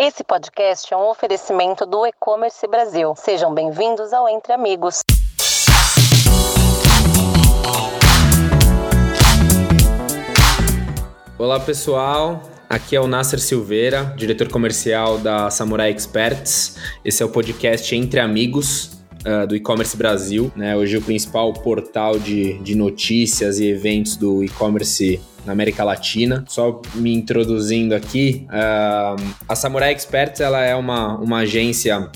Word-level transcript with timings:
Esse 0.00 0.22
podcast 0.22 0.94
é 0.94 0.96
um 0.96 1.10
oferecimento 1.10 1.84
do 1.84 2.06
E-Commerce 2.06 2.64
Brasil. 2.68 3.16
Sejam 3.16 3.52
bem-vindos 3.52 4.12
ao 4.12 4.28
Entre 4.28 4.52
Amigos. 4.52 5.00
Olá 11.36 11.58
pessoal, 11.58 12.40
aqui 12.70 12.94
é 12.94 13.00
o 13.00 13.08
Nasser 13.08 13.40
Silveira, 13.40 14.14
diretor 14.16 14.48
comercial 14.48 15.18
da 15.18 15.50
Samurai 15.50 15.90
Experts. 15.90 16.76
Esse 17.04 17.24
é 17.24 17.26
o 17.26 17.30
podcast 17.30 17.92
Entre 17.96 18.20
Amigos, 18.20 18.97
uh, 19.26 19.46
do 19.46 19.56
e-commerce 19.56 19.96
Brasil, 19.96 20.52
né? 20.54 20.76
Hoje 20.76 20.96
o 20.96 21.02
principal 21.02 21.52
portal 21.52 22.18
de, 22.18 22.58
de 22.58 22.74
notícias 22.74 23.58
e 23.58 23.68
eventos 23.68 24.16
do 24.16 24.44
e-commerce 24.44 25.20
na 25.44 25.52
América 25.52 25.84
Latina. 25.84 26.44
Só 26.48 26.82
me 26.94 27.14
introduzindo 27.14 27.94
aqui, 27.94 28.46
uh, 28.48 29.22
a 29.48 29.54
Samurai 29.54 29.92
Experts 29.92 30.40
ela 30.40 30.62
é 30.62 30.74
uma, 30.74 31.18
uma 31.18 31.38
agência 31.38 32.10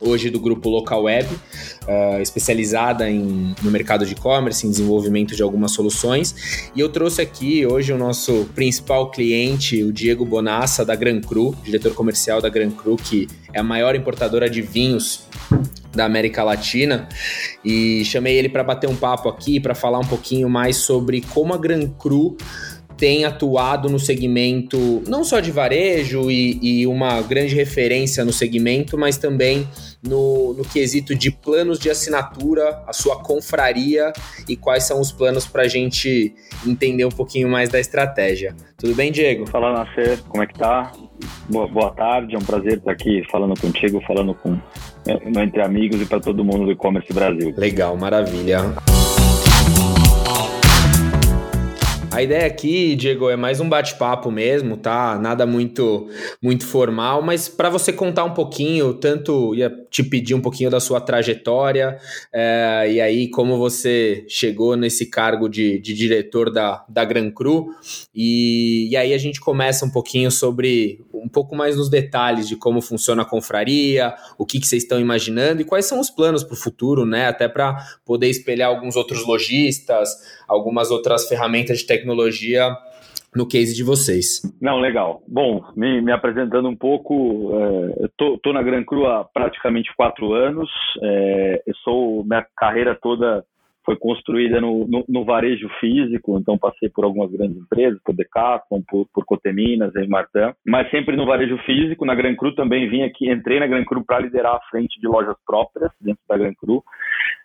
hoje 0.00 0.30
do 0.30 0.40
grupo 0.40 0.70
Local 0.70 1.02
Web, 1.02 1.28
uh, 1.34 2.20
especializada 2.22 3.08
em, 3.10 3.54
no 3.62 3.70
mercado 3.70 4.06
de 4.06 4.12
e-commerce, 4.12 4.66
em 4.66 4.70
desenvolvimento 4.70 5.36
de 5.36 5.42
algumas 5.42 5.72
soluções. 5.72 6.70
E 6.74 6.80
eu 6.80 6.88
trouxe 6.88 7.20
aqui 7.20 7.66
hoje 7.66 7.92
o 7.92 7.98
nosso 7.98 8.48
principal 8.54 9.10
cliente, 9.10 9.82
o 9.82 9.92
Diego 9.92 10.24
Bonassa, 10.24 10.84
da 10.84 10.94
Gran 10.94 11.20
Cru, 11.20 11.54
diretor 11.62 11.94
comercial 11.94 12.40
da 12.40 12.48
Gran 12.48 12.70
Cru, 12.70 12.96
que 12.96 13.28
é 13.52 13.60
a 13.60 13.62
maior 13.62 13.94
importadora 13.94 14.48
de 14.48 14.62
vinhos 14.62 15.28
da 15.92 16.04
América 16.04 16.42
Latina 16.42 17.08
e 17.64 18.04
chamei 18.04 18.36
ele 18.36 18.48
para 18.48 18.62
bater 18.62 18.88
um 18.88 18.96
papo 18.96 19.28
aqui 19.28 19.58
para 19.58 19.74
falar 19.74 19.98
um 19.98 20.06
pouquinho 20.06 20.48
mais 20.48 20.76
sobre 20.76 21.20
como 21.20 21.52
a 21.52 21.58
Gran 21.58 21.88
Cru 21.88 22.36
tem 23.00 23.24
atuado 23.24 23.88
no 23.88 23.98
segmento 23.98 25.02
não 25.08 25.24
só 25.24 25.40
de 25.40 25.50
varejo 25.50 26.30
e, 26.30 26.58
e 26.82 26.86
uma 26.86 27.22
grande 27.22 27.54
referência 27.54 28.26
no 28.26 28.32
segmento, 28.32 28.98
mas 28.98 29.16
também 29.16 29.66
no, 30.02 30.52
no, 30.52 30.62
quesito 30.64 31.14
de 31.14 31.30
planos 31.30 31.78
de 31.78 31.88
assinatura, 31.88 32.82
a 32.86 32.92
sua 32.92 33.22
confraria 33.22 34.12
e 34.46 34.54
quais 34.54 34.84
são 34.84 35.00
os 35.00 35.10
planos 35.10 35.46
para 35.46 35.62
a 35.62 35.68
gente 35.68 36.34
entender 36.66 37.06
um 37.06 37.10
pouquinho 37.10 37.48
mais 37.48 37.70
da 37.70 37.80
estratégia. 37.80 38.54
Tudo 38.76 38.94
bem, 38.94 39.10
Diego? 39.10 39.46
Fala, 39.46 39.72
Nascer, 39.72 40.18
como 40.28 40.42
é 40.42 40.46
que 40.46 40.58
tá? 40.58 40.92
Boa, 41.48 41.66
boa 41.68 41.90
tarde, 41.92 42.34
é 42.34 42.38
um 42.38 42.44
prazer 42.44 42.78
estar 42.78 42.92
aqui 42.92 43.22
falando 43.30 43.58
contigo, 43.58 43.98
falando 44.06 44.34
com 44.34 44.58
entre 45.10 45.62
amigos 45.62 46.00
e 46.00 46.06
para 46.06 46.20
todo 46.20 46.44
mundo 46.44 46.66
do 46.66 46.72
e-commerce 46.72 47.12
Brasil. 47.12 47.54
Legal, 47.56 47.96
maravilha. 47.96 48.60
A 52.12 52.20
ideia 52.20 52.44
aqui, 52.44 52.96
Diego, 52.96 53.30
é 53.30 53.36
mais 53.36 53.60
um 53.60 53.68
bate-papo 53.68 54.32
mesmo, 54.32 54.76
tá? 54.76 55.16
Nada 55.16 55.46
muito 55.46 56.08
muito 56.42 56.66
formal, 56.66 57.22
mas 57.22 57.48
para 57.48 57.70
você 57.70 57.92
contar 57.92 58.24
um 58.24 58.34
pouquinho, 58.34 58.94
tanto 58.94 59.54
ia 59.54 59.70
te 59.88 60.02
pedir 60.02 60.34
um 60.34 60.40
pouquinho 60.40 60.70
da 60.70 60.80
sua 60.80 61.00
trajetória, 61.00 61.98
é, 62.32 62.88
e 62.90 63.00
aí 63.00 63.30
como 63.30 63.56
você 63.56 64.24
chegou 64.28 64.74
nesse 64.76 65.06
cargo 65.06 65.48
de, 65.48 65.78
de 65.78 65.94
diretor 65.94 66.50
da, 66.50 66.84
da 66.88 67.04
Gran 67.04 67.30
Cru, 67.30 67.68
e, 68.12 68.88
e 68.90 68.96
aí 68.96 69.14
a 69.14 69.18
gente 69.18 69.40
começa 69.40 69.86
um 69.86 69.90
pouquinho 69.90 70.32
sobre 70.32 71.04
um 71.14 71.28
pouco 71.28 71.54
mais 71.54 71.76
nos 71.76 71.88
detalhes 71.88 72.48
de 72.48 72.56
como 72.56 72.80
funciona 72.80 73.22
a 73.22 73.24
confraria, 73.26 74.14
o 74.36 74.44
que, 74.44 74.58
que 74.58 74.66
vocês 74.66 74.82
estão 74.82 74.98
imaginando 74.98 75.62
e 75.62 75.64
quais 75.64 75.86
são 75.86 76.00
os 76.00 76.10
planos 76.10 76.42
para 76.42 76.54
o 76.54 76.56
futuro, 76.56 77.06
né? 77.06 77.28
Até 77.28 77.46
para 77.46 77.76
poder 78.04 78.28
espelhar 78.28 78.68
alguns 78.68 78.96
outros 78.96 79.24
lojistas, 79.24 80.08
algumas 80.48 80.90
outras 80.90 81.28
ferramentas 81.28 81.78
de 81.78 81.86
tecnologia 81.86 81.99
no 83.34 83.46
case 83.46 83.74
de 83.74 83.84
vocês. 83.84 84.42
Não, 84.60 84.78
legal. 84.78 85.22
Bom, 85.26 85.64
me, 85.76 86.00
me 86.00 86.12
apresentando 86.12 86.68
um 86.68 86.76
pouco, 86.76 87.52
é, 88.02 88.08
tô, 88.16 88.52
na 88.52 88.62
Gran 88.62 88.84
Cru 88.84 89.06
há 89.06 89.24
praticamente 89.24 89.94
quatro 89.96 90.32
anos. 90.32 90.68
É, 91.02 91.62
eu 91.66 91.74
sou 91.84 92.24
minha 92.24 92.44
carreira 92.56 92.98
toda 93.00 93.44
foi 93.90 93.96
construída 93.96 94.60
no, 94.60 94.86
no, 94.86 95.04
no, 95.08 95.24
varejo 95.24 95.68
físico, 95.80 96.38
então 96.38 96.56
passei 96.56 96.88
por 96.88 97.04
algumas 97.04 97.28
grandes 97.32 97.56
empresas, 97.56 98.00
por 98.04 98.14
Decathlon, 98.14 98.82
por, 98.88 99.04
por 99.12 99.24
Coteminas, 99.24 99.94
em 99.96 100.06
Martin, 100.06 100.54
mas 100.64 100.88
sempre 100.90 101.16
no 101.16 101.26
varejo 101.26 101.58
físico. 101.64 102.06
Na 102.06 102.14
Gran 102.14 102.36
Cru 102.36 102.54
também 102.54 102.88
vim 102.88 103.02
aqui, 103.02 103.28
entrei 103.28 103.58
na 103.58 103.66
Gran 103.66 103.84
Cru 103.84 104.04
para 104.04 104.20
liderar 104.20 104.54
a 104.54 104.70
frente 104.70 105.00
de 105.00 105.08
lojas 105.08 105.34
próprias 105.44 105.90
dentro 106.00 106.22
da 106.28 106.38
Gran 106.38 106.54
Cru. 106.54 106.84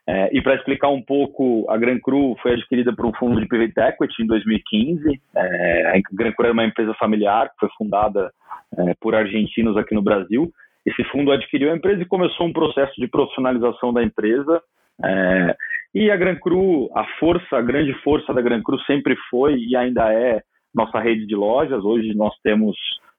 É, 0.07 0.37
e 0.37 0.39
para 0.39 0.53
explicar 0.53 0.89
um 0.89 1.01
pouco, 1.01 1.65
a 1.67 1.77
Gran 1.77 1.97
Cru 1.97 2.35
foi 2.43 2.53
adquirida 2.53 2.95
por 2.95 3.07
um 3.07 3.13
fundo 3.13 3.41
de 3.41 3.47
private 3.47 3.79
equity 3.79 4.21
em 4.21 4.27
2015. 4.27 5.21
É, 5.35 5.97
a 5.97 6.01
Gran 6.13 6.31
Cru 6.33 6.45
é 6.45 6.51
uma 6.51 6.65
empresa 6.65 6.93
familiar 6.99 7.49
que 7.49 7.59
foi 7.61 7.69
fundada 7.75 8.31
é, 8.77 8.93
por 9.01 9.15
argentinos 9.15 9.75
aqui 9.77 9.95
no 9.95 10.03
Brasil. 10.03 10.51
Esse 10.85 11.03
fundo 11.05 11.31
adquiriu 11.31 11.71
a 11.71 11.75
empresa 11.75 12.03
e 12.03 12.05
começou 12.05 12.45
um 12.45 12.53
processo 12.53 12.93
de 13.01 13.07
profissionalização 13.07 13.91
da 13.91 14.03
empresa 14.03 14.61
é, 15.03 15.55
e 15.95 16.11
a 16.11 16.17
Gran 16.17 16.35
Cru, 16.35 16.91
a 16.93 17.05
força, 17.17 17.55
a 17.55 17.61
grande 17.61 17.93
força 18.03 18.33
da 18.33 18.41
Gran 18.41 18.61
Cru 18.61 18.77
sempre 18.81 19.15
foi 19.29 19.55
e 19.55 19.77
ainda 19.77 20.11
é 20.13 20.41
nossa 20.73 20.99
rede 20.99 21.25
de 21.25 21.33
lojas. 21.33 21.85
Hoje 21.85 22.13
nós 22.13 22.33
temos 22.43 22.75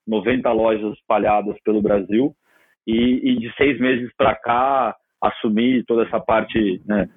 90 0.07 0.53
lojas 0.53 0.93
espalhadas 0.93 1.57
pelo 1.65 1.81
Brasil 1.81 2.35
e, 2.87 3.31
e 3.31 3.37
de 3.39 3.51
seis 3.57 3.81
meses 3.81 4.11
para 4.19 4.37
cá 4.37 4.95
assumi 5.23 5.83
toda 5.85 6.03
essa 6.03 6.21
parte, 6.21 6.83
né, 6.87 7.09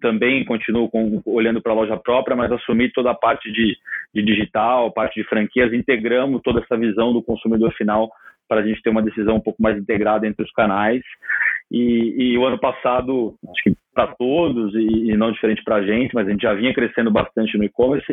também 0.00 0.42
continuo 0.46 0.88
com, 0.88 1.20
olhando 1.26 1.60
para 1.60 1.72
a 1.72 1.76
loja 1.76 1.96
própria, 1.98 2.34
mas 2.34 2.50
assumi 2.50 2.90
toda 2.90 3.10
a 3.10 3.14
parte 3.14 3.52
de, 3.52 3.76
de 4.14 4.22
digital, 4.22 4.90
parte 4.92 5.20
de 5.20 5.28
franquias, 5.28 5.74
integramos 5.74 6.40
toda 6.42 6.60
essa 6.60 6.76
visão 6.76 7.12
do 7.12 7.22
consumidor 7.22 7.70
final 7.74 8.10
para 8.48 8.62
a 8.62 8.66
gente 8.66 8.80
ter 8.80 8.88
uma 8.88 9.02
decisão 9.02 9.36
um 9.36 9.40
pouco 9.40 9.62
mais 9.62 9.76
integrada 9.76 10.26
entre 10.26 10.42
os 10.42 10.52
canais. 10.52 11.02
E, 11.70 12.14
e 12.16 12.38
o 12.38 12.46
ano 12.46 12.58
passado, 12.58 13.34
acho 13.50 13.62
que 13.62 13.76
para 13.96 14.14
todos 14.14 14.74
e, 14.74 15.10
e, 15.10 15.16
não 15.16 15.32
diferente 15.32 15.64
para 15.64 15.76
a 15.76 15.82
gente, 15.82 16.14
mas 16.14 16.28
a 16.28 16.30
gente 16.30 16.42
já 16.42 16.52
vinha 16.52 16.74
crescendo 16.74 17.10
bastante 17.10 17.56
no 17.56 17.64
e-commerce, 17.64 18.06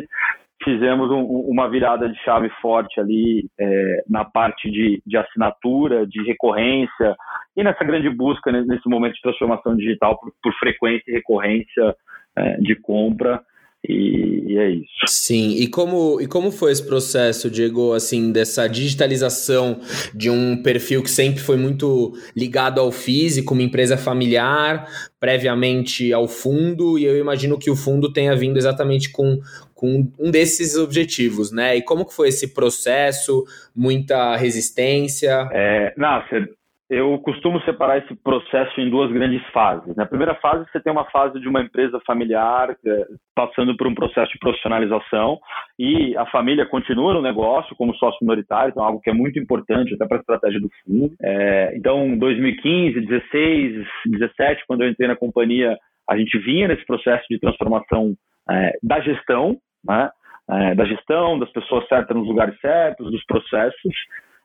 fizemos 0.64 1.10
um, 1.10 1.22
uma 1.22 1.68
virada 1.68 2.08
de 2.08 2.18
chave 2.24 2.48
forte 2.62 2.98
ali 2.98 3.46
é, 3.60 4.04
na 4.08 4.24
parte 4.24 4.70
de, 4.70 5.02
de, 5.06 5.16
assinatura, 5.18 6.06
de 6.06 6.22
recorrência 6.22 7.14
e 7.54 7.62
nessa 7.62 7.84
grande 7.84 8.08
busca 8.08 8.50
nesse 8.50 8.88
momento 8.88 9.12
de 9.12 9.20
transformação 9.20 9.76
digital 9.76 10.18
por, 10.18 10.32
por 10.42 10.54
frequência 10.54 11.04
e 11.06 11.12
recorrência 11.12 11.94
é, 12.34 12.56
de 12.56 12.74
compra 12.76 13.42
e, 13.88 14.52
e, 14.52 14.58
é 14.58 14.70
isso. 14.70 15.06
Sim, 15.06 15.56
e 15.56 15.66
como, 15.66 16.20
e 16.20 16.26
como 16.26 16.50
foi 16.50 16.72
esse 16.72 16.84
processo, 16.84 17.50
Diego, 17.50 17.92
assim, 17.92 18.32
dessa 18.32 18.66
digitalização 18.66 19.80
de 20.14 20.30
um 20.30 20.62
perfil 20.62 21.02
que 21.02 21.10
sempre 21.10 21.40
foi 21.40 21.56
muito 21.56 22.12
ligado 22.34 22.80
ao 22.80 22.90
físico, 22.90 23.52
uma 23.52 23.62
empresa 23.62 23.96
familiar, 23.96 24.86
previamente 25.20 26.12
ao 26.12 26.26
fundo, 26.26 26.98
e 26.98 27.04
eu 27.04 27.18
imagino 27.18 27.58
que 27.58 27.70
o 27.70 27.76
fundo 27.76 28.12
tenha 28.12 28.34
vindo 28.34 28.56
exatamente 28.56 29.10
com, 29.10 29.40
com 29.74 30.10
um 30.18 30.30
desses 30.30 30.76
objetivos, 30.76 31.50
né? 31.52 31.76
E 31.76 31.82
como 31.82 32.06
que 32.06 32.14
foi 32.14 32.28
esse 32.28 32.54
processo? 32.54 33.44
Muita 33.74 34.36
resistência? 34.36 35.48
É, 35.52 35.92
Nasser, 35.96 36.48
eu 36.90 37.18
costumo 37.18 37.60
separar 37.62 37.98
esse 37.98 38.14
processo 38.16 38.78
em 38.80 38.90
duas 38.90 39.10
grandes 39.10 39.42
fases. 39.50 39.96
Na 39.96 40.04
primeira 40.04 40.34
fase, 40.36 40.66
você 40.70 40.80
tem 40.80 40.92
uma 40.92 41.04
fase 41.10 41.40
de 41.40 41.48
uma 41.48 41.62
empresa 41.62 41.98
familiar 42.06 42.76
é, 42.86 43.06
passando 43.34 43.74
por 43.76 43.86
um 43.86 43.94
processo 43.94 44.30
de 44.32 44.38
profissionalização 44.38 45.38
e 45.78 46.16
a 46.16 46.26
família 46.26 46.66
continua 46.66 47.14
no 47.14 47.22
negócio 47.22 47.74
como 47.76 47.94
sócio 47.94 48.18
minoritário, 48.20 48.70
então 48.70 48.84
é 48.84 48.86
algo 48.86 49.00
que 49.00 49.10
é 49.10 49.14
muito 49.14 49.38
importante 49.38 49.94
até 49.94 50.06
para 50.06 50.18
a 50.18 50.20
estratégia 50.20 50.60
do 50.60 50.68
fundo. 50.84 51.14
É, 51.22 51.74
então, 51.76 52.18
2015, 52.18 53.00
16, 53.00 53.86
17, 54.06 54.64
quando 54.66 54.82
eu 54.82 54.90
entrei 54.90 55.08
na 55.08 55.16
companhia, 55.16 55.76
a 56.08 56.16
gente 56.18 56.38
vinha 56.38 56.68
nesse 56.68 56.84
processo 56.84 57.24
de 57.30 57.38
transformação 57.38 58.14
é, 58.50 58.72
da 58.82 59.00
gestão, 59.00 59.56
né? 59.84 60.10
É, 60.46 60.74
da 60.74 60.84
gestão, 60.84 61.38
das 61.38 61.50
pessoas 61.52 61.88
certas 61.88 62.14
nos 62.14 62.28
lugares 62.28 62.54
certos, 62.60 63.10
dos 63.10 63.24
processos. 63.24 63.94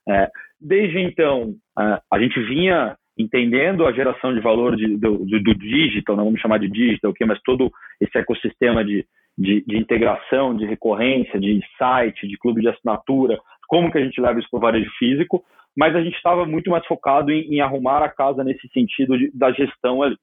É, 0.09 0.27
desde 0.59 0.99
então, 0.99 1.53
a 1.75 2.19
gente 2.19 2.39
vinha 2.41 2.97
entendendo 3.17 3.85
a 3.85 3.91
geração 3.91 4.33
de 4.33 4.39
valor 4.39 4.75
de, 4.75 4.97
do, 4.97 5.17
do, 5.25 5.43
do, 5.43 5.55
digital, 5.55 6.15
não 6.15 6.25
vamos 6.25 6.39
chamar 6.39 6.57
de 6.57 6.69
digital, 6.69 7.11
okay, 7.11 7.27
mas 7.27 7.39
todo 7.43 7.69
esse 7.99 8.17
ecossistema 8.17 8.83
de, 8.83 9.05
de, 9.37 9.61
de, 9.67 9.77
integração, 9.77 10.55
de 10.55 10.65
recorrência, 10.65 11.37
de 11.37 11.59
site, 11.77 12.27
de 12.27 12.37
clube 12.37 12.61
de 12.61 12.69
assinatura, 12.69 13.37
como 13.67 13.91
que 13.91 13.97
a 13.97 14.03
gente 14.03 14.21
leva 14.21 14.39
isso 14.39 14.47
para 14.49 14.57
o 14.57 14.61
varejo 14.61 14.89
físico, 14.97 15.43
mas 15.77 15.95
a 15.95 16.01
gente 16.01 16.15
estava 16.15 16.45
muito 16.45 16.69
mais 16.69 16.85
focado 16.85 17.29
em, 17.29 17.55
em, 17.55 17.61
arrumar 17.61 18.01
a 18.03 18.09
casa 18.09 18.43
nesse 18.43 18.67
sentido 18.69 19.17
de, 19.17 19.29
da 19.37 19.51
gestão 19.51 20.01
ali. 20.01 20.15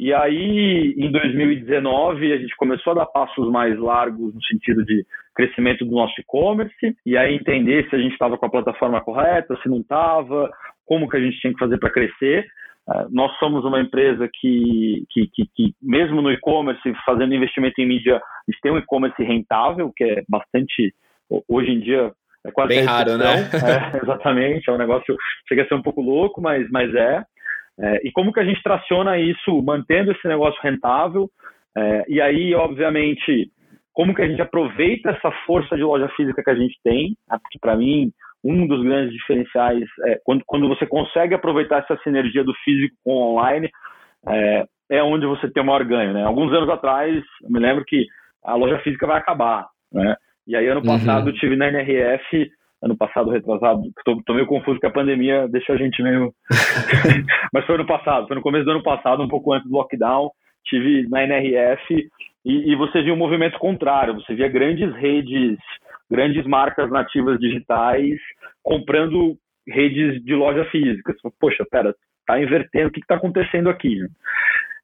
E 0.00 0.14
aí, 0.14 0.94
em 0.96 1.12
2019, 1.12 2.32
a 2.32 2.38
gente 2.38 2.56
começou 2.56 2.92
a 2.92 2.96
dar 2.96 3.06
passos 3.06 3.50
mais 3.50 3.78
largos 3.78 4.34
no 4.34 4.42
sentido 4.44 4.82
de 4.82 5.04
crescimento 5.34 5.84
do 5.84 5.90
nosso 5.90 6.18
e-commerce, 6.18 6.96
e 7.04 7.18
aí 7.18 7.34
entender 7.34 7.86
se 7.86 7.96
a 7.96 7.98
gente 7.98 8.12
estava 8.12 8.38
com 8.38 8.46
a 8.46 8.50
plataforma 8.50 9.02
correta, 9.02 9.58
se 9.62 9.68
não 9.68 9.80
estava, 9.80 10.50
como 10.86 11.06
que 11.06 11.18
a 11.18 11.20
gente 11.20 11.38
tinha 11.38 11.52
que 11.52 11.58
fazer 11.58 11.76
para 11.76 11.92
crescer. 11.92 12.46
Uh, 12.88 13.08
nós 13.10 13.30
somos 13.38 13.62
uma 13.62 13.78
empresa 13.78 14.26
que, 14.40 15.04
que, 15.10 15.28
que, 15.34 15.46
que 15.54 15.74
mesmo 15.82 16.22
no 16.22 16.32
e-commerce, 16.32 16.80
fazendo 17.04 17.34
investimento 17.34 17.78
em 17.78 17.86
mídia, 17.86 18.16
a 18.16 18.50
gente 18.50 18.60
tem 18.62 18.72
um 18.72 18.78
e-commerce 18.78 19.22
rentável, 19.22 19.92
que 19.94 20.02
é 20.02 20.22
bastante, 20.26 20.94
hoje 21.46 21.72
em 21.72 21.80
dia, 21.80 22.10
é 22.46 22.50
quase 22.50 22.70
Bem 22.70 22.84
raro, 22.84 23.18
né? 23.18 23.50
É, 23.52 24.00
exatamente, 24.02 24.70
é 24.70 24.72
um 24.72 24.78
negócio, 24.78 25.14
chega 25.46 25.62
a 25.62 25.68
ser 25.68 25.74
um 25.74 25.82
pouco 25.82 26.00
louco, 26.00 26.40
mas, 26.40 26.66
mas 26.70 26.94
é. 26.94 27.22
É. 27.80 28.06
E 28.06 28.12
como 28.12 28.32
que 28.32 28.40
a 28.40 28.44
gente 28.44 28.62
traciona 28.62 29.18
isso, 29.18 29.62
mantendo 29.62 30.12
esse 30.12 30.28
negócio 30.28 30.60
rentável? 30.62 31.30
É, 31.76 32.04
e 32.08 32.20
aí, 32.20 32.54
obviamente, 32.54 33.50
como 33.92 34.14
que 34.14 34.22
a 34.22 34.28
gente 34.28 34.42
aproveita 34.42 35.10
essa 35.10 35.30
força 35.46 35.76
de 35.76 35.82
loja 35.82 36.08
física 36.10 36.42
que 36.42 36.50
a 36.50 36.54
gente 36.54 36.78
tem? 36.84 37.16
Né? 37.28 37.38
Porque, 37.42 37.58
para 37.58 37.76
mim, 37.76 38.12
um 38.44 38.66
dos 38.66 38.82
grandes 38.82 39.14
diferenciais 39.14 39.84
é 40.06 40.20
quando, 40.24 40.42
quando 40.46 40.68
você 40.68 40.86
consegue 40.86 41.34
aproveitar 41.34 41.78
essa 41.78 42.00
sinergia 42.02 42.44
do 42.44 42.54
físico 42.64 42.94
com 43.02 43.12
o 43.12 43.32
online, 43.32 43.70
é, 44.28 44.64
é 44.90 45.02
onde 45.02 45.26
você 45.26 45.50
tem 45.50 45.62
o 45.62 45.66
maior 45.66 45.84
ganho. 45.84 46.12
Né? 46.12 46.22
Alguns 46.22 46.52
anos 46.52 46.68
atrás, 46.68 47.16
eu 47.42 47.50
me 47.50 47.58
lembro 47.58 47.84
que 47.84 48.06
a 48.44 48.54
loja 48.54 48.78
física 48.80 49.06
vai 49.06 49.18
acabar. 49.18 49.66
Né? 49.92 50.14
E 50.46 50.54
aí, 50.54 50.66
ano 50.68 50.82
passado, 50.82 51.28
uhum. 51.28 51.32
tive 51.34 51.56
na 51.56 51.68
NRF, 51.68 52.50
ano 52.82 52.96
passado, 52.96 53.30
retrasado, 53.30 53.82
tô, 54.04 54.22
tô 54.24 54.34
meio 54.34 54.46
confuso 54.46 54.80
que 54.80 54.86
a 54.86 54.92
pandemia 54.92 55.46
deixou 55.48 55.74
a 55.74 55.78
gente 55.78 56.02
meio. 56.02 56.32
Mas 57.52 57.64
foi 57.66 57.74
ano 57.74 57.86
passado, 57.86 58.26
foi 58.26 58.36
no 58.36 58.42
começo 58.42 58.64
do 58.64 58.72
ano 58.72 58.82
passado, 58.82 59.22
um 59.22 59.28
pouco 59.28 59.52
antes 59.52 59.68
do 59.68 59.76
lockdown, 59.76 60.30
tive 60.64 61.08
na 61.08 61.22
NRF 61.24 62.08
e, 62.44 62.72
e 62.72 62.76
você 62.76 63.02
via 63.02 63.12
um 63.12 63.18
movimento 63.18 63.58
contrário, 63.58 64.14
você 64.14 64.34
via 64.34 64.48
grandes 64.48 64.94
redes, 64.94 65.58
grandes 66.10 66.46
marcas 66.46 66.90
nativas 66.90 67.38
digitais 67.38 68.18
comprando 68.62 69.36
redes 69.68 70.22
de 70.24 70.34
loja 70.34 70.64
física. 70.66 71.14
Poxa, 71.38 71.64
pera, 71.70 71.94
tá 72.26 72.40
invertendo, 72.40 72.88
o 72.88 72.90
que 72.90 73.00
está 73.00 73.16
acontecendo 73.16 73.68
aqui? 73.68 73.98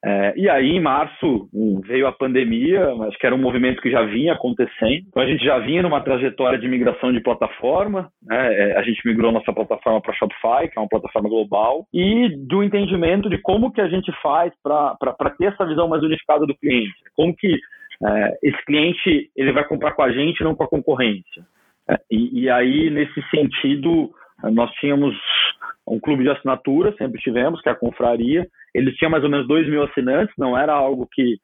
É, 0.05 0.35
e 0.37 0.49
aí, 0.49 0.71
em 0.71 0.81
março, 0.81 1.49
veio 1.85 2.07
a 2.07 2.13
pandemia, 2.13 2.87
acho 3.09 3.19
que 3.19 3.27
era 3.27 3.35
um 3.35 3.41
movimento 3.41 3.81
que 3.81 3.91
já 3.91 4.03
vinha 4.03 4.35
acontecendo. 4.35 5.05
Então, 5.09 5.23
a 5.23 5.27
gente 5.27 5.45
já 5.45 5.59
vinha 5.59 5.83
numa 5.83 6.01
trajetória 6.01 6.59
de 6.59 6.69
migração 6.69 7.13
de 7.13 7.21
plataforma. 7.21 8.09
Né? 8.23 8.55
É, 8.55 8.77
a 8.77 8.83
gente 8.83 9.01
migrou 9.07 9.33
nossa 9.33 9.53
plataforma 9.53 10.01
para 10.01 10.15
Shopify, 10.15 10.69
que 10.71 10.79
é 10.79 10.81
uma 10.81 10.89
plataforma 10.89 11.29
global, 11.29 11.87
e 11.93 12.29
do 12.47 12.63
entendimento 12.63 13.29
de 13.29 13.39
como 13.39 13.73
que 13.73 13.81
a 13.81 13.89
gente 13.89 14.13
faz 14.23 14.53
para 14.63 14.97
ter 15.39 15.47
essa 15.47 15.67
visão 15.67 15.89
mais 15.89 16.03
unificada 16.03 16.47
do 16.47 16.57
cliente. 16.57 16.95
Como 17.15 17.35
que 17.35 17.59
é, 18.05 18.39
esse 18.43 18.65
cliente 18.65 19.31
ele 19.35 19.53
vai 19.53 19.65
comprar 19.65 19.93
com 19.93 20.03
a 20.03 20.13
gente, 20.13 20.45
não 20.45 20.55
com 20.55 20.65
a 20.65 20.69
concorrência. 20.69 21.43
É, 21.89 21.97
e, 22.11 22.43
e 22.43 22.51
aí, 22.51 22.91
nesse 22.91 23.23
sentido, 23.31 24.11
nós 24.53 24.71
tínhamos 24.75 25.17
um 25.87 26.01
clube 26.01 26.25
de 26.25 26.31
assinatura, 26.31 26.95
sempre 26.97 27.21
tivemos, 27.21 27.61
que 27.61 27.69
é 27.69 27.73
a 27.73 27.77
Confraria, 27.77 28.47
eles 28.75 28.95
tinham 28.97 29.11
mais 29.11 29.25
ou 29.25 29.31
menos 29.31 29.47
2 29.47 29.69
mil 29.69 29.83
assinantes, 29.85 30.35
não 30.37 30.57
era 30.59 30.73
algo 30.73 31.09
que, 31.11 31.39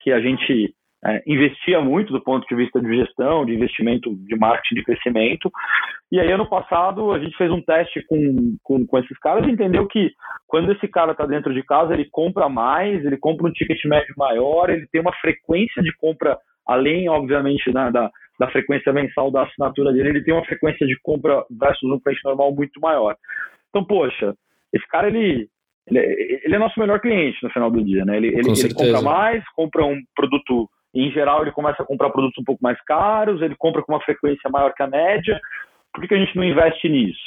que 0.00 0.12
a 0.12 0.20
gente 0.20 0.74
é, 1.06 1.22
investia 1.26 1.80
muito 1.80 2.12
do 2.12 2.20
ponto 2.20 2.46
de 2.46 2.54
vista 2.54 2.80
de 2.80 2.96
gestão, 2.96 3.44
de 3.44 3.54
investimento 3.54 4.14
de 4.14 4.36
marketing, 4.36 4.76
de 4.76 4.84
crescimento. 4.84 5.50
E 6.10 6.18
aí, 6.18 6.32
ano 6.32 6.48
passado, 6.48 7.12
a 7.12 7.18
gente 7.18 7.36
fez 7.36 7.50
um 7.50 7.60
teste 7.60 8.02
com, 8.06 8.56
com, 8.62 8.86
com 8.86 8.98
esses 8.98 9.18
caras 9.18 9.46
e 9.46 9.50
entendeu 9.50 9.86
que 9.86 10.12
quando 10.46 10.72
esse 10.72 10.88
cara 10.88 11.12
está 11.12 11.26
dentro 11.26 11.52
de 11.52 11.62
casa, 11.62 11.92
ele 11.92 12.08
compra 12.10 12.48
mais, 12.48 13.04
ele 13.04 13.18
compra 13.18 13.46
um 13.46 13.52
ticket 13.52 13.84
médio 13.84 14.14
maior, 14.16 14.70
ele 14.70 14.86
tem 14.90 15.00
uma 15.00 15.12
frequência 15.14 15.82
de 15.82 15.94
compra, 15.96 16.38
além, 16.66 17.08
obviamente, 17.08 17.70
da, 17.70 17.90
da, 17.90 18.10
da 18.38 18.48
frequência 18.48 18.92
mensal 18.92 19.30
da 19.30 19.42
assinatura 19.42 19.92
dele, 19.92 20.08
ele 20.08 20.24
tem 20.24 20.32
uma 20.32 20.44
frequência 20.44 20.86
de 20.86 20.98
compra 21.02 21.44
versus 21.50 21.90
um 21.90 22.00
cliente 22.00 22.24
normal 22.24 22.54
muito 22.54 22.80
maior. 22.80 23.14
Então, 23.74 23.84
poxa, 23.84 24.34
esse 24.72 24.86
cara, 24.86 25.08
ele 25.08 25.48
ele 25.86 25.98
é, 25.98 26.44
ele 26.44 26.54
é 26.54 26.58
nosso 26.58 26.78
melhor 26.80 27.00
cliente 27.00 27.36
no 27.42 27.50
final 27.50 27.70
do 27.70 27.82
dia, 27.84 28.04
né? 28.04 28.16
Ele, 28.16 28.28
ele, 28.28 28.38
ele, 28.38 28.74
compra 28.74 29.02
mais, 29.02 29.44
compra 29.50 29.84
um 29.84 30.00
produto, 30.14 30.68
em 30.94 31.10
geral 31.10 31.42
ele 31.42 31.52
começa 31.52 31.82
a 31.82 31.86
comprar 31.86 32.08
produtos 32.08 32.38
um 32.40 32.44
pouco 32.44 32.62
mais 32.62 32.80
caros, 32.84 33.42
ele 33.42 33.54
compra 33.56 33.82
com 33.82 33.92
uma 33.92 34.00
frequência 34.00 34.48
maior 34.48 34.72
que 34.72 34.82
a 34.82 34.86
média. 34.86 35.38
Por 35.92 36.00
que, 36.00 36.08
que 36.08 36.14
a 36.14 36.18
gente 36.18 36.34
não 36.36 36.44
investe 36.44 36.88
nisso? 36.88 37.20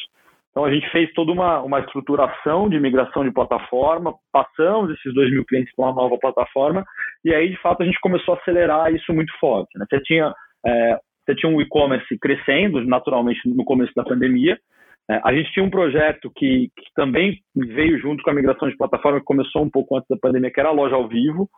Então 0.50 0.66
a 0.66 0.72
gente 0.72 0.90
fez 0.90 1.14
toda 1.14 1.32
uma, 1.32 1.62
uma 1.62 1.82
estruturação 1.82 2.68
de 2.68 2.80
migração 2.80 3.24
de 3.24 3.32
plataforma, 3.32 4.16
passamos 4.32 4.90
esses 4.92 5.14
2 5.14 5.30
mil 5.32 5.46
clientes 5.46 5.72
para 5.76 5.86
uma 5.86 5.94
nova 5.94 6.18
plataforma, 6.18 6.84
e 7.24 7.32
aí 7.36 7.50
de 7.50 7.62
fato 7.62 7.84
a 7.84 7.86
gente 7.86 8.00
começou 8.00 8.34
a 8.34 8.38
acelerar 8.38 8.92
isso 8.92 9.14
muito 9.14 9.32
forte. 9.40 9.78
Né? 9.78 9.86
Você 9.88 10.02
tinha 10.02 10.34
é, 10.66 11.00
você 11.24 11.36
tinha 11.36 11.52
um 11.52 11.62
e-commerce 11.62 12.18
crescendo 12.20 12.84
naturalmente 12.86 13.40
no 13.46 13.64
começo 13.66 13.94
da 13.96 14.04
pandemia, 14.04 14.58
a 15.24 15.34
gente 15.34 15.52
tinha 15.54 15.66
um 15.66 15.70
projeto 15.70 16.30
que, 16.36 16.70
que, 16.76 16.94
também 16.94 17.40
veio 17.56 17.98
junto 18.00 18.22
com 18.22 18.30
a 18.30 18.34
migração 18.34 18.70
de 18.70 18.76
plataforma, 18.76 19.20
que 19.20 19.26
começou 19.26 19.64
um 19.64 19.70
pouco 19.70 19.96
antes 19.96 20.08
da 20.10 20.18
pandemia, 20.18 20.52
que 20.52 20.60
era 20.60 20.70
a 20.70 20.74
loja 20.74 20.96
ao 20.96 21.08
vivo, 21.08 21.50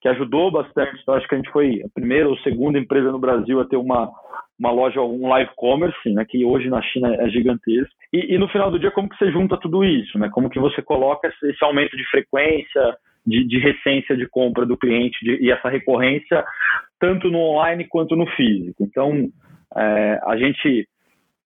que 0.00 0.08
ajudou 0.08 0.50
bastante. 0.50 1.00
Então, 1.00 1.14
acho 1.14 1.28
que 1.28 1.34
a 1.34 1.38
gente 1.38 1.50
foi 1.50 1.82
a 1.84 1.88
primeira 1.94 2.28
ou 2.28 2.36
segunda 2.38 2.78
empresa 2.78 3.12
no 3.12 3.18
Brasil 3.18 3.60
a 3.60 3.64
ter 3.64 3.76
uma, 3.76 4.10
uma 4.58 4.72
loja, 4.72 5.00
um 5.00 5.28
live 5.28 5.50
commerce, 5.54 6.12
né, 6.12 6.24
que 6.28 6.44
hoje 6.44 6.68
na 6.68 6.82
China 6.82 7.14
é 7.14 7.28
gigantesco. 7.28 7.94
E, 8.12 8.34
e, 8.34 8.38
no 8.38 8.48
final 8.48 8.70
do 8.70 8.78
dia, 8.78 8.90
como 8.90 9.08
que 9.08 9.16
você 9.16 9.30
junta 9.30 9.56
tudo 9.56 9.84
isso? 9.84 10.18
Né? 10.18 10.28
Como 10.28 10.50
que 10.50 10.58
você 10.58 10.82
coloca 10.82 11.28
esse, 11.28 11.50
esse 11.50 11.64
aumento 11.64 11.96
de 11.96 12.04
frequência, 12.10 12.96
de, 13.26 13.44
de 13.44 13.58
recência 13.58 14.16
de 14.16 14.28
compra 14.28 14.66
do 14.66 14.76
cliente 14.76 15.18
de, 15.24 15.44
e 15.44 15.50
essa 15.50 15.68
recorrência, 15.68 16.44
tanto 16.98 17.30
no 17.30 17.38
online 17.38 17.84
quanto 17.84 18.16
no 18.16 18.26
físico. 18.28 18.82
Então, 18.84 19.28
é, 19.76 20.20
a 20.24 20.36
gente 20.36 20.88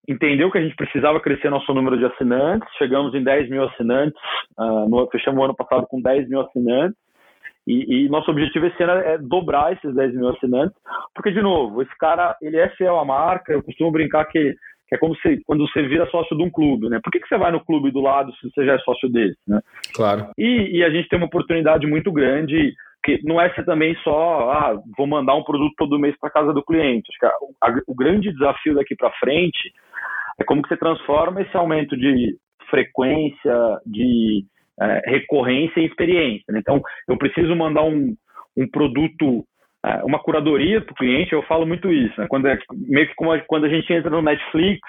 entendeu 0.07 0.51
que 0.51 0.57
a 0.57 0.61
gente 0.61 0.75
precisava 0.75 1.19
crescer 1.19 1.49
nosso 1.49 1.73
número 1.73 1.97
de 1.97 2.05
assinantes, 2.05 2.67
chegamos 2.77 3.13
em 3.13 3.23
10 3.23 3.49
mil 3.49 3.63
assinantes, 3.63 4.19
uh, 4.57 4.89
no, 4.89 5.07
fechamos 5.11 5.39
o 5.39 5.43
ano 5.43 5.55
passado 5.55 5.85
com 5.87 6.01
10 6.01 6.29
mil 6.29 6.41
assinantes, 6.41 6.97
e, 7.67 8.05
e, 8.05 8.09
nosso 8.09 8.31
objetivo 8.31 8.65
esse 8.65 8.81
ano 8.81 8.93
é 8.93 9.17
dobrar 9.19 9.71
esses 9.73 9.93
10 9.93 10.15
mil 10.15 10.29
assinantes, 10.29 10.75
porque, 11.13 11.31
de 11.31 11.41
novo, 11.41 11.81
esse 11.81 11.95
cara, 11.99 12.35
ele 12.41 12.57
é 12.57 12.69
fiel 12.69 12.97
à 12.97 13.05
marca, 13.05 13.53
eu 13.53 13.61
costumo 13.61 13.91
brincar 13.91 14.25
que, 14.25 14.55
que 14.87 14.95
é 14.95 14.97
como 14.97 15.15
se, 15.17 15.39
quando 15.45 15.67
você 15.67 15.83
vira 15.83 16.09
sócio 16.09 16.35
de 16.35 16.43
um 16.43 16.49
clube, 16.49 16.89
né? 16.89 16.99
Por 17.03 17.11
que, 17.11 17.19
que 17.19 17.27
você 17.27 17.37
vai 17.37 17.51
no 17.51 17.63
clube 17.63 17.91
do 17.91 18.01
lado 18.01 18.33
se 18.35 18.49
você 18.49 18.65
já 18.65 18.73
é 18.73 18.79
sócio 18.79 19.07
desse, 19.09 19.37
né? 19.47 19.61
Claro. 19.93 20.31
E, 20.37 20.79
e 20.79 20.83
a 20.83 20.89
gente 20.89 21.07
tem 21.07 21.19
uma 21.19 21.27
oportunidade 21.27 21.85
muito 21.85 22.11
grande 22.11 22.73
que 23.03 23.19
não 23.23 23.41
é 23.41 23.53
ser 23.53 23.65
também 23.65 23.95
só, 24.03 24.51
ah, 24.51 24.79
vou 24.97 25.07
mandar 25.07 25.35
um 25.35 25.43
produto 25.43 25.73
todo 25.77 25.99
mês 25.99 26.15
para 26.19 26.29
casa 26.29 26.53
do 26.53 26.63
cliente. 26.63 27.09
Acho 27.09 27.19
que 27.19 27.25
a, 27.25 27.69
a, 27.69 27.81
o 27.87 27.95
grande 27.95 28.31
desafio 28.31 28.75
daqui 28.75 28.95
para 28.95 29.11
frente 29.13 29.73
é 30.39 30.43
como 30.43 30.61
que 30.61 30.69
você 30.69 30.77
transforma 30.77 31.41
esse 31.41 31.55
aumento 31.55 31.95
de 31.97 32.37
frequência, 32.69 33.79
de 33.85 34.45
é, 34.79 35.01
recorrência 35.11 35.79
em 35.79 35.85
experiência. 35.85 36.45
Né? 36.49 36.59
Então, 36.59 36.81
eu 37.07 37.17
preciso 37.17 37.55
mandar 37.55 37.83
um, 37.83 38.15
um 38.57 38.67
produto, 38.69 39.45
é, 39.85 40.03
uma 40.03 40.19
curadoria 40.19 40.81
para 40.81 40.93
o 40.93 40.95
cliente, 40.95 41.33
eu 41.33 41.43
falo 41.43 41.65
muito 41.65 41.91
isso. 41.91 42.19
Né? 42.19 42.27
Quando 42.29 42.47
é, 42.47 42.57
meio 42.71 43.07
que 43.07 43.15
como 43.15 43.31
a, 43.31 43.39
quando 43.41 43.65
a 43.65 43.69
gente 43.69 43.91
entra 43.91 44.09
no 44.09 44.21
Netflix 44.21 44.79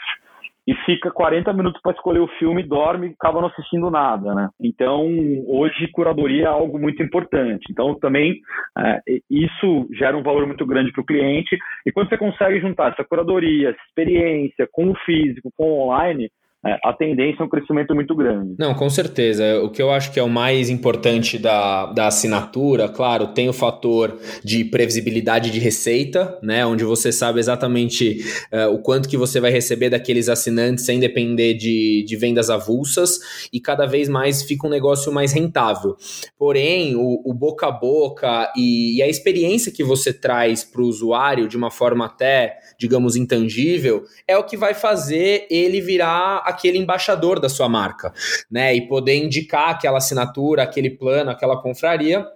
e 0.67 0.75
fica 0.87 1.11
40 1.11 1.53
minutos 1.53 1.81
para 1.83 1.93
escolher 1.93 2.21
o 2.21 2.29
filme, 2.39 2.63
dorme 2.63 3.09
e 3.09 3.13
acaba 3.13 3.41
não 3.41 3.49
assistindo 3.49 3.91
nada, 3.91 4.35
né? 4.35 4.49
Então, 4.61 5.09
hoje, 5.47 5.89
curadoria 5.93 6.45
é 6.45 6.49
algo 6.49 6.79
muito 6.79 7.03
importante. 7.03 7.65
Então, 7.71 7.99
também, 7.99 8.39
é, 8.79 9.01
isso 9.29 9.89
gera 9.93 10.17
um 10.17 10.23
valor 10.23 10.47
muito 10.47 10.65
grande 10.65 10.93
para 10.93 11.03
o 11.03 11.07
cliente. 11.07 11.59
E 11.85 11.91
quando 11.91 12.09
você 12.09 12.17
consegue 12.17 12.61
juntar 12.61 12.93
essa 12.93 13.05
curadoria, 13.05 13.71
essa 13.71 13.83
experiência 13.89 14.69
com 14.71 14.91
o 14.91 14.97
físico, 15.05 15.51
com 15.57 15.65
o 15.65 15.89
online, 15.89 16.31
a 16.65 16.93
tendência 16.93 17.43
é 17.43 17.45
um 17.45 17.49
crescimento 17.49 17.93
muito 17.93 18.15
grande. 18.15 18.55
Não, 18.57 18.73
com 18.73 18.89
certeza. 18.89 19.61
O 19.63 19.71
que 19.71 19.83
eu 19.83 19.91
acho 19.91 20.13
que 20.13 20.21
é 20.21 20.23
o 20.23 20.29
mais 20.29 20.71
importante 20.71 21.37
da, 21.37 21.87
da 21.87 22.07
assinatura, 22.07 22.89
claro, 22.89 23.29
tem 23.29 23.49
o 23.49 23.53
fator 23.53 24.17
de 24.45 24.65
previsibilidade 24.65 25.51
de 25.51 25.59
receita, 25.59 26.39
né? 26.41 26.65
Onde 26.65 26.85
você 26.85 27.11
sabe 27.11 27.41
exatamente 27.41 28.21
uh, 28.53 28.73
o 28.73 28.79
quanto 28.79 29.09
que 29.09 29.17
você 29.17 29.41
vai 29.41 29.51
receber 29.51 29.91
daqueles 29.91 30.29
assinantes 30.29 30.85
sem 30.85 31.01
depender 31.01 31.55
de, 31.55 32.05
de 32.07 32.17
vendas 32.17 32.49
avulsas 32.49 33.49
e 33.53 33.61
cada 33.61 33.85
vez 33.85 34.09
mais 34.09 34.45
fica 34.45 34.65
um 34.65 34.71
negócio 34.71 35.13
mais 35.13 35.33
rentável. 35.33 35.97
Porém, 36.39 36.95
o, 36.95 37.23
o 37.25 37.35
boca 37.35 37.67
a 37.67 37.73
boca 37.73 38.53
e, 38.57 38.99
e 38.99 39.03
a 39.03 39.09
experiência 39.09 39.73
que 39.73 39.83
você 39.83 40.13
traz 40.13 40.63
para 40.63 40.81
o 40.81 40.87
usuário 40.87 41.49
de 41.49 41.57
uma 41.57 41.73
forma 41.73 42.07
até, 42.07 42.57
digamos, 42.79 43.17
intangível, 43.17 44.05
é 44.29 44.39
o 44.39 44.45
que 44.45 44.57
vai 44.57 44.75
fazer 44.75 45.47
ele 45.51 45.81
virar 45.81 46.52
aquele 46.53 46.79
embaixador 46.79 47.41
da 47.41 47.49
sua 47.49 47.69
marca, 47.69 48.13
né? 48.51 48.75
E 48.75 48.87
poder 48.87 49.17
indicar 49.17 49.71
aquela 49.71 49.99
assinatura, 49.99 50.63
aquele 50.63 50.91
plano, 50.91 51.31
aquela 51.31 51.61
confraria 51.61 52.27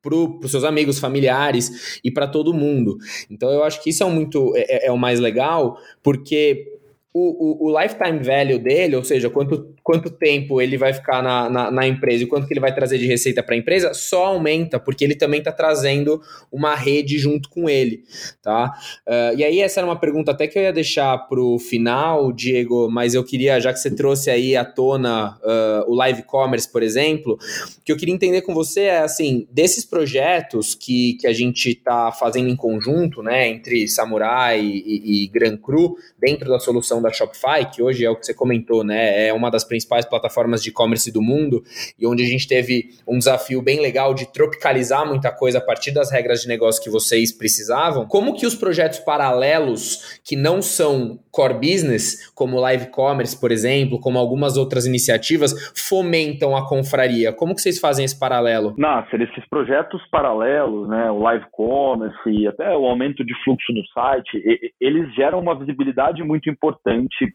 para 0.00 0.14
os 0.14 0.50
seus 0.50 0.64
amigos, 0.64 0.98
familiares 0.98 2.00
e 2.02 2.10
para 2.10 2.26
todo 2.26 2.54
mundo. 2.54 2.98
Então 3.30 3.50
eu 3.50 3.62
acho 3.62 3.82
que 3.82 3.90
isso 3.90 4.02
é 4.02 4.06
muito 4.06 4.52
é, 4.56 4.60
é, 4.60 4.86
é 4.86 4.92
o 4.92 4.98
mais 4.98 5.20
legal, 5.20 5.78
porque 6.02 6.71
o, 7.14 7.66
o, 7.66 7.68
o, 7.68 7.80
lifetime 7.80 8.20
value 8.20 8.58
dele, 8.58 8.96
ou 8.96 9.04
seja, 9.04 9.28
quanto, 9.28 9.74
quanto 9.82 10.08
tempo 10.08 10.62
ele 10.62 10.78
vai 10.78 10.94
ficar 10.94 11.22
na, 11.22 11.50
na, 11.50 11.70
na 11.70 11.86
empresa 11.86 12.24
e 12.24 12.26
quanto 12.26 12.46
que 12.46 12.54
ele 12.54 12.60
vai 12.60 12.74
trazer 12.74 12.96
de 12.96 13.06
receita 13.06 13.42
para 13.42 13.54
a 13.54 13.58
empresa, 13.58 13.92
só 13.92 14.26
aumenta, 14.26 14.80
porque 14.80 15.04
ele 15.04 15.14
também 15.14 15.40
está 15.40 15.52
trazendo 15.52 16.22
uma 16.50 16.74
rede 16.74 17.18
junto 17.18 17.50
com 17.50 17.68
ele, 17.68 18.02
tá? 18.42 18.72
Uh, 19.06 19.36
e 19.36 19.44
aí 19.44 19.60
essa 19.60 19.80
era 19.80 19.86
uma 19.86 19.98
pergunta 19.98 20.30
até 20.30 20.46
que 20.46 20.58
eu 20.58 20.62
ia 20.62 20.72
deixar 20.72 21.18
para 21.28 21.38
o 21.38 21.58
final, 21.58 22.32
Diego, 22.32 22.90
mas 22.90 23.12
eu 23.12 23.22
queria, 23.22 23.60
já 23.60 23.74
que 23.74 23.78
você 23.78 23.90
trouxe 23.90 24.30
aí 24.30 24.56
à 24.56 24.64
tona 24.64 25.38
uh, 25.42 25.90
o 25.90 25.94
live 25.94 26.22
commerce, 26.22 26.70
por 26.70 26.82
exemplo, 26.82 27.38
que 27.84 27.92
eu 27.92 27.96
queria 27.98 28.14
entender 28.14 28.40
com 28.40 28.54
você 28.54 28.84
é, 28.84 29.00
assim, 29.00 29.46
desses 29.50 29.84
projetos 29.84 30.74
que, 30.74 31.18
que 31.20 31.26
a 31.26 31.32
gente 31.34 31.70
está 31.70 32.10
fazendo 32.10 32.48
em 32.48 32.56
conjunto, 32.56 33.22
né, 33.22 33.48
entre 33.50 33.86
Samurai 33.86 34.62
e, 34.62 35.24
e 35.24 35.28
Gran 35.28 35.58
Cru, 35.58 35.94
dentro 36.18 36.48
da 36.48 36.58
solução 36.58 37.01
da 37.02 37.12
Shopify, 37.12 37.68
que 37.70 37.82
hoje 37.82 38.04
é 38.04 38.10
o 38.10 38.16
que 38.16 38.24
você 38.24 38.34
comentou, 38.34 38.84
né? 38.84 39.26
É 39.26 39.32
uma 39.32 39.50
das 39.50 39.64
principais 39.64 40.04
plataformas 40.04 40.62
de 40.62 40.70
e-commerce 40.70 41.12
do 41.12 41.20
mundo 41.20 41.62
e 41.98 42.06
onde 42.06 42.22
a 42.22 42.26
gente 42.26 42.46
teve 42.46 42.90
um 43.06 43.18
desafio 43.18 43.60
bem 43.60 43.80
legal 43.80 44.14
de 44.14 44.32
tropicalizar 44.32 45.06
muita 45.06 45.30
coisa 45.30 45.58
a 45.58 45.60
partir 45.60 45.92
das 45.92 46.10
regras 46.10 46.42
de 46.42 46.48
negócio 46.48 46.82
que 46.82 46.90
vocês 46.90 47.36
precisavam. 47.36 48.06
Como 48.06 48.34
que 48.34 48.46
os 48.46 48.54
projetos 48.54 48.98
paralelos 48.98 50.20
que 50.24 50.36
não 50.36 50.62
são 50.62 51.18
core 51.30 51.54
business, 51.54 52.30
como 52.34 52.60
live 52.60 52.86
commerce, 52.86 53.38
por 53.38 53.50
exemplo, 53.50 53.98
como 53.98 54.18
algumas 54.18 54.56
outras 54.56 54.86
iniciativas, 54.86 55.72
fomentam 55.74 56.56
a 56.56 56.68
confraria? 56.68 57.32
Como 57.32 57.54
que 57.54 57.60
vocês 57.60 57.78
fazem 57.78 58.04
esse 58.04 58.18
paralelo? 58.18 58.74
Nasser, 58.76 59.22
esses 59.22 59.44
projetos 59.48 60.00
paralelos, 60.10 60.88
né, 60.88 61.10
o 61.10 61.18
live 61.18 61.44
commerce 61.50 62.28
e 62.28 62.46
até 62.46 62.76
o 62.76 62.86
aumento 62.86 63.24
de 63.24 63.34
fluxo 63.42 63.72
no 63.72 63.84
site, 63.88 64.72
eles 64.80 65.12
geram 65.14 65.40
uma 65.40 65.58
visibilidade 65.58 66.22
muito 66.22 66.48
importante 66.50 66.91
importante 66.94 67.34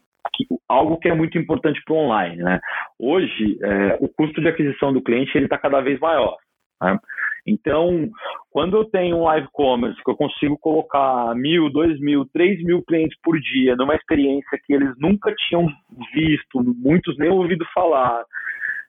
algo 0.68 0.98
que 0.98 1.08
é 1.08 1.14
muito 1.14 1.38
importante 1.38 1.80
para 1.84 1.94
o 1.94 1.98
online. 1.98 2.36
Né? 2.36 2.60
Hoje, 2.98 3.58
é, 3.62 3.98
o 4.00 4.08
custo 4.08 4.40
de 4.40 4.48
aquisição 4.48 4.92
do 4.92 5.02
cliente 5.02 5.36
ele 5.36 5.46
está 5.46 5.58
cada 5.58 5.80
vez 5.80 5.98
maior. 6.00 6.36
Né? 6.82 6.98
Então, 7.46 8.10
quando 8.50 8.76
eu 8.76 8.84
tenho 8.84 9.16
um 9.16 9.24
live 9.24 9.48
commerce 9.52 10.02
que 10.04 10.10
eu 10.10 10.16
consigo 10.16 10.58
colocar 10.58 11.34
mil, 11.34 11.70
dois 11.70 11.98
mil, 12.00 12.26
três 12.32 12.62
mil 12.62 12.82
clientes 12.82 13.18
por 13.22 13.38
dia 13.40 13.74
numa 13.76 13.94
experiência 13.94 14.58
que 14.64 14.74
eles 14.74 14.92
nunca 14.98 15.34
tinham 15.48 15.66
visto, 16.12 16.62
muitos 16.76 17.16
nem 17.16 17.30
ouvido 17.30 17.64
falar, 17.74 18.22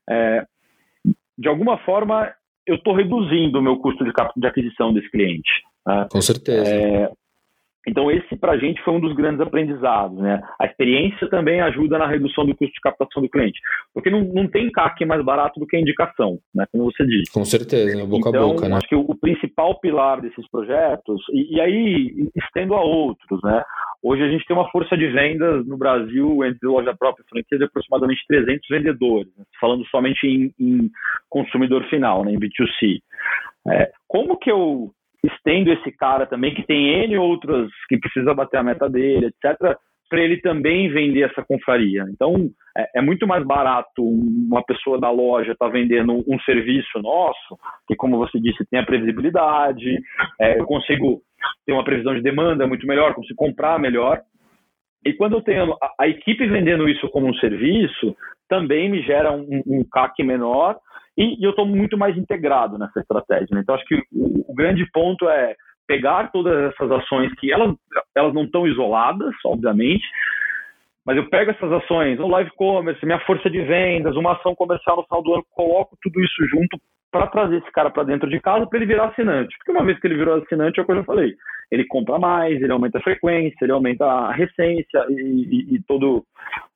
é, 0.09 0.43
de 1.37 1.47
alguma 1.47 1.77
forma 1.79 2.33
eu 2.67 2.75
estou 2.75 2.93
reduzindo 2.93 3.59
o 3.59 3.61
meu 3.61 3.77
custo 3.77 4.03
de, 4.03 4.11
de 4.37 4.47
aquisição 4.47 4.93
desse 4.93 5.09
cliente. 5.09 5.49
Né? 5.87 6.07
Com 6.11 6.21
certeza. 6.21 6.69
É, 6.69 7.09
então, 7.87 8.11
esse 8.11 8.35
para 8.35 8.53
a 8.53 8.57
gente 8.57 8.81
foi 8.83 8.93
um 8.93 8.99
dos 8.99 9.15
grandes 9.15 9.39
aprendizados. 9.39 10.17
Né? 10.17 10.41
A 10.59 10.65
experiência 10.65 11.29
também 11.29 11.61
ajuda 11.61 11.97
na 11.97 12.07
redução 12.07 12.45
do 12.45 12.55
custo 12.55 12.73
de 12.73 12.81
captação 12.81 13.21
do 13.21 13.29
cliente, 13.29 13.59
porque 13.93 14.09
não, 14.09 14.21
não 14.21 14.47
tem 14.47 14.69
CAC 14.71 15.05
mais 15.05 15.23
barato 15.23 15.59
do 15.59 15.65
que 15.65 15.77
a 15.77 15.79
indicação, 15.79 16.39
né? 16.53 16.65
como 16.71 16.85
você 16.85 17.05
disse. 17.05 17.31
Com 17.31 17.45
certeza, 17.45 18.05
boca 18.05 18.29
então, 18.29 18.43
a 18.43 18.53
boca. 18.53 18.69
Né? 18.69 18.75
Acho 18.75 18.87
que 18.87 18.95
o, 18.95 19.01
o 19.01 19.15
principal 19.15 19.79
pilar 19.79 20.21
desses 20.21 20.47
projetos, 20.49 21.21
e, 21.31 21.55
e, 21.55 21.61
aí 21.61 22.29
estendo 22.35 22.75
a 22.75 22.81
outros, 22.81 23.41
né? 23.43 23.63
Hoje 24.01 24.23
a 24.23 24.29
gente 24.29 24.45
tem 24.45 24.55
uma 24.55 24.69
força 24.71 24.97
de 24.97 25.07
vendas 25.07 25.65
no 25.67 25.77
Brasil 25.77 26.45
entre 26.45 26.67
loja 26.67 26.95
própria 26.97 27.23
e 27.23 27.29
franquia 27.29 27.57
de 27.57 27.65
aproximadamente 27.65 28.21
300 28.27 28.67
vendedores, 28.69 29.27
né? 29.37 29.43
falando 29.59 29.85
somente 29.87 30.25
em, 30.25 30.53
em, 30.57 30.89
consumidor 31.29 31.83
final, 31.89 32.23
né? 32.23 32.31
em 32.31 32.39
B2C. 32.39 33.01
É, 33.67 33.91
como 34.07 34.37
que 34.37 34.49
eu 34.49 34.91
estendo 35.23 35.71
esse 35.71 35.91
cara 35.91 36.25
também, 36.25 36.53
que 36.53 36.65
tem 36.65 37.03
N 37.03 37.17
outras 37.17 37.69
que 37.87 37.99
precisa 37.99 38.33
bater 38.33 38.57
a 38.57 38.63
meta 38.63 38.89
dele, 38.89 39.27
etc., 39.27 39.77
para 40.09 40.21
ele 40.21 40.41
também 40.41 40.89
vender 40.89 41.29
essa 41.29 41.45
confraria. 41.45 42.03
Então, 42.09 42.49
é, 42.75 42.97
é, 42.97 43.01
muito 43.01 43.27
mais 43.27 43.45
barato 43.45 44.03
uma 44.03 44.63
pessoa 44.63 44.99
da 44.99 45.11
loja 45.11 45.51
estar 45.51 45.67
tá 45.67 45.71
vendendo 45.71 46.23
um 46.27 46.39
serviço 46.39 46.99
nosso, 46.99 47.57
que, 47.87 47.95
como 47.95 48.17
você 48.17 48.39
disse, 48.39 48.65
tem 48.71 48.79
a 48.79 48.85
previsibilidade, 48.85 49.99
é, 50.41 50.59
eu 50.59 50.65
consigo 50.65 51.21
ter 51.63 51.73
uma 51.73 51.83
previsão 51.83 52.15
de 52.15 52.21
demanda 52.21 52.65
muito 52.65 52.87
melhor, 52.87 53.13
consigo 53.13 53.35
comprar 53.35 53.77
melhor. 53.79 54.19
E 55.05 55.13
quando 55.13 55.33
eu 55.33 55.41
tenho 55.41 55.73
a, 55.73 55.93
a 55.99 56.07
equipe 56.07 56.45
vendendo 56.47 56.87
isso 56.87 57.07
como 57.09 57.27
um 57.27 57.33
serviço, 57.35 58.15
também 58.47 58.89
me 58.89 59.01
gera 59.01 59.31
um, 59.31 59.63
um 59.65 59.83
CAC 59.89 60.23
menor 60.23 60.77
e, 61.17 61.39
e 61.39 61.43
eu 61.43 61.51
estou 61.51 61.65
muito 61.65 61.97
mais 61.97 62.17
integrado 62.17 62.77
nessa 62.77 62.99
estratégia. 62.99 63.47
Né? 63.51 63.61
Então, 63.61 63.75
acho 63.75 63.85
que 63.85 63.95
o, 64.11 64.45
o, 64.47 64.53
grande 64.53 64.89
ponto 64.91 65.29
é 65.29 65.55
pegar 65.87 66.31
todas 66.31 66.71
essas 66.73 66.91
ações 66.91 67.33
que 67.35 67.51
elas, 67.51 67.75
elas 68.15 68.33
não 68.33 68.43
estão 68.43 68.67
isoladas, 68.67 69.33
obviamente, 69.45 70.05
mas 71.05 71.17
eu 71.17 71.29
pego 71.29 71.51
essas 71.51 71.71
ações, 71.71 72.19
o 72.19 72.27
live 72.27 72.51
commerce, 72.55 73.05
minha 73.05 73.19
força 73.21 73.49
de 73.49 73.61
vendas, 73.61 74.15
uma 74.15 74.33
ação 74.33 74.53
comercial 74.53 74.97
no 74.97 75.03
final 75.03 75.23
do 75.23 75.33
ano, 75.33 75.45
coloco 75.51 75.97
tudo 76.01 76.21
isso 76.21 76.47
junto 76.47 76.79
para 77.11 77.27
trazer 77.27 77.57
esse 77.57 77.71
cara 77.71 77.89
para 77.89 78.03
dentro 78.03 78.29
de 78.29 78.39
casa 78.39 78.65
para 78.67 78.77
ele 78.77 78.85
virar 78.85 79.07
assinante. 79.07 79.55
Porque 79.57 79.71
uma 79.71 79.85
vez 79.85 79.99
que 79.99 80.07
ele 80.07 80.17
virou 80.17 80.41
assinante, 80.41 80.79
é 80.79 80.83
o 80.83 80.85
que 80.85 80.91
eu 80.91 80.97
já 80.97 81.03
falei, 81.03 81.35
ele 81.71 81.85
compra 81.85 82.17
mais, 82.17 82.61
ele 82.61 82.71
aumenta 82.71 82.97
a 82.97 83.01
frequência, 83.01 83.57
ele 83.61 83.71
aumenta 83.71 84.03
a 84.03 84.33
recência 84.33 85.05
e, 85.09 85.13
e, 85.71 85.75
e 85.75 85.83
todo 85.87 86.25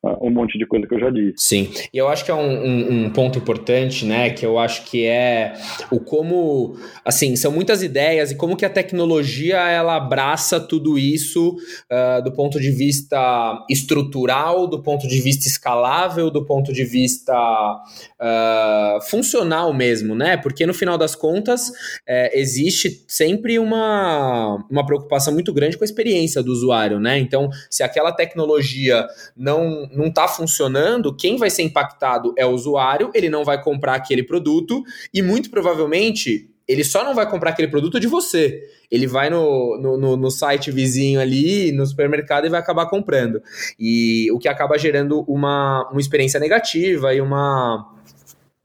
uh, 0.04 0.28
um 0.28 0.30
monte 0.30 0.58
de 0.58 0.68
coisa 0.68 0.86
que 0.86 0.94
eu 0.94 1.00
já 1.00 1.10
disse. 1.10 1.34
Sim, 1.38 1.72
e 1.92 1.98
eu 1.98 2.08
acho 2.08 2.24
que 2.24 2.30
é 2.30 2.34
um, 2.36 2.40
um, 2.40 3.06
um, 3.06 3.10
ponto 3.10 3.40
importante, 3.40 4.06
né, 4.06 4.30
que 4.30 4.46
eu 4.46 4.60
acho 4.60 4.86
que 4.86 5.06
é 5.06 5.54
o 5.92 6.00
como, 6.00 6.76
assim, 7.04 7.36
são 7.36 7.52
muitas 7.52 7.82
ideias 7.82 8.32
e 8.32 8.38
como 8.38 8.56
que 8.56 8.66
a 8.66 8.70
tecnologia, 8.70 9.58
ela 9.58 9.96
abraça 9.96 10.60
tudo 10.60 11.00
isso 11.00 11.56
uh, 11.92 12.24
do 12.24 12.32
ponto 12.32 12.60
de 12.60 12.70
vista 12.70 13.66
estrutural, 13.70 14.68
do 14.68 14.84
ponto 14.84 15.08
de 15.08 15.20
vista 15.22 15.48
escalável, 15.48 16.30
do 16.30 16.46
ponto 16.46 16.72
de 16.72 16.84
vista 16.84 17.34
uh, 17.34 19.02
funcional 19.10 19.74
mesmo, 19.74 20.14
né, 20.14 20.23
porque 20.38 20.66
no 20.66 20.74
final 20.74 20.98
das 20.98 21.16
contas, 21.16 21.72
é, 22.08 22.40
existe 22.40 23.04
sempre 23.08 23.58
uma, 23.58 24.64
uma 24.70 24.84
uma 24.84 24.86
preocupação 24.86 25.34
muito 25.34 25.54
grande 25.54 25.78
com 25.78 25.84
a 25.84 25.86
experiência 25.86 26.44
do 26.44 26.52
usuário, 26.52 27.00
né? 27.00 27.18
Então, 27.18 27.50
se 27.70 27.82
aquela 27.82 28.12
tecnologia 28.12 29.06
não 29.36 29.88
não 29.92 30.08
está 30.08 30.28
funcionando, 30.28 31.16
quem 31.16 31.38
vai 31.38 31.50
ser 31.50 31.64
impactado 31.64 32.34
é 32.38 32.46
o 32.46 32.52
usuário, 32.52 33.10
ele 33.14 33.30
não 33.30 33.44
vai 33.44 33.62
comprar 33.62 33.96
aquele 33.96 34.24
produto 34.24 34.84
e 35.14 35.22
muito 35.22 35.50
provavelmente 35.50 36.50
ele 36.66 36.84
só 36.84 37.04
não 37.04 37.14
vai 37.14 37.30
comprar 37.30 37.50
aquele 37.50 37.68
produto 37.68 38.00
de 38.00 38.08
você. 38.08 38.62
Ele 38.90 39.06
vai 39.06 39.30
no, 39.30 39.78
no, 39.82 39.98
no, 39.98 40.16
no, 40.16 40.32
site 40.32 40.72
vizinho 40.72 41.20
ali, 41.20 41.74
no 41.74 41.86
supermercado, 41.86 42.46
e 42.46 42.50
vai 42.50 42.60
acabar 42.60 42.86
comprando. 42.86 43.42
E 43.78 44.32
o 44.32 44.40
que 44.40 44.48
acaba 44.48 44.78
gerando 44.78 45.26
uma, 45.28 45.90
uma 45.92 46.00
experiência 46.00 46.40
negativa 46.40 47.14
e 47.14 47.20
uma, 47.20 47.86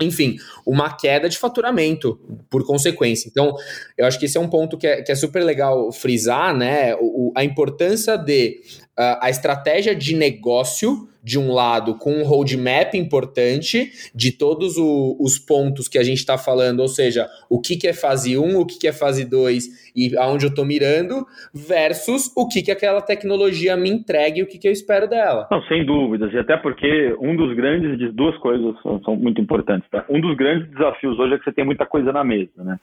enfim, 0.01 0.37
uma 0.65 0.97
queda 0.97 1.29
de 1.29 1.37
faturamento 1.37 2.21
por 2.49 2.65
consequência. 2.65 3.29
Então, 3.29 3.55
eu 3.97 4.07
acho 4.07 4.19
que 4.19 4.27
esse 4.27 4.39
é 4.39 4.41
um 4.41 4.49
ponto 4.49 4.79
que 4.79 4.87
é, 4.87 5.03
que 5.03 5.11
é 5.11 5.15
super 5.15 5.43
legal 5.43 5.91
frisar, 5.91 6.57
né? 6.57 6.95
O, 7.01 7.33
a 7.37 7.43
importância 7.43 8.17
de 8.17 8.61
a 8.99 9.31
estratégia 9.31 9.95
de 9.95 10.17
negócio 10.17 11.09
de 11.23 11.39
um 11.39 11.53
lado, 11.53 11.95
com 11.95 12.11
um 12.11 12.25
roadmap 12.25 12.95
importante 12.95 13.91
de 14.15 14.33
todos 14.33 14.79
o, 14.79 15.17
os 15.21 15.39
pontos 15.39 15.87
que 15.87 15.99
a 15.99 16.03
gente 16.03 16.19
está 16.19 16.39
falando, 16.39 16.81
ou 16.81 16.89
seja, 16.89 17.27
o 17.51 17.61
que, 17.61 17.77
que 17.77 17.87
é 17.87 17.93
fase 17.93 18.39
1, 18.39 18.59
o 18.59 18.65
que, 18.65 18.79
que 18.79 18.89
é 18.89 18.93
fase 18.93 19.29
2 19.29 19.93
e 19.95 20.17
aonde 20.17 20.47
eu 20.47 20.49
estou 20.49 20.65
mirando, 20.65 21.27
versus 21.53 22.33
o 22.37 22.49
que, 22.49 22.63
que 22.63 22.71
aquela 22.71 23.03
tecnologia 23.03 23.77
me 23.77 23.91
entrega 23.91 24.39
e 24.39 24.43
o 24.43 24.47
que, 24.47 24.59
que 24.59 24.67
eu 24.67 24.73
espero 24.73 25.09
dela. 25.09 25.47
Não, 25.51 25.63
sem 25.65 25.85
dúvidas, 25.85 26.33
e 26.33 26.39
até 26.39 26.57
porque 26.57 27.15
um 27.21 27.37
dos 27.37 27.55
grandes, 27.55 28.13
duas 28.15 28.37
coisas 28.39 28.81
são, 28.83 29.01
são 29.03 29.17
muito 29.17 29.41
importantes, 29.41 29.89
tá? 29.91 30.05
Um 30.09 30.21
dos 30.21 30.35
grandes 30.37 30.71
desafios 30.71 31.19
hoje 31.19 31.35
é 31.35 31.39
que 31.39 31.45
você 31.45 31.53
tem 31.53 31.65
muita 31.65 31.85
coisa 31.85 32.11
na 32.11 32.25
mesa, 32.25 32.65
né? 32.65 32.79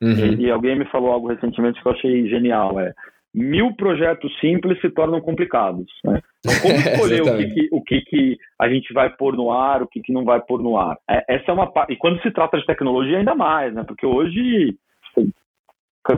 Uhum. 0.00 0.10
E, 0.10 0.46
e, 0.46 0.50
alguém 0.50 0.78
me 0.78 0.84
falou 0.86 1.10
algo 1.10 1.28
recentemente 1.28 1.80
que 1.80 1.88
eu 1.88 1.92
achei 1.92 2.28
genial, 2.28 2.78
é 2.80 2.92
mil 3.36 3.74
projetos 3.76 4.34
simples 4.40 4.80
se 4.80 4.88
tornam 4.88 5.20
complicados. 5.20 5.84
Né? 6.02 6.22
Então, 6.40 6.54
como 6.62 6.74
escolher 6.80 7.22
o, 7.22 7.36
que, 7.36 7.46
que, 7.48 7.68
o 7.70 7.82
que, 7.82 8.00
que, 8.00 8.38
a 8.58 8.66
gente 8.66 8.92
vai 8.94 9.10
pôr 9.10 9.36
no 9.36 9.52
ar, 9.52 9.82
o 9.82 9.86
que, 9.86 10.00
que 10.00 10.12
não 10.12 10.24
vai 10.24 10.40
pôr 10.40 10.62
no 10.62 10.78
ar? 10.78 10.96
É, 11.08 11.36
essa 11.36 11.50
é 11.50 11.54
uma 11.54 11.70
E 11.90 11.96
quando 11.96 12.20
se 12.22 12.30
trata 12.30 12.58
de 12.58 12.64
tecnologia, 12.64 13.18
ainda 13.18 13.34
mais, 13.34 13.74
né? 13.74 13.84
Porque 13.86 14.06
hoje, 14.06 14.74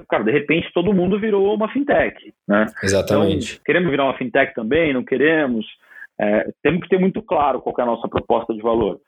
cara, 0.08 0.22
de 0.22 0.30
repente 0.30 0.72
todo 0.72 0.94
mundo 0.94 1.18
virou 1.18 1.52
uma 1.52 1.68
fintech, 1.72 2.32
né? 2.46 2.66
Exatamente. 2.84 3.54
Então, 3.54 3.64
queremos 3.66 3.90
virar 3.90 4.04
uma 4.04 4.16
fintech 4.16 4.54
também? 4.54 4.94
Não 4.94 5.02
queremos? 5.02 5.66
É, 6.20 6.52
temos 6.62 6.82
que 6.82 6.88
ter 6.88 7.00
muito 7.00 7.20
claro 7.20 7.60
qual 7.60 7.74
é 7.80 7.82
a 7.82 7.86
nossa 7.86 8.08
proposta 8.08 8.54
de 8.54 8.62
valor. 8.62 9.00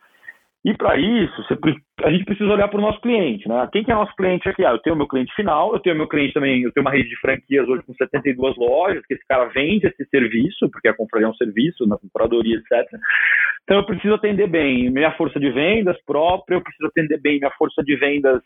E 0.63 0.75
para 0.77 0.99
isso, 0.99 1.43
você, 1.43 1.59
a 2.05 2.11
gente 2.11 2.27
precisa 2.27 2.53
olhar 2.53 2.69
para 2.69 2.79
o 2.79 2.83
nosso 2.83 3.01
cliente, 3.01 3.49
né? 3.49 3.67
Quem 3.73 3.83
que 3.83 3.91
é 3.91 3.95
nosso 3.95 4.15
cliente 4.15 4.47
aqui? 4.47 4.63
Ah, 4.63 4.73
eu 4.73 4.79
tenho 4.79 4.95
o 4.95 4.99
meu 4.99 5.09
cliente 5.09 5.35
final, 5.35 5.73
eu 5.73 5.81
tenho 5.81 5.97
meu 5.97 6.07
cliente 6.07 6.35
também, 6.35 6.63
eu 6.63 6.73
tenho 6.73 6.85
uma 6.85 6.93
rede 6.93 7.09
de 7.09 7.17
franquias 7.19 7.67
hoje 7.67 7.83
com 7.83 7.95
72 7.95 8.57
lojas, 8.59 9.03
que 9.07 9.15
esse 9.15 9.27
cara 9.27 9.47
vende 9.47 9.87
esse 9.87 10.05
serviço, 10.11 10.71
porque 10.71 10.89
a 10.89 10.95
compraria 10.95 11.27
é 11.27 11.31
um 11.31 11.35
serviço, 11.35 11.87
na 11.87 11.97
compradoria, 11.97 12.57
etc. 12.57 12.87
Então 13.65 13.79
eu 13.79 13.87
preciso 13.87 14.15
atender 14.15 14.49
bem 14.49 14.91
minha 14.91 15.13
força 15.13 15.41
de 15.41 15.51
vendas 15.51 15.97
própria, 16.05 16.57
eu 16.57 16.63
preciso 16.63 16.89
atender 16.89 17.19
bem 17.19 17.39
minha 17.39 17.53
força 17.53 17.83
de 17.83 17.97
vendas 17.97 18.43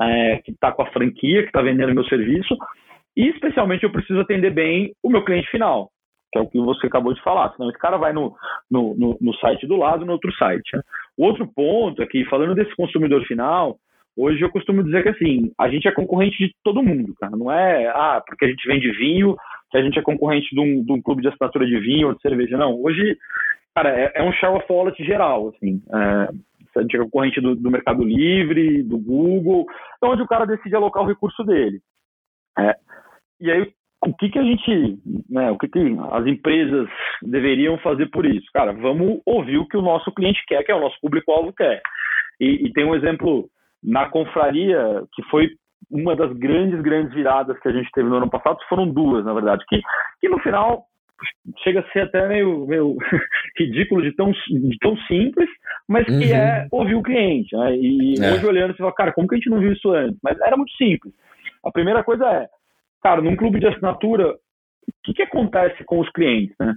é, 0.00 0.36
que 0.44 0.52
está 0.52 0.70
com 0.70 0.82
a 0.82 0.90
franquia, 0.92 1.42
que 1.42 1.48
está 1.48 1.62
vendendo 1.62 1.94
meu 1.94 2.04
serviço, 2.04 2.56
e 3.16 3.26
especialmente 3.28 3.82
eu 3.82 3.90
preciso 3.90 4.20
atender 4.20 4.50
bem 4.50 4.92
o 5.02 5.10
meu 5.10 5.24
cliente 5.24 5.50
final, 5.50 5.90
que 6.36 6.38
é 6.38 6.40
o 6.40 6.46
que 6.46 6.60
você 6.60 6.86
acabou 6.86 7.14
de 7.14 7.22
falar. 7.22 7.52
Senão 7.52 7.70
esse 7.70 7.78
cara 7.78 7.96
vai 7.96 8.12
no, 8.12 8.34
no, 8.70 8.94
no, 8.96 9.16
no 9.20 9.34
site 9.36 9.66
do 9.66 9.76
lado, 9.76 10.04
no 10.04 10.12
outro 10.12 10.32
site. 10.36 10.74
Né? 10.74 10.82
O 11.16 11.24
outro 11.24 11.46
ponto 11.46 12.02
é 12.02 12.06
que, 12.06 12.24
falando 12.26 12.54
desse 12.54 12.74
consumidor 12.76 13.24
final, 13.24 13.76
hoje 14.16 14.42
eu 14.42 14.50
costumo 14.50 14.84
dizer 14.84 15.02
que 15.02 15.08
assim, 15.10 15.52
a 15.58 15.68
gente 15.68 15.88
é 15.88 15.92
concorrente 15.92 16.36
de 16.38 16.52
todo 16.62 16.82
mundo, 16.82 17.14
cara. 17.18 17.36
Não 17.36 17.50
é, 17.50 17.86
ah, 17.88 18.22
porque 18.26 18.44
a 18.44 18.48
gente 18.48 18.66
vende 18.66 18.90
vinho, 18.92 19.36
que 19.70 19.78
a 19.78 19.82
gente 19.82 19.98
é 19.98 20.02
concorrente 20.02 20.54
de 20.54 20.60
um, 20.60 20.84
de 20.84 20.92
um 20.92 21.02
clube 21.02 21.22
de 21.22 21.28
assinatura 21.28 21.66
de 21.66 21.78
vinho 21.78 22.08
ou 22.08 22.14
de 22.14 22.20
cerveja. 22.20 22.56
Não, 22.56 22.80
hoje, 22.82 23.16
cara, 23.74 23.90
é, 23.90 24.12
é 24.16 24.22
um 24.22 24.32
share 24.32 24.54
of 24.54 24.66
wallet 24.70 25.02
geral, 25.04 25.48
assim. 25.48 25.82
É, 25.92 26.28
a 26.78 26.82
gente 26.82 26.96
é 26.96 27.00
concorrente 27.00 27.40
do, 27.40 27.56
do, 27.56 27.70
Mercado 27.70 28.04
Livre, 28.04 28.82
do 28.82 28.98
Google, 28.98 29.64
é 30.02 30.06
onde 30.06 30.20
o 30.20 30.26
cara 30.26 30.44
decide 30.44 30.76
alocar 30.76 31.02
o 31.02 31.06
recurso 31.06 31.42
dele. 31.42 31.80
É, 32.58 32.74
e 33.40 33.50
aí, 33.50 33.72
o 34.04 34.14
que, 34.14 34.28
que 34.28 34.38
a 34.38 34.42
gente, 34.42 34.98
né, 35.28 35.50
o 35.50 35.58
que, 35.58 35.68
que 35.68 35.96
as 36.12 36.26
empresas 36.26 36.88
deveriam 37.22 37.78
fazer 37.78 38.06
por 38.10 38.26
isso? 38.26 38.46
Cara, 38.52 38.72
vamos 38.72 39.20
ouvir 39.24 39.58
o 39.58 39.66
que 39.66 39.76
o 39.76 39.82
nosso 39.82 40.12
cliente 40.12 40.42
quer, 40.46 40.62
que 40.62 40.70
é 40.70 40.74
o 40.74 40.80
nosso 40.80 40.96
público-alvo 41.00 41.52
quer. 41.52 41.80
E, 42.40 42.66
e 42.66 42.72
tem 42.72 42.84
um 42.84 42.94
exemplo 42.94 43.48
na 43.82 44.08
confraria 44.08 45.02
que 45.14 45.22
foi 45.24 45.48
uma 45.90 46.16
das 46.16 46.32
grandes, 46.32 46.80
grandes 46.80 47.14
viradas 47.14 47.58
que 47.60 47.68
a 47.68 47.72
gente 47.72 47.90
teve 47.92 48.08
no 48.08 48.16
ano 48.16 48.30
passado, 48.30 48.58
foram 48.68 48.88
duas, 48.88 49.24
na 49.24 49.32
verdade, 49.32 49.64
que, 49.68 49.80
que 50.20 50.28
no 50.28 50.38
final 50.40 50.84
chega 51.62 51.80
a 51.80 51.92
ser 51.92 52.00
até 52.00 52.26
meio, 52.28 52.66
meio 52.66 52.96
ridículo 53.58 54.02
de 54.02 54.14
tão, 54.14 54.32
de 54.32 54.78
tão 54.80 54.96
simples, 55.08 55.48
mas 55.88 56.04
que 56.04 56.12
uhum. 56.12 56.36
é 56.36 56.66
ouvir 56.70 56.94
o 56.94 57.02
cliente. 57.02 57.56
Né? 57.56 57.76
E 57.76 58.14
é. 58.20 58.34
hoje 58.34 58.46
olhando, 58.46 58.72
você 58.72 58.78
fala, 58.78 58.94
cara, 58.94 59.12
como 59.12 59.28
que 59.28 59.34
a 59.34 59.38
gente 59.38 59.50
não 59.50 59.60
viu 59.60 59.72
isso 59.72 59.90
antes? 59.90 60.18
Mas 60.22 60.38
era 60.40 60.56
muito 60.56 60.72
simples. 60.76 61.12
A 61.64 61.70
primeira 61.70 62.02
coisa 62.04 62.24
é, 62.26 62.48
cara, 63.02 63.20
num 63.20 63.36
clube 63.36 63.60
de 63.60 63.66
assinatura, 63.66 64.32
o 64.32 64.92
que, 65.04 65.14
que 65.14 65.22
acontece 65.22 65.82
com 65.84 66.00
os 66.00 66.10
clientes, 66.10 66.54
né? 66.58 66.74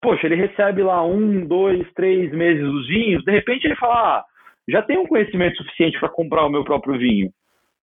Poxa, 0.00 0.26
ele 0.26 0.36
recebe 0.36 0.82
lá 0.82 1.04
um, 1.04 1.44
dois, 1.46 1.90
três 1.92 2.30
meses 2.32 2.62
os 2.62 2.86
vinhos, 2.86 3.24
de 3.24 3.32
repente 3.32 3.64
ele 3.64 3.76
fala, 3.76 3.94
ah, 3.94 4.24
já 4.68 4.82
tenho 4.82 5.02
um 5.02 5.06
conhecimento 5.06 5.56
suficiente 5.56 5.98
para 5.98 6.08
comprar 6.08 6.44
o 6.44 6.50
meu 6.50 6.62
próprio 6.62 6.98
vinho. 6.98 7.30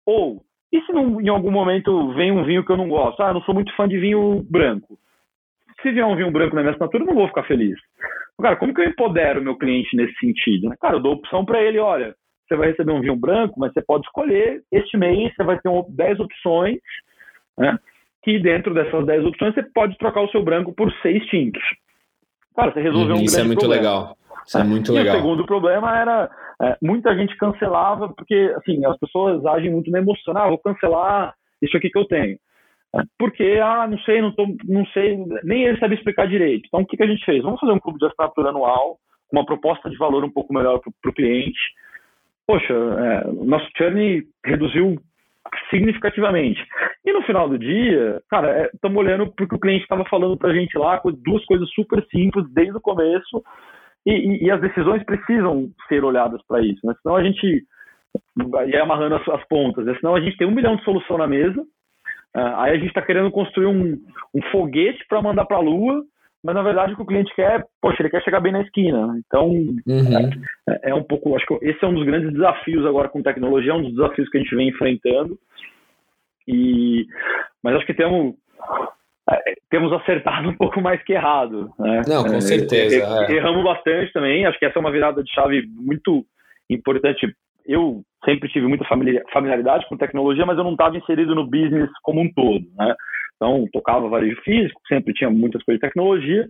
Ou, 0.06 0.44
e 0.74 0.82
se 0.82 0.92
não, 0.92 1.22
em 1.22 1.30
algum 1.30 1.52
momento 1.52 2.14
vem 2.14 2.32
um 2.32 2.44
vinho 2.44 2.66
que 2.66 2.72
eu 2.72 2.78
não 2.78 2.90
gosto? 2.90 3.22
Ah, 3.22 3.34
não 3.34 3.42
sou 3.44 3.54
muito 3.54 3.74
fã 3.76 3.88
de 3.88 3.98
vinho 3.98 4.46
branco. 4.50 4.98
Se 5.82 5.92
vier 5.92 6.06
um 6.06 6.16
vinho 6.16 6.32
branco 6.32 6.56
na 6.56 6.62
minha 6.62 6.72
assinatura, 6.72 7.04
eu 7.04 7.08
não 7.08 7.16
vou 7.16 7.28
ficar 7.28 7.44
feliz. 7.44 7.78
Cara, 8.42 8.56
como 8.56 8.74
que 8.74 8.82
eu 8.82 8.86
empodero 8.86 9.40
o 9.40 9.44
meu 9.44 9.56
cliente 9.56 9.96
nesse 9.96 10.14
sentido? 10.20 10.70
Né? 10.70 10.76
Cara, 10.82 10.96
eu 10.96 11.00
dou 11.00 11.14
opção 11.14 11.46
para 11.46 11.62
ele, 11.62 11.78
olha, 11.78 12.16
você 12.48 12.56
vai 12.56 12.70
receber 12.70 12.92
um 12.92 13.02
vinho 13.02 13.16
branco, 13.16 13.60
mas 13.60 13.72
você 13.72 13.82
pode 13.82 14.06
escolher, 14.06 14.62
este 14.72 14.98
mês 14.98 15.34
você 15.36 15.44
vai 15.44 15.60
ter 15.60 15.70
10 15.90 16.20
opções, 16.20 16.80
né? 17.62 17.78
que 18.24 18.40
dentro 18.40 18.74
dessas 18.74 19.06
10 19.06 19.26
opções 19.26 19.54
você 19.54 19.64
pode 19.64 19.98
trocar 19.98 20.22
o 20.22 20.30
seu 20.30 20.44
branco 20.44 20.74
por 20.74 20.92
seis 21.02 21.26
tintos. 21.28 21.64
Cara, 22.56 22.72
você 22.72 22.82
resolveu 22.82 23.16
hum, 23.16 23.20
um 23.20 23.24
Isso 23.24 23.40
é 23.40 23.44
muito 23.44 23.60
problema. 23.60 23.82
legal. 23.82 24.18
Isso 24.46 24.58
é 24.58 24.64
muito 24.64 24.92
e 24.92 24.96
legal. 24.96 25.16
o 25.16 25.18
segundo 25.20 25.46
problema 25.46 26.00
era 26.00 26.30
é, 26.62 26.78
muita 26.82 27.16
gente 27.16 27.36
cancelava 27.38 28.10
porque 28.10 28.54
assim 28.58 28.86
as 28.86 28.98
pessoas 28.98 29.46
agem 29.46 29.72
muito 29.72 29.90
na 29.90 30.00
emoção. 30.00 30.36
Ah, 30.38 30.48
vou 30.48 30.58
cancelar 30.60 31.34
isso 31.62 31.76
aqui 31.78 31.90
que 31.90 31.98
eu 31.98 32.06
tenho. 32.06 32.38
É, 32.94 33.02
porque, 33.18 33.60
ah, 33.64 33.88
não 33.88 33.98
sei, 34.00 34.22
não, 34.22 34.32
tô, 34.34 34.46
não 34.66 34.86
sei, 34.88 35.18
nem 35.44 35.64
ele 35.64 35.80
sabe 35.80 35.96
explicar 35.96 36.28
direito. 36.28 36.66
Então, 36.68 36.82
o 36.82 36.86
que, 36.86 36.98
que 36.98 37.04
a 37.04 37.08
gente 37.08 37.24
fez? 37.24 37.42
Vamos 37.42 37.60
fazer 37.60 37.72
um 37.72 37.80
clube 37.80 38.00
de 38.00 38.06
assinatura 38.06 38.50
anual, 38.50 38.98
com 39.30 39.38
uma 39.38 39.46
proposta 39.46 39.90
de 39.90 39.98
valor 39.98 40.26
um 40.26 40.32
pouco 40.32 40.54
melhor 40.54 40.80
para 40.80 41.10
o 41.10 41.14
cliente. 41.14 41.60
Poxa, 42.46 42.74
é, 42.74 43.32
nosso 43.46 43.70
churn 43.78 44.28
reduziu 44.46 44.98
significativamente. 45.70 46.64
E 47.06 47.12
no 47.12 47.24
final 47.24 47.50
do 47.50 47.58
dia, 47.58 48.22
cara, 48.30 48.70
estamos 48.74 48.98
é, 48.98 49.00
olhando 49.00 49.32
porque 49.36 49.56
o 49.56 49.60
cliente 49.60 49.84
estava 49.84 50.06
falando 50.06 50.38
para 50.38 50.50
a 50.52 50.54
gente 50.54 50.78
lá, 50.78 51.02
duas 51.24 51.44
coisas 51.46 51.70
super 51.72 52.06
simples 52.08 52.46
desde 52.54 52.76
o 52.78 52.82
começo, 52.82 53.44
e, 54.06 54.14
e, 54.14 54.46
e 54.46 54.52
as 54.52 54.62
decisões 54.62 55.04
precisam 55.04 55.70
ser 55.88 56.04
olhadas 56.04 56.42
para 56.48 56.62
isso, 56.62 56.80
né? 56.84 56.94
Senão 57.02 57.16
a 57.16 57.24
gente 57.24 57.66
e 58.68 58.76
amarrando 58.78 59.16
as, 59.16 59.30
as 59.30 59.48
pontas, 59.48 59.86
né? 59.86 59.96
senão 60.00 60.16
a 60.16 60.22
gente 60.22 60.38
tem 60.38 60.48
um 60.48 60.52
milhão 60.56 60.76
de 60.76 60.84
solução 60.84 61.18
na 61.18 61.28
mesa, 61.28 61.62
uh, 61.62 62.56
aí 62.58 62.72
a 62.72 62.76
gente 62.76 62.88
está 62.88 63.02
querendo 63.02 63.32
construir 63.32 63.68
um, 63.68 63.98
um 64.34 64.42
foguete 64.52 65.06
para 65.08 65.22
mandar 65.22 65.46
para 65.46 65.58
a 65.58 65.62
Lua, 65.62 66.04
mas 66.44 66.56
na 66.56 66.64
verdade 66.64 66.94
o 66.94 66.96
que 66.96 67.02
o 67.02 67.06
cliente 67.06 67.34
quer, 67.36 67.66
poxa, 67.82 68.02
ele 68.02 68.10
quer 68.10 68.24
chegar 68.24 68.40
bem 68.40 68.52
na 68.52 68.62
esquina. 68.62 69.16
Então 69.26 69.48
uhum. 69.48 70.30
é, 70.70 70.90
é, 70.90 70.96
um 70.96 71.04
pouco, 71.04 71.36
acho 71.36 71.46
que 71.46 71.54
esse 71.62 71.84
é 71.84 71.88
um 71.88 71.94
dos 71.94 72.06
grandes 72.06 72.32
desafios 72.34 72.86
agora 72.86 73.10
com 73.10 73.22
tecnologia, 73.22 73.72
é 73.72 73.76
um 73.76 73.84
dos 73.84 73.96
desafios 73.96 74.30
que 74.30 74.38
a 74.38 74.42
gente 74.42 74.56
vem 74.56 74.70
enfrentando. 74.70 75.38
E 76.48 77.06
mas 77.64 77.76
acho 77.76 77.86
que 77.86 77.94
temos 77.94 78.36
é, 79.30 79.54
temos 79.70 79.94
acertado 79.94 80.50
um 80.50 80.58
pouco 80.58 80.82
mais 80.82 81.02
que 81.04 81.14
errado. 81.14 81.72
Né? 81.78 82.02
Não, 82.08 82.24
com 82.24 82.42
certeza. 82.42 83.28
É, 83.28 83.34
erramos 83.34 83.64
bastante 83.64 84.12
também. 84.12 84.46
Acho 84.46 84.58
que 84.58 84.66
essa 84.66 84.80
é 84.80 84.82
uma 84.82 84.92
virada 84.92 85.24
de 85.24 85.32
chave 85.32 85.66
muito 85.68 86.26
importante. 86.70 87.34
Eu 87.66 88.04
sempre 88.24 88.50
tive 88.50 88.68
muita 88.68 88.86
familiaridade 88.86 89.88
com 89.88 89.98
tecnologia, 89.98 90.46
mas 90.46 90.58
eu 90.58 90.64
não 90.64 90.74
estava 90.74 90.98
inserido 90.98 91.34
no 91.34 91.46
business 91.46 91.90
como 92.04 92.22
um 92.22 92.32
todo. 92.32 92.66
Né? 92.78 92.96
Então, 93.36 93.68
tocava 93.74 94.08
varejo 94.08 94.40
físico, 94.42 94.80
sempre 94.88 95.14
tinha 95.14 95.30
muitas 95.30 95.64
coisas 95.64 95.80
de 95.80 95.88
tecnologia, 95.88 96.48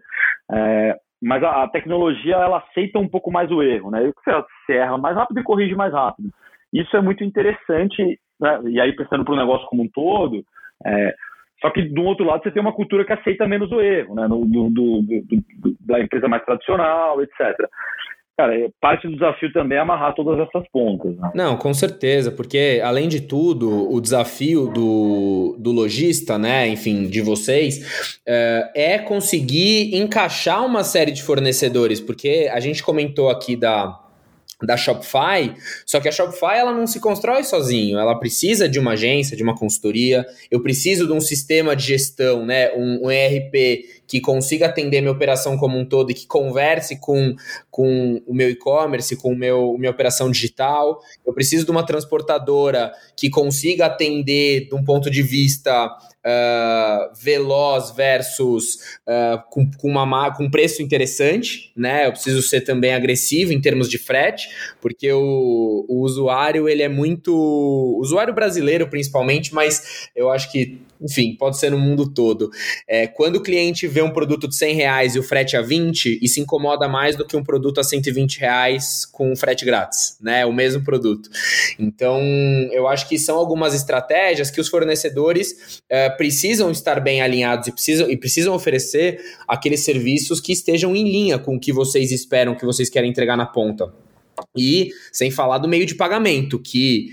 é, 0.51 0.95
mas 1.21 1.41
a, 1.43 1.63
a, 1.63 1.67
tecnologia 1.69 2.35
ela 2.35 2.57
aceita 2.57 2.99
um 2.99 3.07
pouco 3.07 3.31
mais 3.31 3.49
o 3.51 3.63
erro. 3.63 3.89
Né? 3.91 4.11
Você 4.25 4.73
erra 4.73 4.97
mais 4.97 5.15
rápido 5.15 5.39
e 5.39 5.43
corrige 5.43 5.75
mais 5.75 5.93
rápido. 5.93 6.29
Isso 6.73 6.95
é 6.95 7.01
muito 7.01 7.23
interessante, 7.23 8.19
né? 8.39 8.61
e 8.65 8.79
aí 8.79 8.93
pensando 8.93 9.23
para 9.23 9.33
o 9.33 9.37
negócio 9.37 9.67
como 9.67 9.83
um 9.83 9.89
todo, 9.89 10.43
é, 10.85 11.15
só 11.61 11.69
que 11.69 11.83
do 11.83 12.01
outro 12.03 12.25
lado 12.25 12.41
você 12.41 12.51
tem 12.51 12.61
uma 12.61 12.73
cultura 12.73 13.05
que 13.05 13.13
aceita 13.13 13.47
menos 13.47 13.71
o 13.71 13.79
erro, 13.79 14.15
né? 14.15 14.27
No, 14.27 14.43
do, 14.45 14.69
do, 14.69 15.01
do, 15.01 15.75
da 15.79 15.99
empresa 15.99 16.27
mais 16.27 16.43
tradicional, 16.43 17.21
etc. 17.21 17.55
Cara, 18.41 18.59
é, 18.59 18.69
parte 18.81 19.07
do 19.07 19.13
desafio 19.13 19.53
também 19.53 19.77
é 19.77 19.81
amarrar 19.81 20.15
todas 20.15 20.39
essas 20.39 20.67
pontas. 20.71 21.15
Né? 21.15 21.31
Não, 21.35 21.55
com 21.55 21.71
certeza, 21.75 22.31
porque 22.31 22.81
além 22.83 23.07
de 23.07 23.21
tudo, 23.21 23.87
o 23.93 24.01
desafio 24.01 24.65
do, 24.65 25.55
do 25.59 25.71
lojista, 25.71 26.39
né, 26.39 26.67
enfim, 26.67 27.07
de 27.07 27.21
vocês, 27.21 28.19
é, 28.25 28.71
é 28.73 28.97
conseguir 28.97 29.95
encaixar 29.95 30.65
uma 30.65 30.83
série 30.83 31.11
de 31.11 31.21
fornecedores, 31.21 32.01
porque 32.01 32.49
a 32.51 32.59
gente 32.59 32.81
comentou 32.81 33.29
aqui 33.29 33.55
da 33.55 33.99
da 34.63 34.77
Shopify, 34.77 35.55
só 35.87 35.99
que 35.99 36.07
a 36.07 36.11
Shopify 36.11 36.55
ela 36.57 36.71
não 36.71 36.85
se 36.85 36.99
constrói 36.99 37.43
sozinho, 37.43 37.97
ela 37.97 38.13
precisa 38.19 38.69
de 38.69 38.79
uma 38.79 38.91
agência, 38.91 39.35
de 39.35 39.41
uma 39.41 39.55
consultoria, 39.55 40.23
eu 40.51 40.61
preciso 40.61 41.07
de 41.07 41.13
um 41.13 41.19
sistema 41.19 41.75
de 41.75 41.87
gestão, 41.87 42.45
né, 42.45 42.71
um, 42.73 43.07
um 43.07 43.11
ERP 43.11 44.00
que 44.11 44.19
consiga 44.19 44.65
atender 44.65 44.99
minha 44.99 45.13
operação 45.13 45.55
como 45.55 45.79
um 45.79 45.85
todo 45.85 46.11
e 46.11 46.13
que 46.13 46.27
converse 46.27 46.99
com, 46.99 47.33
com 47.69 48.21
o 48.27 48.33
meu 48.33 48.49
e-commerce, 48.49 49.15
com 49.15 49.31
o 49.31 49.37
meu, 49.37 49.77
minha 49.77 49.89
operação 49.89 50.29
digital. 50.29 50.99
Eu 51.25 51.33
preciso 51.33 51.63
de 51.63 51.71
uma 51.71 51.85
transportadora 51.85 52.91
que 53.15 53.29
consiga 53.29 53.85
atender 53.85 54.67
de 54.67 54.75
um 54.75 54.83
ponto 54.83 55.09
de 55.09 55.23
vista 55.23 55.85
uh, 55.87 57.23
veloz 57.23 57.91
versus 57.91 58.99
uh, 59.07 59.41
com, 59.49 59.71
com, 59.77 59.87
uma, 59.87 60.35
com 60.35 60.43
um 60.43 60.51
preço 60.51 60.81
interessante, 60.81 61.71
né? 61.73 62.05
Eu 62.05 62.11
preciso 62.11 62.41
ser 62.41 62.65
também 62.65 62.93
agressivo 62.93 63.53
em 63.53 63.61
termos 63.61 63.89
de 63.89 63.97
frete, 63.97 64.49
porque 64.81 65.09
o, 65.13 65.85
o 65.87 66.01
usuário, 66.01 66.67
ele 66.67 66.83
é 66.83 66.89
muito... 66.89 67.33
O 67.33 68.01
usuário 68.01 68.33
brasileiro, 68.33 68.89
principalmente, 68.89 69.53
mas 69.53 70.09
eu 70.13 70.29
acho 70.29 70.51
que 70.51 70.81
enfim, 71.01 71.35
pode 71.35 71.57
ser 71.57 71.71
no 71.71 71.79
mundo 71.79 72.07
todo. 72.13 72.51
É, 72.87 73.07
quando 73.07 73.37
o 73.37 73.41
cliente 73.41 73.87
vê 73.87 74.01
um 74.01 74.11
produto 74.11 74.47
de 74.47 74.55
100 74.55 74.75
reais 74.75 75.15
e 75.15 75.19
o 75.19 75.23
frete 75.23 75.57
a 75.57 75.61
20, 75.61 76.19
e 76.21 76.27
se 76.27 76.39
incomoda 76.39 76.87
mais 76.87 77.15
do 77.15 77.25
que 77.25 77.35
um 77.35 77.43
produto 77.43 77.79
a 77.79 77.83
120 77.83 78.39
reais 78.39 79.05
com 79.05 79.35
frete 79.35 79.65
grátis, 79.65 80.17
né? 80.21 80.45
O 80.45 80.53
mesmo 80.53 80.83
produto. 80.83 81.29
Então, 81.79 82.21
eu 82.71 82.87
acho 82.87 83.09
que 83.09 83.17
são 83.17 83.37
algumas 83.37 83.73
estratégias 83.73 84.51
que 84.51 84.61
os 84.61 84.69
fornecedores 84.69 85.81
é, 85.89 86.09
precisam 86.09 86.69
estar 86.69 86.99
bem 86.99 87.21
alinhados 87.21 87.67
e 87.67 87.71
precisam, 87.71 88.09
e 88.09 88.15
precisam 88.15 88.53
oferecer 88.53 89.19
aqueles 89.47 89.83
serviços 89.83 90.39
que 90.39 90.51
estejam 90.51 90.95
em 90.95 91.03
linha 91.03 91.39
com 91.39 91.55
o 91.55 91.59
que 91.59 91.73
vocês 91.73 92.11
esperam, 92.11 92.55
que 92.55 92.65
vocês 92.65 92.89
querem 92.89 93.09
entregar 93.09 93.35
na 93.35 93.45
ponta. 93.45 93.91
E 94.55 94.91
sem 95.11 95.29
falar 95.29 95.57
do 95.57 95.67
meio 95.67 95.85
de 95.85 95.95
pagamento, 95.95 96.59
que 96.59 97.09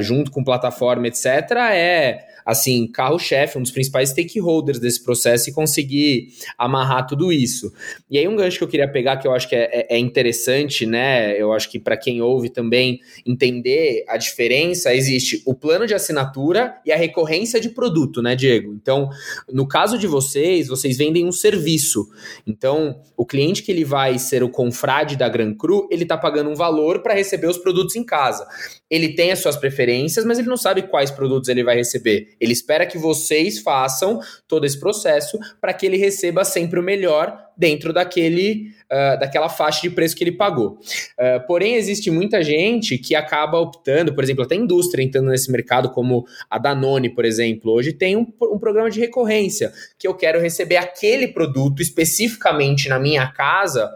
junto 0.00 0.30
com 0.30 0.44
plataforma, 0.44 1.08
etc., 1.08 1.26
é 1.72 2.31
assim, 2.44 2.86
carro-chefe, 2.86 3.58
um 3.58 3.62
dos 3.62 3.70
principais 3.70 4.10
stakeholders 4.10 4.78
desse 4.78 5.02
processo 5.02 5.50
e 5.50 5.52
conseguir 5.52 6.28
amarrar 6.58 7.06
tudo 7.06 7.32
isso. 7.32 7.72
E 8.10 8.18
aí 8.18 8.26
um 8.26 8.36
gancho 8.36 8.58
que 8.58 8.64
eu 8.64 8.68
queria 8.68 8.90
pegar, 8.90 9.16
que 9.16 9.26
eu 9.26 9.32
acho 9.32 9.48
que 9.48 9.56
é, 9.56 9.68
é, 9.72 9.96
é 9.96 9.98
interessante, 9.98 10.86
né? 10.86 11.40
Eu 11.40 11.52
acho 11.52 11.70
que 11.70 11.78
para 11.78 11.96
quem 11.96 12.20
ouve 12.20 12.48
também 12.48 13.00
entender 13.26 14.04
a 14.08 14.16
diferença, 14.16 14.94
existe 14.94 15.42
o 15.46 15.54
plano 15.54 15.86
de 15.86 15.94
assinatura 15.94 16.74
e 16.84 16.92
a 16.92 16.96
recorrência 16.96 17.60
de 17.60 17.68
produto, 17.68 18.22
né, 18.22 18.34
Diego? 18.34 18.72
Então, 18.72 19.08
no 19.52 19.66
caso 19.66 19.98
de 19.98 20.06
vocês, 20.06 20.68
vocês 20.68 20.96
vendem 20.96 21.26
um 21.26 21.32
serviço. 21.32 22.08
Então, 22.46 23.00
o 23.16 23.24
cliente 23.24 23.62
que 23.62 23.70
ele 23.70 23.84
vai 23.84 24.18
ser 24.18 24.42
o 24.42 24.48
confrade 24.48 25.16
da 25.16 25.28
Gran 25.28 25.54
Cru, 25.54 25.88
ele 25.90 26.02
está 26.02 26.16
pagando 26.16 26.50
um 26.50 26.54
valor 26.54 27.02
para 27.02 27.14
receber 27.14 27.46
os 27.46 27.58
produtos 27.58 27.96
em 27.96 28.04
casa. 28.04 28.46
Ele 28.92 29.14
tem 29.14 29.32
as 29.32 29.38
suas 29.38 29.56
preferências, 29.56 30.22
mas 30.22 30.38
ele 30.38 30.48
não 30.48 30.56
sabe 30.58 30.82
quais 30.82 31.10
produtos 31.10 31.48
ele 31.48 31.64
vai 31.64 31.74
receber. 31.74 32.36
Ele 32.38 32.52
espera 32.52 32.84
que 32.84 32.98
vocês 32.98 33.58
façam 33.58 34.20
todo 34.46 34.66
esse 34.66 34.78
processo 34.78 35.38
para 35.58 35.72
que 35.72 35.86
ele 35.86 35.96
receba 35.96 36.44
sempre 36.44 36.78
o 36.78 36.82
melhor 36.82 37.34
dentro 37.56 37.90
daquele, 37.90 38.66
uh, 38.90 39.18
daquela 39.18 39.48
faixa 39.48 39.80
de 39.80 39.88
preço 39.88 40.14
que 40.14 40.22
ele 40.22 40.32
pagou. 40.32 40.78
Uh, 41.18 41.46
porém, 41.46 41.76
existe 41.76 42.10
muita 42.10 42.42
gente 42.42 42.98
que 42.98 43.14
acaba 43.14 43.58
optando, 43.58 44.14
por 44.14 44.22
exemplo, 44.22 44.44
até 44.44 44.56
a 44.56 44.58
indústria 44.58 45.02
entrando 45.02 45.30
nesse 45.30 45.50
mercado, 45.50 45.88
como 45.90 46.26
a 46.50 46.58
Danone, 46.58 47.08
por 47.08 47.24
exemplo, 47.24 47.72
hoje 47.72 47.94
tem 47.94 48.14
um, 48.14 48.26
um 48.42 48.58
programa 48.58 48.90
de 48.90 49.00
recorrência, 49.00 49.72
que 49.98 50.06
eu 50.06 50.12
quero 50.12 50.38
receber 50.38 50.76
aquele 50.76 51.28
produto 51.28 51.80
especificamente 51.80 52.90
na 52.90 52.98
minha 52.98 53.26
casa 53.32 53.90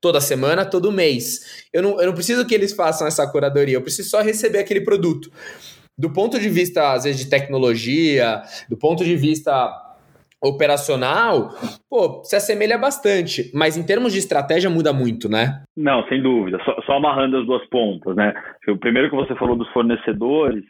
toda 0.00 0.20
semana, 0.20 0.68
todo 0.68 0.92
mês. 0.92 1.68
Eu 1.72 1.82
não, 1.82 2.00
eu 2.00 2.06
não 2.06 2.14
preciso 2.14 2.46
que 2.46 2.54
eles 2.54 2.74
façam 2.74 3.06
essa 3.06 3.30
curadoria, 3.30 3.74
eu 3.74 3.82
preciso 3.82 4.10
só 4.10 4.20
receber 4.20 4.58
aquele 4.58 4.80
produto. 4.80 5.30
Do 5.98 6.12
ponto 6.12 6.38
de 6.38 6.48
vista, 6.48 6.92
às 6.92 7.04
vezes, 7.04 7.24
de 7.24 7.30
tecnologia, 7.30 8.42
do 8.68 8.76
ponto 8.76 9.04
de 9.04 9.16
vista 9.16 9.84
operacional, 10.40 11.50
pô, 11.90 12.22
se 12.22 12.36
assemelha 12.36 12.78
bastante, 12.78 13.50
mas 13.52 13.76
em 13.76 13.84
termos 13.84 14.12
de 14.12 14.20
estratégia 14.20 14.70
muda 14.70 14.92
muito, 14.92 15.28
né? 15.28 15.64
Não, 15.76 16.06
sem 16.08 16.22
dúvida. 16.22 16.58
Só, 16.64 16.80
só 16.82 16.92
amarrando 16.92 17.38
as 17.38 17.46
duas 17.46 17.66
pontas, 17.68 18.14
né? 18.14 18.32
O 18.68 18.76
primeiro 18.76 19.10
que 19.10 19.16
você 19.16 19.34
falou 19.34 19.56
dos 19.56 19.68
fornecedores, 19.72 20.62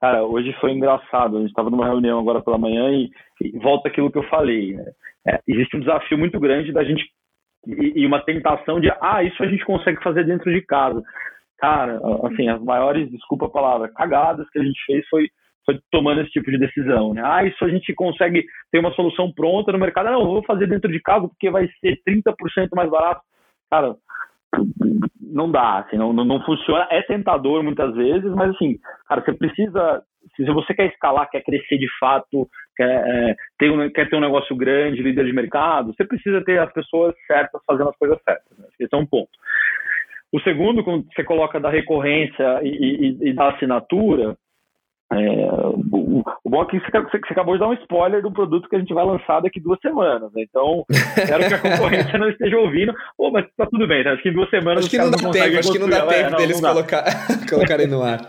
cara, 0.00 0.22
hoje 0.24 0.54
foi 0.60 0.72
engraçado. 0.72 1.38
A 1.38 1.40
gente 1.40 1.48
estava 1.48 1.70
numa 1.70 1.86
reunião 1.86 2.18
agora 2.18 2.42
pela 2.42 2.58
manhã 2.58 2.90
e, 2.90 3.10
e 3.40 3.58
volta 3.58 3.88
aquilo 3.88 4.10
que 4.10 4.18
eu 4.18 4.28
falei. 4.28 4.74
Né? 4.74 4.84
É, 5.26 5.40
existe 5.48 5.76
um 5.76 5.80
desafio 5.80 6.18
muito 6.18 6.38
grande 6.38 6.72
da 6.72 6.84
gente 6.84 7.04
e, 7.66 8.06
uma 8.06 8.20
tentação 8.20 8.80
de, 8.80 8.90
ah, 9.00 9.22
isso 9.22 9.42
a 9.42 9.46
gente 9.46 9.64
consegue 9.64 10.02
fazer 10.02 10.24
dentro 10.24 10.52
de 10.52 10.62
casa. 10.62 11.02
Cara, 11.58 12.00
assim, 12.24 12.48
as 12.48 12.62
maiores, 12.62 13.10
desculpa 13.10 13.46
a 13.46 13.50
palavra, 13.50 13.88
cagadas 13.88 14.48
que 14.50 14.58
a 14.58 14.62
gente 14.62 14.78
fez 14.86 15.06
foi 15.08 15.28
foi 15.66 15.80
tomando 15.90 16.20
esse 16.20 16.30
tipo 16.30 16.48
de 16.48 16.58
decisão, 16.58 17.12
né? 17.12 17.20
Ah, 17.24 17.44
isso 17.44 17.62
a 17.64 17.68
gente 17.68 17.92
consegue 17.92 18.44
ter 18.70 18.78
uma 18.78 18.92
solução 18.92 19.32
pronta 19.32 19.72
no 19.72 19.78
mercado. 19.78 20.08
Não, 20.12 20.24
vou 20.24 20.44
fazer 20.44 20.68
dentro 20.68 20.90
de 20.90 21.00
casa 21.00 21.26
porque 21.26 21.50
vai 21.50 21.68
ser 21.80 22.00
30% 22.08 22.68
mais 22.72 22.88
barato. 22.88 23.20
Cara, 23.68 23.96
não 25.20 25.50
dá, 25.50 25.80
assim, 25.80 25.96
não, 25.96 26.12
não 26.12 26.40
funciona. 26.44 26.86
É 26.90 27.02
tentador 27.02 27.64
muitas 27.64 27.92
vezes, 27.96 28.32
mas 28.32 28.50
assim, 28.54 28.78
cara, 29.08 29.22
você 29.22 29.32
precisa. 29.34 30.02
Se 30.34 30.44
você 30.44 30.74
quer 30.74 30.86
escalar, 30.86 31.28
quer 31.30 31.42
crescer 31.42 31.78
de 31.78 31.88
fato, 31.98 32.48
quer, 32.76 32.88
é, 32.88 33.36
ter, 33.58 33.70
um, 33.70 33.90
quer 33.90 34.08
ter 34.08 34.16
um 34.16 34.20
negócio 34.20 34.56
grande, 34.56 35.02
líder 35.02 35.24
de 35.24 35.32
mercado, 35.32 35.94
você 35.94 36.04
precisa 36.04 36.42
ter 36.44 36.58
as 36.58 36.72
pessoas 36.72 37.14
certas 37.26 37.60
fazendo 37.66 37.90
as 37.90 37.96
coisas 37.96 38.18
certas. 38.22 38.58
Né? 38.58 38.66
Esse 38.80 38.94
é 38.94 38.98
um 38.98 39.06
ponto. 39.06 39.30
O 40.32 40.40
segundo, 40.40 40.82
quando 40.82 41.06
você 41.14 41.22
coloca 41.22 41.60
da 41.60 41.70
recorrência 41.70 42.60
e, 42.62 42.68
e, 42.68 43.28
e 43.30 43.32
da 43.32 43.50
assinatura, 43.50 44.36
é, 45.12 45.16
o, 45.16 46.24
o, 46.44 46.50
bom 46.50 46.62
é 46.62 46.66
que 46.66 46.80
você, 46.80 47.00
você, 47.00 47.18
acabou 47.30 47.54
de 47.54 47.60
dar 47.60 47.68
um 47.68 47.74
spoiler 47.74 48.20
do 48.20 48.32
produto 48.32 48.68
que 48.68 48.74
a 48.74 48.78
gente 48.80 48.92
vai 48.92 49.04
lançar 49.04 49.40
daqui 49.40 49.60
duas 49.60 49.78
semanas. 49.80 50.32
Né? 50.32 50.42
Então, 50.42 50.84
quero 51.14 51.46
que 51.46 51.54
a 51.54 51.58
concorrência 51.60 52.18
não 52.18 52.28
esteja 52.28 52.58
ouvindo. 52.58 52.92
Pô, 53.16 53.30
mas 53.30 53.46
tá 53.56 53.66
tudo 53.66 53.86
bem, 53.86 54.02
tá? 54.02 54.12
acho 54.12 54.22
que 54.22 54.30
em 54.30 54.34
duas 54.34 54.50
semanas 54.50 54.84
acho 54.84 54.90
que 54.90 54.98
não 54.98 55.10
dá 55.10 55.30
tempo, 55.30 55.58
acho 55.58 55.72
que 55.72 55.78
não 55.78 55.88
dá 55.88 55.98
é, 55.98 56.06
tempo 56.06 56.34
é, 56.34 56.36
deles 56.38 56.60
não, 56.60 56.72
colocar, 56.72 57.04
colocarem 57.48 57.86
no 57.86 58.02
ar. 58.02 58.28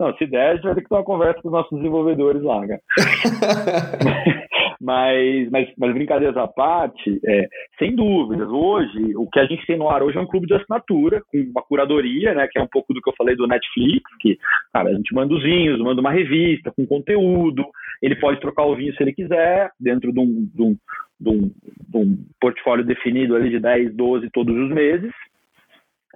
Não, 0.00 0.16
se 0.16 0.26
der, 0.26 0.52
a 0.52 0.54
gente 0.54 0.64
vai 0.64 0.74
ter 0.74 0.80
que 0.80 0.88
ter 0.88 0.94
uma 0.94 1.04
conversa 1.04 1.42
com 1.42 1.48
os 1.48 1.52
nossos 1.52 1.76
desenvolvedores 1.76 2.42
lá, 2.42 2.66
cara. 2.66 2.80
mas, 4.80 5.50
mas, 5.50 5.68
mas 5.76 5.92
brincadeiras 5.92 6.38
à 6.38 6.48
parte, 6.48 7.20
é, 7.22 7.46
sem 7.78 7.94
dúvidas, 7.94 8.48
hoje, 8.48 9.14
o 9.14 9.28
que 9.28 9.38
a 9.38 9.44
gente 9.44 9.66
tem 9.66 9.76
no 9.76 9.90
ar 9.90 10.02
hoje 10.02 10.16
é 10.16 10.20
um 10.22 10.26
clube 10.26 10.46
de 10.46 10.54
assinatura, 10.54 11.22
com 11.30 11.36
uma 11.38 11.60
curadoria, 11.60 12.32
né, 12.32 12.48
que 12.50 12.58
é 12.58 12.62
um 12.62 12.66
pouco 12.66 12.94
do 12.94 13.02
que 13.02 13.10
eu 13.10 13.14
falei 13.14 13.36
do 13.36 13.46
Netflix, 13.46 14.10
que, 14.20 14.38
cara, 14.72 14.88
a 14.88 14.94
gente 14.94 15.14
manda 15.14 15.34
os 15.34 15.42
vinhos, 15.42 15.78
manda 15.80 16.00
uma 16.00 16.10
revista 16.10 16.72
com 16.74 16.86
conteúdo, 16.86 17.62
ele 18.00 18.16
pode 18.16 18.40
trocar 18.40 18.64
o 18.64 18.74
vinho 18.74 18.94
se 18.96 19.02
ele 19.02 19.12
quiser, 19.12 19.70
dentro 19.78 20.14
de 20.14 20.18
um, 20.18 20.48
de 20.54 20.62
um, 20.62 20.76
de 21.20 21.28
um, 21.28 21.50
de 21.90 21.98
um 21.98 22.16
portfólio 22.40 22.86
definido 22.86 23.36
ali 23.36 23.50
de 23.50 23.60
10, 23.60 23.94
12 23.94 24.30
todos 24.30 24.56
os 24.56 24.70
meses, 24.70 25.12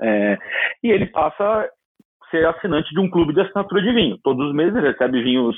é, 0.00 0.38
e 0.82 0.90
ele 0.90 1.06
passa 1.06 1.68
ser 2.34 2.46
assinante 2.46 2.92
de 2.92 2.98
um 2.98 3.08
clube 3.08 3.32
de 3.32 3.40
assinatura 3.40 3.80
de 3.80 3.92
vinho. 3.92 4.18
Todos 4.22 4.48
os 4.48 4.54
meses 4.54 4.74
recebe 4.82 5.22
vinhos, 5.22 5.56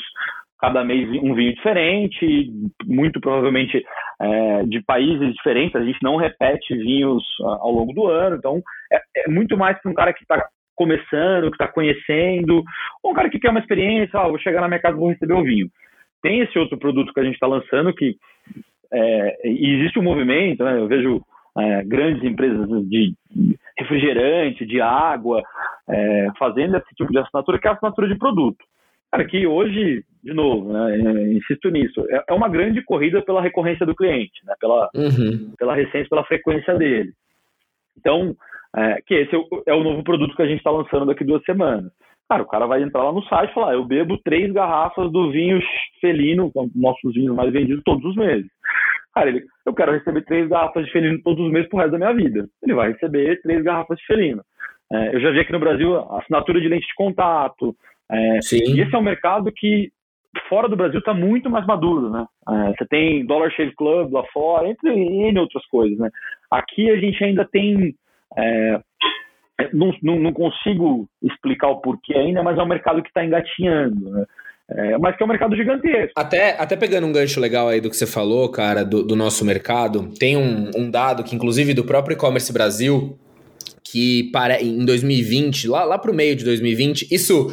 cada 0.61 0.85
mês 0.85 1.09
um 1.23 1.35
vinho 1.35 1.55
diferente, 1.55 2.51
muito 2.85 3.19
provavelmente 3.19 3.83
é, 4.21 4.63
de 4.65 4.83
países 4.83 5.33
diferentes. 5.35 5.75
A 5.75 5.85
gente 5.85 6.03
não 6.03 6.17
repete 6.17 6.77
vinhos 6.77 7.25
ah, 7.43 7.59
ao 7.61 7.73
longo 7.73 7.95
do 7.95 8.07
ano, 8.07 8.37
então 8.37 8.61
é, 8.93 9.01
é 9.25 9.31
muito 9.31 9.57
mais 9.57 9.81
para 9.81 9.91
um 9.91 9.95
cara 9.95 10.13
que 10.13 10.23
está 10.23 10.47
começando, 10.75 11.51
que 11.51 11.55
está 11.55 11.69
conhecendo, 11.69 12.63
ou 13.03 13.13
um 13.13 13.15
cara 13.15 13.31
que 13.31 13.39
quer 13.39 13.51
uma 13.51 13.61
experiência, 13.61 14.21
ah, 14.21 14.29
vou 14.29 14.39
chegar 14.39 14.61
na 14.61 14.69
minha 14.69 14.81
casa 14.81 14.97
e 14.97 15.01
vou 15.01 15.09
receber 15.09 15.35
o 15.35 15.43
vinho. 15.43 15.69
Tem 16.23 16.41
esse 16.41 16.59
outro 16.59 16.79
produto 16.79 17.13
que 17.15 17.21
a 17.21 17.25
gente 17.25 17.35
está 17.35 17.47
lançando 17.47 17.95
que 17.95 18.17
é, 18.93 19.37
existe 19.45 19.99
um 19.99 20.03
movimento, 20.03 20.63
né? 20.63 20.79
eu 20.79 20.87
vejo 20.87 21.23
é, 21.59 21.83
grandes 21.85 22.23
empresas 22.23 22.69
de 22.89 23.15
refrigerante, 23.79 24.65
de 24.65 24.81
água, 24.81 25.43
é, 25.89 26.29
fazendo 26.39 26.77
esse 26.77 26.95
tipo 26.95 27.11
de 27.13 27.19
assinatura, 27.19 27.59
que 27.59 27.67
é 27.67 27.71
a 27.71 27.75
assinatura 27.75 28.09
de 28.09 28.19
produto. 28.19 28.65
Cara, 29.11 29.25
que 29.25 29.47
hoje, 29.47 30.05
de 30.23 30.35
novo, 30.35 30.73
né, 30.73 30.97
é, 30.97 31.33
insisto 31.35 31.71
nisso, 31.71 32.05
é, 32.11 32.25
é 32.29 32.33
uma 32.33 32.49
grande 32.49 32.83
corrida 32.83 33.23
pela 33.23 33.41
recorrência 33.41 33.87
do 33.87 33.95
cliente, 33.95 34.45
né, 34.45 34.55
pela, 34.61 34.91
uhum. 34.95 35.53
pela 35.59 35.75
recência, 35.75 36.09
pela 36.09 36.25
frequência 36.25 36.75
dele. 36.75 37.13
Então, 37.99 38.35
é, 38.77 39.01
que 39.07 39.15
esse 39.15 39.35
é 39.35 39.39
o, 39.39 39.47
é 39.67 39.75
o, 39.75 39.83
novo 39.83 40.03
produto 40.03 40.35
que 40.37 40.43
a 40.43 40.47
gente 40.47 40.59
está 40.59 40.71
lançando 40.71 41.07
daqui 41.07 41.25
duas 41.25 41.43
semanas. 41.45 41.91
Cara, 42.29 42.43
o 42.43 42.47
cara 42.47 42.67
vai 42.67 42.83
entrar 42.83 43.05
lá 43.05 43.13
no 43.13 43.23
site 43.23 43.51
e 43.51 43.55
falar: 43.55 43.75
eu 43.75 43.85
bebo 43.85 44.19
três 44.19 44.53
garrafas 44.53 45.11
do 45.13 45.31
vinho 45.31 45.61
felino, 46.01 46.51
nossos 46.75 47.15
vinhos 47.15 47.35
mais 47.35 47.53
vendidos 47.53 47.83
todos 47.85 48.05
os 48.05 48.17
meses. 48.17 48.51
Cara, 49.17 49.31
ele, 49.31 49.47
eu 49.65 49.73
quero 49.73 49.93
receber 49.93 50.27
três 50.27 50.47
garrafas 50.47 50.85
de 50.85 50.93
felino 50.93 51.19
todos 51.23 51.43
os 51.43 51.51
meses 51.51 51.67
pro 51.71 51.79
resto 51.79 51.93
da 51.93 51.99
minha 51.99 52.13
vida. 52.13 52.47
Ele 52.63 52.75
vai 52.75 52.93
receber 52.93 53.41
três 53.41 53.65
garrafas 53.65 53.97
de 53.97 54.05
felino. 54.05 54.43
É, 54.93 55.17
eu 55.17 55.21
já 55.23 55.31
vi 55.31 55.41
aqui 55.41 55.53
no 55.53 55.59
Brasil 55.59 55.97
assinatura 56.19 56.61
de 56.61 56.69
lente 56.69 56.87
de 56.87 56.95
contato. 56.95 57.75
É, 58.13 58.39
e 58.53 58.79
esse 58.79 58.95
é 58.95 58.99
um 58.99 59.03
mercado 59.03 59.51
que 59.51 59.91
fora 60.51 60.69
do 60.69 60.77
Brasil 60.77 60.99
está 60.99 61.15
muito 61.15 61.49
mais 61.49 61.67
maduro, 61.67 62.11
né? 62.11 62.27
É, 62.47 62.75
você 62.75 62.87
tem 62.91 63.25
Dollar 63.25 63.51
Shave 63.53 63.75
Club 63.75 64.13
lá 64.13 64.23
fora, 64.35 64.69
entre 64.69 64.91
N 64.91 65.41
outras 65.41 65.65
coisas, 65.69 65.99
né? 65.99 66.11
Aqui 66.51 66.91
a 66.91 66.97
gente 66.99 67.25
ainda 67.25 67.47
tem 67.47 67.95
é, 68.37 68.81
não, 69.73 69.95
não, 70.03 70.19
não, 70.19 70.33
consigo 70.35 71.09
explicar 71.23 71.69
o 71.69 71.81
porquê 71.81 72.15
ainda, 72.15 72.43
mas 72.43 72.59
é 72.59 72.63
um 72.63 72.69
mercado 72.69 73.03
que 73.03 73.09
está 73.09 73.25
engatinhando. 73.25 74.11
Né? 74.11 74.27
É, 74.69 74.99
mas 74.99 75.17
que 75.17 75.23
é 75.23 75.27
um 75.27 75.29
mercado 75.29 75.55
gigantesco. 75.55 76.13
Até, 76.17 76.57
até 76.59 76.75
pegando 76.75 77.07
um 77.07 77.13
gancho 77.13 77.39
legal 77.39 77.69
aí 77.69 77.81
do 77.81 77.89
que 77.89 77.97
você 77.97 78.07
falou, 78.07 78.49
cara, 78.49 78.85
do, 78.85 79.03
do 79.03 79.15
nosso 79.15 79.45
mercado, 79.45 80.13
tem 80.19 80.37
um, 80.37 80.71
um 80.77 80.91
dado 80.91 81.23
que, 81.23 81.37
inclusive, 81.37 81.73
do 81.73 81.85
próprio 81.85 82.15
e-commerce 82.15 82.53
Brasil, 82.53 83.17
que 83.85 84.25
para, 84.33 84.61
em 84.61 84.85
2020, 84.85 85.69
lá, 85.69 85.85
lá 85.85 85.99
para 85.99 86.11
o 86.11 86.15
meio 86.15 86.35
de 86.35 86.45
2020, 86.45 87.07
isso 87.13 87.47
uh, 87.47 87.53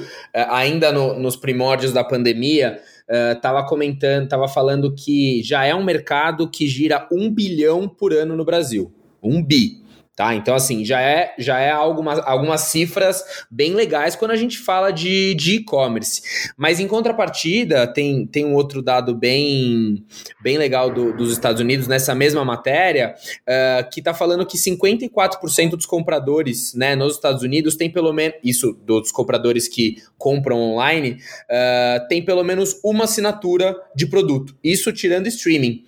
ainda 0.49 0.91
no, 0.91 1.19
nos 1.19 1.35
primórdios 1.35 1.93
da 1.93 2.03
pandemia, 2.03 2.79
estava 3.07 3.61
uh, 3.61 3.65
comentando, 3.67 4.23
estava 4.23 4.47
falando 4.47 4.95
que 4.95 5.43
já 5.43 5.65
é 5.65 5.75
um 5.75 5.83
mercado 5.83 6.49
que 6.49 6.67
gira 6.67 7.07
um 7.11 7.29
bilhão 7.29 7.87
por 7.87 8.11
ano 8.11 8.35
no 8.35 8.43
Brasil. 8.43 8.91
Um 9.21 9.43
bi. 9.43 9.82
Tá? 10.15 10.35
Então, 10.35 10.53
assim, 10.53 10.85
já 10.85 11.01
é, 11.01 11.33
já 11.39 11.59
é 11.59 11.71
algumas, 11.71 12.19
algumas 12.19 12.61
cifras 12.61 13.23
bem 13.49 13.73
legais 13.73 14.15
quando 14.15 14.29
a 14.29 14.35
gente 14.35 14.59
fala 14.59 14.91
de 14.91 15.35
e-commerce. 15.55 16.21
Mas 16.55 16.79
em 16.79 16.87
contrapartida, 16.87 17.87
tem, 17.87 18.27
tem 18.27 18.45
um 18.45 18.53
outro 18.53 18.83
dado 18.83 19.15
bem, 19.15 20.05
bem 20.39 20.59
legal 20.59 20.91
do, 20.91 21.17
dos 21.17 21.31
Estados 21.31 21.59
Unidos 21.59 21.87
nessa 21.87 22.13
mesma 22.13 22.45
matéria, 22.45 23.15
uh, 23.41 23.89
que 23.89 24.01
está 24.01 24.13
falando 24.13 24.45
que 24.45 24.55
54% 24.55 25.71
dos 25.71 25.87
compradores 25.87 26.75
né, 26.75 26.95
nos 26.95 27.15
Estados 27.15 27.41
Unidos 27.41 27.75
tem 27.75 27.89
pelo 27.89 28.13
menos. 28.13 28.35
Isso, 28.43 28.77
dos 28.85 29.11
compradores 29.11 29.67
que 29.67 29.95
compram 30.15 30.59
online, 30.59 31.17
uh, 31.49 32.07
tem 32.07 32.23
pelo 32.23 32.43
menos 32.43 32.79
uma 32.83 33.05
assinatura 33.05 33.75
de 33.95 34.05
produto. 34.05 34.55
Isso 34.63 34.93
tirando 34.93 35.25
streaming. 35.25 35.83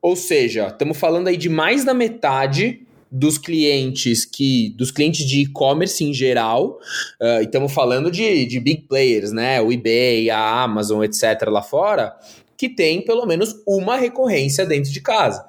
Ou 0.00 0.16
seja, 0.16 0.66
estamos 0.66 0.98
falando 0.98 1.28
aí 1.28 1.36
de 1.36 1.48
mais 1.48 1.84
da 1.84 1.94
metade 1.94 2.84
dos 3.12 3.36
clientes 3.36 4.24
que 4.24 4.70
dos 4.70 4.90
clientes 4.90 5.26
de 5.26 5.42
e-commerce 5.42 6.02
em 6.02 6.14
geral, 6.14 6.78
uh, 7.20 7.42
e 7.42 7.44
estamos 7.44 7.72
falando 7.72 8.10
de, 8.10 8.46
de 8.46 8.58
big 8.58 8.86
players, 8.88 9.32
né? 9.32 9.60
O 9.60 9.70
eBay, 9.70 10.30
a 10.30 10.62
Amazon, 10.62 11.04
etc. 11.04 11.48
lá 11.48 11.60
fora, 11.60 12.16
que 12.56 12.70
tem 12.70 13.02
pelo 13.02 13.26
menos 13.26 13.54
uma 13.66 13.96
recorrência 13.96 14.64
dentro 14.64 14.90
de 14.90 15.00
casa. 15.00 15.44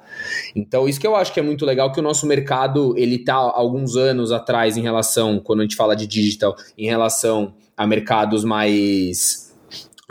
Então, 0.55 0.89
isso 0.89 0.99
que 0.99 1.07
eu 1.07 1.15
acho 1.15 1.31
que 1.33 1.39
é 1.39 1.43
muito 1.43 1.65
legal, 1.65 1.91
que 1.91 1.99
o 1.99 2.03
nosso 2.03 2.25
mercado, 2.27 2.97
ele 2.97 3.19
tá 3.19 3.35
alguns 3.35 3.95
anos 3.95 4.31
atrás 4.31 4.75
em 4.75 4.81
relação, 4.81 5.39
quando 5.39 5.59
a 5.59 5.63
gente 5.63 5.75
fala 5.75 5.95
de 5.95 6.05
digital, 6.05 6.55
em 6.77 6.87
relação 6.87 7.53
a 7.77 7.87
mercados 7.87 8.43
mais 8.43 9.52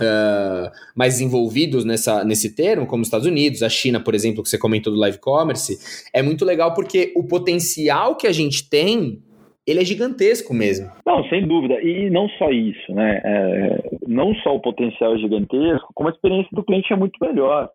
uh, 0.02 0.70
mais 0.94 1.20
envolvidos 1.20 1.84
nessa, 1.84 2.24
nesse 2.24 2.54
termo, 2.54 2.86
como 2.86 3.02
os 3.02 3.08
Estados 3.08 3.26
Unidos, 3.26 3.62
a 3.62 3.68
China, 3.68 4.00
por 4.00 4.14
exemplo, 4.14 4.42
que 4.42 4.48
você 4.48 4.58
comentou 4.58 4.92
do 4.92 4.98
live 4.98 5.18
commerce, 5.18 5.78
é 6.12 6.22
muito 6.22 6.44
legal 6.44 6.74
porque 6.74 7.12
o 7.16 7.24
potencial 7.26 8.16
que 8.16 8.26
a 8.26 8.32
gente 8.32 8.68
tem 8.68 9.22
ele 9.66 9.80
é 9.80 9.84
gigantesco 9.84 10.52
mesmo. 10.52 10.90
Não, 11.06 11.24
sem 11.28 11.46
dúvida. 11.46 11.80
E 11.80 12.10
não 12.10 12.28
só 12.30 12.50
isso, 12.50 12.92
né? 12.92 13.20
É, 13.24 13.90
não 14.08 14.34
só 14.36 14.56
o 14.56 14.60
potencial 14.60 15.14
é 15.14 15.18
gigantesco, 15.18 15.92
como 15.94 16.08
a 16.08 16.12
experiência 16.12 16.50
do 16.52 16.64
cliente 16.64 16.92
é 16.92 16.96
muito 16.96 17.16
melhor. 17.20 17.70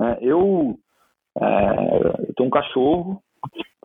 Né? 0.00 0.18
Eu, 0.20 0.76
é, 1.40 2.26
eu 2.28 2.34
tenho 2.34 2.48
um 2.48 2.50
cachorro, 2.50 3.22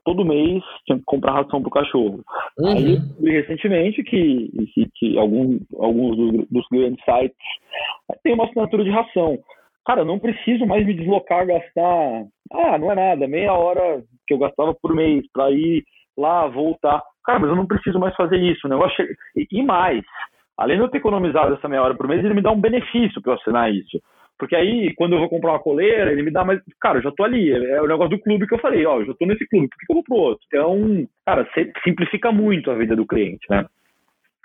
todo 0.04 0.26
mês 0.26 0.64
tinha 0.86 0.98
que 0.98 1.06
comprar 1.06 1.34
ração 1.34 1.62
para 1.62 1.68
o 1.68 1.72
cachorro. 1.72 2.24
Uhum. 2.60 2.68
Aí 2.68 3.00
eu 3.22 3.32
recentemente 3.42 4.04
que, 4.04 4.50
que, 4.74 4.90
que 4.96 5.18
algum, 5.18 5.60
alguns 5.80 6.18
dos, 6.18 6.48
dos, 6.50 6.66
grandes 6.72 7.04
sites 7.04 7.38
têm 8.24 8.34
uma 8.34 8.46
assinatura 8.46 8.84
de 8.84 8.90
ração. 8.90 9.38
Cara, 9.86 10.02
eu 10.02 10.06
não 10.06 10.20
preciso 10.20 10.66
mais 10.66 10.86
me 10.86 10.94
deslocar, 10.94 11.46
gastar. 11.46 12.26
Ah, 12.52 12.78
não 12.78 12.92
é 12.92 12.96
nada, 12.96 13.28
meia 13.28 13.54
hora 13.54 14.02
que 14.28 14.34
eu 14.34 14.38
gastava 14.38 14.74
por 14.74 14.96
mês 14.96 15.26
para 15.34 15.52
ir 15.52 15.84
lá, 16.18 16.48
voltar. 16.48 17.02
Cara, 17.26 17.40
mas 17.40 17.50
eu 17.50 17.56
não 17.56 17.66
preciso 17.66 18.00
mais 18.00 18.16
fazer 18.16 18.38
isso. 18.38 18.68
O 18.68 18.70
negócio 18.70 19.06
e, 19.36 19.48
e 19.52 19.64
mais, 19.64 20.04
além 20.58 20.78
de 20.78 20.84
eu 20.84 20.90
ter 20.90 20.98
economizado 20.98 21.54
essa 21.54 21.68
meia 21.68 21.82
hora 21.82 21.96
por 21.96 22.08
mês, 22.08 22.24
ele 22.24 22.34
me 22.34 22.42
dá 22.42 22.52
um 22.52 22.60
benefício 22.60 23.22
para 23.22 23.34
eu 23.34 23.38
assinar 23.38 23.74
isso. 23.74 24.02
Porque 24.44 24.58
aí, 24.58 24.94
quando 24.96 25.14
eu 25.14 25.20
vou 25.20 25.30
comprar 25.30 25.52
uma 25.52 25.60
coleira, 25.60 26.12
ele 26.12 26.22
me 26.22 26.30
dá 26.30 26.44
mais. 26.44 26.60
Cara, 26.82 26.98
eu 26.98 27.04
já 27.04 27.12
tô 27.12 27.24
ali. 27.24 27.50
É 27.50 27.82
o 27.82 27.88
negócio 27.88 28.10
do 28.10 28.22
clube 28.22 28.46
que 28.46 28.54
eu 28.54 28.60
falei, 28.60 28.86
ó, 28.86 29.00
eu 29.00 29.06
já 29.06 29.14
tô 29.14 29.26
nesse 29.26 29.48
clube, 29.48 29.70
por 29.70 29.78
que 29.78 29.86
eu 29.90 29.96
vou 29.96 30.04
pro 30.04 30.16
outro? 30.16 30.46
Então, 30.48 31.08
cara, 31.26 31.48
simplifica 31.82 32.30
muito 32.30 32.70
a 32.70 32.76
vida 32.76 32.94
do 32.94 33.08
cliente, 33.08 33.46
né? 33.50 33.66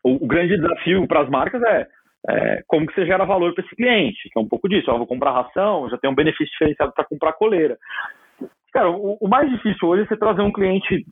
O, 0.05 0.25
o 0.25 0.27
grande 0.29 0.57
desafio 0.57 1.05
para 1.09 1.23
as 1.23 1.29
marcas 1.29 1.61
é, 1.65 1.89
é, 2.29 2.63
como 2.69 2.87
que 2.87 2.95
você 2.95 3.07
gera 3.07 3.25
valor 3.25 3.53
para 3.55 3.65
esse 3.65 3.75
cliente, 3.75 4.31
que 4.31 4.39
é 4.39 4.41
um 4.41 4.47
pouco 4.47 4.69
disso. 4.69 4.89
Ó, 4.89 4.95
eu 4.95 4.99
vou 4.99 5.07
comprar 5.09 5.33
ração, 5.33 5.91
já 5.91 5.99
tem 5.99 6.09
um 6.09 6.15
benefício 6.15 6.53
diferenciado 6.53 6.93
para 6.93 7.05
comprar 7.05 7.33
coleira. 7.33 7.77
Cara, 8.73 8.89
o, 8.89 9.19
o, 9.21 9.29
mais 9.29 9.51
difícil 9.51 9.89
hoje 9.89 10.03
é 10.05 10.07
você 10.07 10.17
trazer 10.17 10.43
um 10.43 10.53
cliente. 10.53 11.05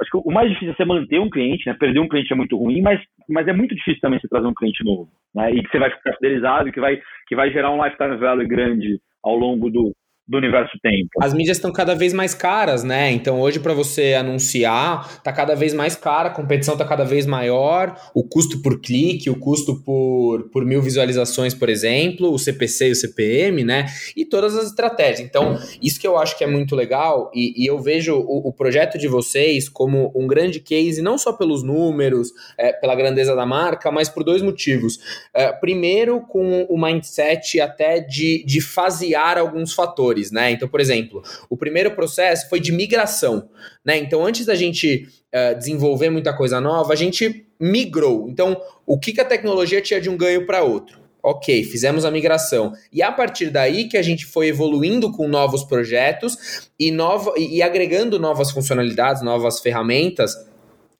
Acho 0.00 0.10
que 0.10 0.16
o 0.16 0.32
mais 0.32 0.48
difícil 0.48 0.72
é 0.72 0.76
você 0.76 0.86
manter 0.86 1.20
um 1.20 1.28
cliente, 1.28 1.66
né? 1.66 1.76
Perder 1.78 2.00
um 2.00 2.08
cliente 2.08 2.32
é 2.32 2.36
muito 2.36 2.56
ruim, 2.56 2.80
mas, 2.80 2.98
mas 3.28 3.48
é 3.48 3.52
muito 3.52 3.74
difícil 3.74 4.00
também 4.00 4.20
você 4.20 4.28
trazer 4.28 4.46
um 4.46 4.54
cliente 4.54 4.84
novo, 4.84 5.10
né? 5.34 5.52
E 5.52 5.62
que 5.62 5.70
você 5.70 5.78
vai 5.78 5.90
ficar 5.90 6.14
fidelizado, 6.14 6.72
que 6.72 6.80
vai, 6.80 7.00
que 7.26 7.36
vai 7.36 7.50
gerar 7.50 7.70
um 7.70 7.82
lifetime 7.82 8.16
value 8.16 8.46
grande 8.46 9.00
ao 9.22 9.36
longo 9.36 9.70
do, 9.70 9.92
do 10.32 10.38
universo 10.38 10.78
tempo. 10.82 11.10
As 11.20 11.34
mídias 11.34 11.58
estão 11.58 11.70
cada 11.70 11.94
vez 11.94 12.14
mais 12.14 12.32
caras, 12.32 12.82
né? 12.82 13.12
Então 13.12 13.38
hoje 13.38 13.60
para 13.60 13.74
você 13.74 14.14
anunciar 14.14 15.22
tá 15.22 15.30
cada 15.30 15.54
vez 15.54 15.74
mais 15.74 15.94
cara, 15.94 16.30
a 16.30 16.32
competição 16.32 16.74
tá 16.74 16.86
cada 16.86 17.04
vez 17.04 17.26
maior, 17.26 17.94
o 18.14 18.24
custo 18.24 18.62
por 18.62 18.80
clique, 18.80 19.28
o 19.28 19.38
custo 19.38 19.82
por, 19.84 20.48
por 20.48 20.64
mil 20.64 20.80
visualizações, 20.80 21.52
por 21.52 21.68
exemplo, 21.68 22.32
o 22.32 22.38
CPC 22.38 22.88
e 22.88 22.92
o 22.92 22.96
CPM, 22.96 23.62
né? 23.62 23.84
E 24.16 24.24
todas 24.24 24.56
as 24.56 24.68
estratégias. 24.68 25.20
Então 25.20 25.58
isso 25.82 26.00
que 26.00 26.06
eu 26.06 26.16
acho 26.16 26.36
que 26.38 26.42
é 26.42 26.46
muito 26.46 26.74
legal 26.74 27.30
e, 27.34 27.62
e 27.62 27.66
eu 27.66 27.78
vejo 27.78 28.16
o, 28.16 28.48
o, 28.48 28.52
projeto 28.54 28.96
de 28.96 29.08
vocês 29.08 29.68
como 29.68 30.10
um 30.16 30.26
grande 30.26 30.60
case, 30.60 31.02
não 31.02 31.18
só 31.18 31.34
pelos 31.34 31.62
números, 31.62 32.32
é, 32.56 32.72
pela 32.72 32.94
grandeza 32.94 33.36
da 33.36 33.44
marca, 33.44 33.90
mas 33.90 34.08
por 34.08 34.24
dois 34.24 34.40
motivos. 34.40 34.98
É, 35.34 35.52
primeiro, 35.52 36.22
com 36.22 36.62
o 36.70 36.80
mindset 36.80 37.60
até 37.60 38.00
de, 38.00 38.42
de 38.46 38.62
fasear 38.62 39.36
alguns 39.36 39.74
fatores 39.74 40.21
né? 40.30 40.50
Então, 40.50 40.68
por 40.68 40.80
exemplo, 40.80 41.22
o 41.48 41.56
primeiro 41.56 41.90
processo 41.92 42.48
foi 42.48 42.60
de 42.60 42.70
migração, 42.70 43.48
né? 43.84 43.96
Então, 43.96 44.24
antes 44.24 44.46
da 44.46 44.54
gente 44.54 45.08
uh, 45.34 45.58
desenvolver 45.58 46.10
muita 46.10 46.32
coisa 46.32 46.60
nova, 46.60 46.92
a 46.92 46.96
gente 46.96 47.46
migrou. 47.58 48.28
Então, 48.28 48.60
o 48.86 48.98
que, 48.98 49.12
que 49.12 49.20
a 49.20 49.24
tecnologia 49.24 49.80
tinha 49.80 50.00
de 50.00 50.10
um 50.10 50.16
ganho 50.16 50.46
para 50.46 50.62
outro? 50.62 51.00
Ok, 51.22 51.62
fizemos 51.64 52.04
a 52.04 52.10
migração. 52.10 52.72
E 52.92 53.00
a 53.00 53.12
partir 53.12 53.48
daí 53.48 53.88
que 53.88 53.96
a 53.96 54.02
gente 54.02 54.26
foi 54.26 54.48
evoluindo 54.48 55.12
com 55.12 55.28
novos 55.28 55.62
projetos 55.62 56.68
e, 56.78 56.90
nova, 56.90 57.32
e, 57.36 57.58
e 57.58 57.62
agregando 57.62 58.18
novas 58.18 58.50
funcionalidades, 58.50 59.22
novas 59.22 59.60
ferramentas 59.60 60.34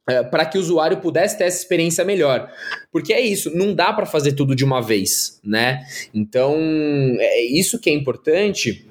é, 0.09 0.23
para 0.23 0.45
que 0.45 0.59
o 0.59 0.61
usuário 0.61 0.99
pudesse 0.99 1.39
ter 1.39 1.45
essa 1.45 1.59
experiência 1.59 2.05
melhor. 2.05 2.53
Porque 2.91 3.13
é 3.13 3.21
isso, 3.21 3.57
não 3.57 3.75
dá 3.75 3.93
para 3.93 4.07
fazer 4.07 4.33
tudo 4.33 4.55
de 4.55 4.65
uma 4.65 4.81
vez, 4.81 5.41
né? 5.45 5.85
Então, 6.13 6.57
é 7.19 7.43
isso 7.43 7.79
que 7.79 7.91
é 7.91 7.93
importante 7.93 8.87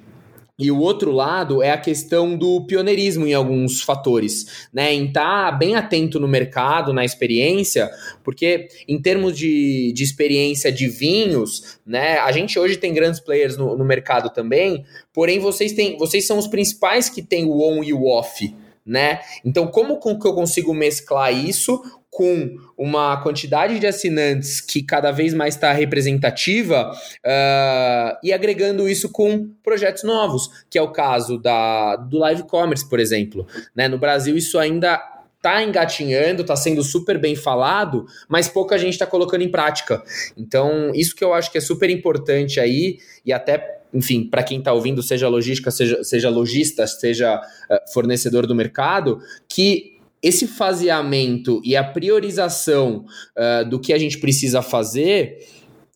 e 0.58 0.70
o 0.70 0.78
outro 0.78 1.10
lado 1.10 1.62
é 1.62 1.70
a 1.70 1.78
questão 1.78 2.36
do 2.36 2.64
pioneirismo 2.66 3.26
em 3.26 3.32
alguns 3.32 3.80
fatores, 3.80 4.68
né? 4.72 4.92
Em 4.92 5.06
estar 5.06 5.50
tá 5.50 5.52
bem 5.52 5.74
atento 5.74 6.20
no 6.20 6.28
mercado, 6.28 6.92
na 6.92 7.04
experiência, 7.04 7.90
porque 8.22 8.68
em 8.86 9.00
termos 9.00 9.36
de, 9.36 9.92
de 9.92 10.04
experiência 10.04 10.70
de 10.70 10.88
vinhos, 10.88 11.78
né? 11.86 12.18
A 12.18 12.30
gente 12.32 12.58
hoje 12.58 12.76
tem 12.76 12.92
grandes 12.92 13.18
players 13.18 13.56
no, 13.56 13.76
no 13.76 13.84
mercado 13.84 14.28
também, 14.30 14.84
porém 15.12 15.38
vocês 15.38 15.72
têm, 15.72 15.96
vocês 15.96 16.26
são 16.26 16.38
os 16.38 16.46
principais 16.46 17.08
que 17.08 17.22
têm 17.22 17.46
o 17.46 17.60
on 17.60 17.82
e 17.82 17.94
o 17.94 18.06
off, 18.06 18.54
né? 18.84 19.20
Então, 19.42 19.66
como 19.66 19.98
que 19.98 20.26
eu 20.26 20.34
consigo 20.34 20.74
mesclar 20.74 21.32
isso 21.32 21.80
com 22.12 22.58
uma 22.76 23.16
quantidade 23.22 23.78
de 23.78 23.86
assinantes 23.86 24.60
que 24.60 24.82
cada 24.82 25.10
vez 25.10 25.32
mais 25.32 25.54
está 25.54 25.72
representativa 25.72 26.92
uh, 26.92 28.18
e 28.22 28.34
agregando 28.34 28.86
isso 28.86 29.08
com 29.08 29.48
projetos 29.64 30.02
novos, 30.02 30.50
que 30.68 30.76
é 30.76 30.82
o 30.82 30.92
caso 30.92 31.38
da, 31.38 31.96
do 31.96 32.18
live 32.18 32.42
commerce, 32.42 32.86
por 32.86 33.00
exemplo. 33.00 33.46
Né? 33.74 33.88
No 33.88 33.96
Brasil, 33.96 34.36
isso 34.36 34.58
ainda 34.58 35.02
está 35.38 35.62
engatinhando, 35.62 36.42
está 36.42 36.54
sendo 36.54 36.82
super 36.82 37.18
bem 37.18 37.34
falado, 37.34 38.04
mas 38.28 38.46
pouca 38.46 38.76
gente 38.76 38.92
está 38.92 39.06
colocando 39.06 39.40
em 39.40 39.50
prática. 39.50 40.02
Então, 40.36 40.92
isso 40.94 41.16
que 41.16 41.24
eu 41.24 41.32
acho 41.32 41.50
que 41.50 41.56
é 41.56 41.62
super 41.62 41.88
importante 41.88 42.60
aí, 42.60 42.98
e 43.24 43.32
até 43.32 43.80
enfim, 43.94 44.24
para 44.24 44.42
quem 44.42 44.58
está 44.58 44.72
ouvindo, 44.72 45.02
seja 45.02 45.28
logística, 45.28 45.70
seja, 45.70 46.02
seja 46.02 46.30
lojista, 46.30 46.86
seja 46.86 47.36
uh, 47.36 47.92
fornecedor 47.92 48.46
do 48.46 48.54
mercado, 48.54 49.20
que 49.48 49.91
esse 50.22 50.46
faseamento 50.46 51.60
e 51.64 51.76
a 51.76 51.82
priorização 51.82 53.04
uh, 53.36 53.68
do 53.68 53.80
que 53.80 53.92
a 53.92 53.98
gente 53.98 54.20
precisa 54.20 54.62
fazer 54.62 55.38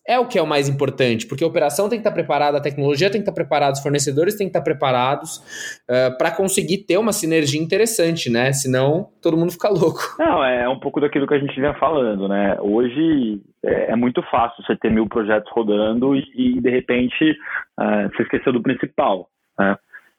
é 0.07 0.17
o 0.17 0.25
que 0.25 0.39
é 0.39 0.41
o 0.41 0.47
mais 0.47 0.69
importante, 0.69 1.27
porque 1.27 1.43
a 1.43 1.47
operação 1.47 1.89
tem 1.89 1.99
que 1.99 2.07
estar 2.07 2.13
preparada, 2.13 2.57
a 2.57 2.61
tecnologia 2.61 3.11
tem 3.11 3.19
que 3.19 3.29
estar 3.29 3.33
preparada, 3.33 3.73
os 3.73 3.81
fornecedores 3.81 4.37
têm 4.37 4.47
que 4.47 4.51
estar 4.51 4.61
preparados 4.61 5.37
uh, 5.83 6.17
para 6.17 6.31
conseguir 6.31 6.85
ter 6.85 6.97
uma 6.97 7.11
sinergia 7.11 7.61
interessante, 7.61 8.31
né? 8.31 8.53
Senão 8.53 9.09
todo 9.21 9.35
mundo 9.35 9.51
fica 9.51 9.67
louco. 9.67 9.99
Não, 10.17 10.41
é 10.43 10.67
um 10.69 10.79
pouco 10.79 11.01
daquilo 11.01 11.27
que 11.27 11.33
a 11.33 11.39
gente 11.39 11.59
vinha 11.59 11.73
falando, 11.73 12.29
né? 12.29 12.57
Hoje 12.61 13.41
é, 13.65 13.91
é 13.91 13.95
muito 13.97 14.21
fácil 14.31 14.63
você 14.63 14.77
ter 14.77 14.89
mil 14.89 15.09
projetos 15.09 15.51
rodando 15.51 16.15
e, 16.15 16.23
e 16.35 16.61
de 16.61 16.69
repente 16.69 17.31
uh, 17.77 18.09
você 18.09 18.23
esqueceu 18.23 18.53
do 18.53 18.63
principal, 18.63 19.27
né? 19.59 19.75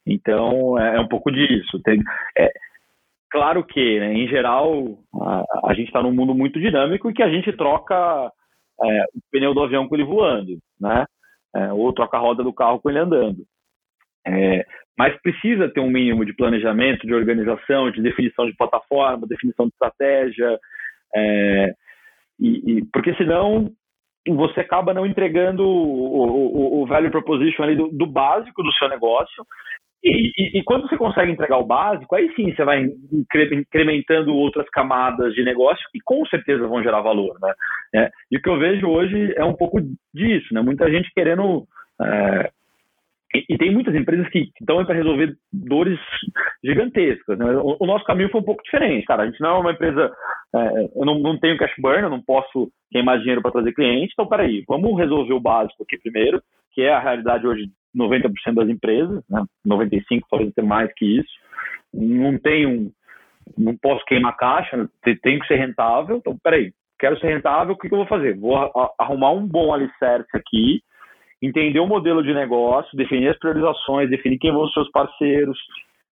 Então 0.07 0.79
é, 0.79 0.97
é 0.97 1.01
um 1.01 1.09
pouco 1.09 1.31
disso. 1.33 1.81
Tem, 1.83 1.99
é, 2.37 2.53
Claro 3.31 3.65
que, 3.65 4.01
né, 4.01 4.15
em 4.15 4.27
geral, 4.29 4.99
a, 5.21 5.45
a 5.67 5.75
gente 5.75 5.89
está 5.89 6.03
num 6.03 6.13
mundo 6.13 6.35
muito 6.35 6.59
dinâmico 6.59 7.11
e 7.11 7.15
que 7.15 7.23
a 7.23 7.29
gente 7.29 7.53
troca 7.53 8.33
é, 8.83 9.05
o 9.15 9.21
pneu 9.31 9.53
do 9.53 9.63
avião 9.63 9.87
com 9.87 9.95
ele 9.95 10.05
voando, 10.05 10.59
né? 10.81 11.05
É, 11.55 11.73
ou 11.73 11.93
troca 11.93 12.17
a 12.17 12.21
roda 12.21 12.43
do 12.43 12.53
carro 12.53 12.81
com 12.81 12.91
ele 12.91 12.99
andando. 12.99 13.45
É, 14.27 14.65
mas 14.97 15.21
precisa 15.23 15.69
ter 15.69 15.81
um 15.81 15.91
mínimo 15.91 16.25
de 16.25 16.35
planejamento, 16.35 17.07
de 17.07 17.15
organização, 17.15 17.91
de 17.91 18.03
definição 18.03 18.47
de 18.47 18.57
plataforma, 18.57 19.27
definição 19.27 19.67
de 19.67 19.73
estratégia, 19.73 20.59
é, 21.15 21.75
e, 22.39 22.79
e, 22.79 22.85
porque 22.93 23.15
senão 23.15 23.71
você 24.29 24.61
acaba 24.61 24.93
não 24.93 25.07
entregando 25.07 25.65
o, 25.65 26.81
o, 26.81 26.83
o 26.83 26.87
value 26.87 27.11
proposition 27.11 27.75
do, 27.75 27.89
do, 27.89 28.07
básico 28.07 28.63
do 28.63 28.73
seu 28.73 28.89
negócio 28.89 29.45
e, 30.03 30.31
e, 30.37 30.59
e, 30.59 30.63
quando 30.65 30.89
você 30.89 30.97
consegue 30.97 31.33
entregar 31.33 31.59
o 31.59 31.67
básico, 31.67 32.15
aí 32.15 32.33
sim 32.35 32.55
você 32.55 32.65
vai 32.65 32.87
incrementando 33.13 34.35
outras 34.35 34.69
camadas 34.71 35.35
de 35.35 35.43
negócio 35.43 35.85
que 35.91 35.99
com 36.05 36.25
certeza 36.27 36.69
vão 36.69 36.83
gerar 36.83 37.01
valor, 37.01 37.37
né? 37.41 37.53
É, 37.95 38.11
e 38.31 38.37
o 38.37 38.43
que 38.43 38.49
eu 38.49 38.59
vejo 38.59 38.87
hoje 38.87 39.35
é 39.37 39.45
um 39.45 39.55
pouco 39.55 39.81
disso, 40.15 40.55
né? 40.55 40.61
Muita 40.61 40.91
gente 40.91 41.11
querendo 41.13 41.67
é, 42.01 42.51
e, 43.35 43.59
tem 43.59 43.71
muitas 43.71 43.95
empresas 43.95 44.27
que 44.31 44.51
estão 44.59 44.83
para 44.85 44.95
resolver 44.95 45.37
dores 45.53 45.99
gigantescas. 46.65 47.39
Né? 47.39 47.45
O, 47.57 47.77
o, 47.81 47.87
nosso 47.87 48.05
caminho 48.05 48.31
foi 48.31 48.41
um 48.41 48.45
pouco 48.45 48.63
diferente, 48.63 49.05
cara. 49.05 49.25
A 49.25 49.27
gente 49.27 49.41
não 49.41 49.57
é 49.57 49.61
uma 49.61 49.73
empresa. 49.73 50.11
É, 50.55 50.89
eu 50.97 51.05
não, 51.05 51.19
não 51.19 51.39
tenho 51.39 51.59
cash 51.59 51.75
burn, 51.79 52.03
eu 52.03 52.11
não 52.11 52.23
posso 52.23 52.71
queimar 52.91 53.19
dinheiro 53.19 53.43
para 53.43 53.51
trazer 53.51 53.75
cliente. 53.75 54.13
Então, 54.15 54.27
peraí, 54.27 54.65
vamos 54.67 54.97
resolver 54.97 55.35
o 55.35 55.41
básico 55.41 55.83
aqui 55.83 55.99
primeiro, 55.99 56.43
que 56.73 56.83
é 56.83 56.93
a 56.93 57.01
realidade 57.01 57.47
hoje 57.47 57.69
90% 57.97 58.55
das 58.55 58.69
empresas, 58.69 59.23
né? 59.29 59.45
95% 59.67 60.23
talvez 60.31 60.51
até 60.51 60.63
mais 60.63 60.93
que 60.95 61.19
isso. 61.19 61.31
Não 61.93 62.39
tenho, 62.39 62.91
não 63.57 63.77
posso 63.77 64.05
queimar 64.05 64.37
caixa, 64.37 64.89
tem 65.23 65.39
que 65.39 65.47
ser 65.47 65.57
rentável. 65.57 66.17
Então, 66.17 66.37
peraí, 66.43 66.73
quero 66.99 67.19
ser 67.19 67.29
rentável, 67.29 67.75
o 67.75 67.79
que, 67.79 67.89
que 67.89 67.95
eu 67.95 67.99
vou 67.99 68.07
fazer? 68.07 68.37
Vou 68.37 68.57
arrumar 68.99 69.33
um 69.33 69.47
bom 69.47 69.73
alicerce 69.73 70.29
aqui, 70.35 70.83
entender 71.41 71.81
o 71.81 71.87
modelo 71.87 72.23
de 72.23 72.35
negócio, 72.35 72.97
definir 72.97 73.29
as 73.29 73.39
priorizações, 73.39 74.11
definir 74.11 74.39
quem 74.39 74.53
vão 74.53 74.69
ser 74.69 74.81
os 74.81 74.91
parceiros. 74.91 75.59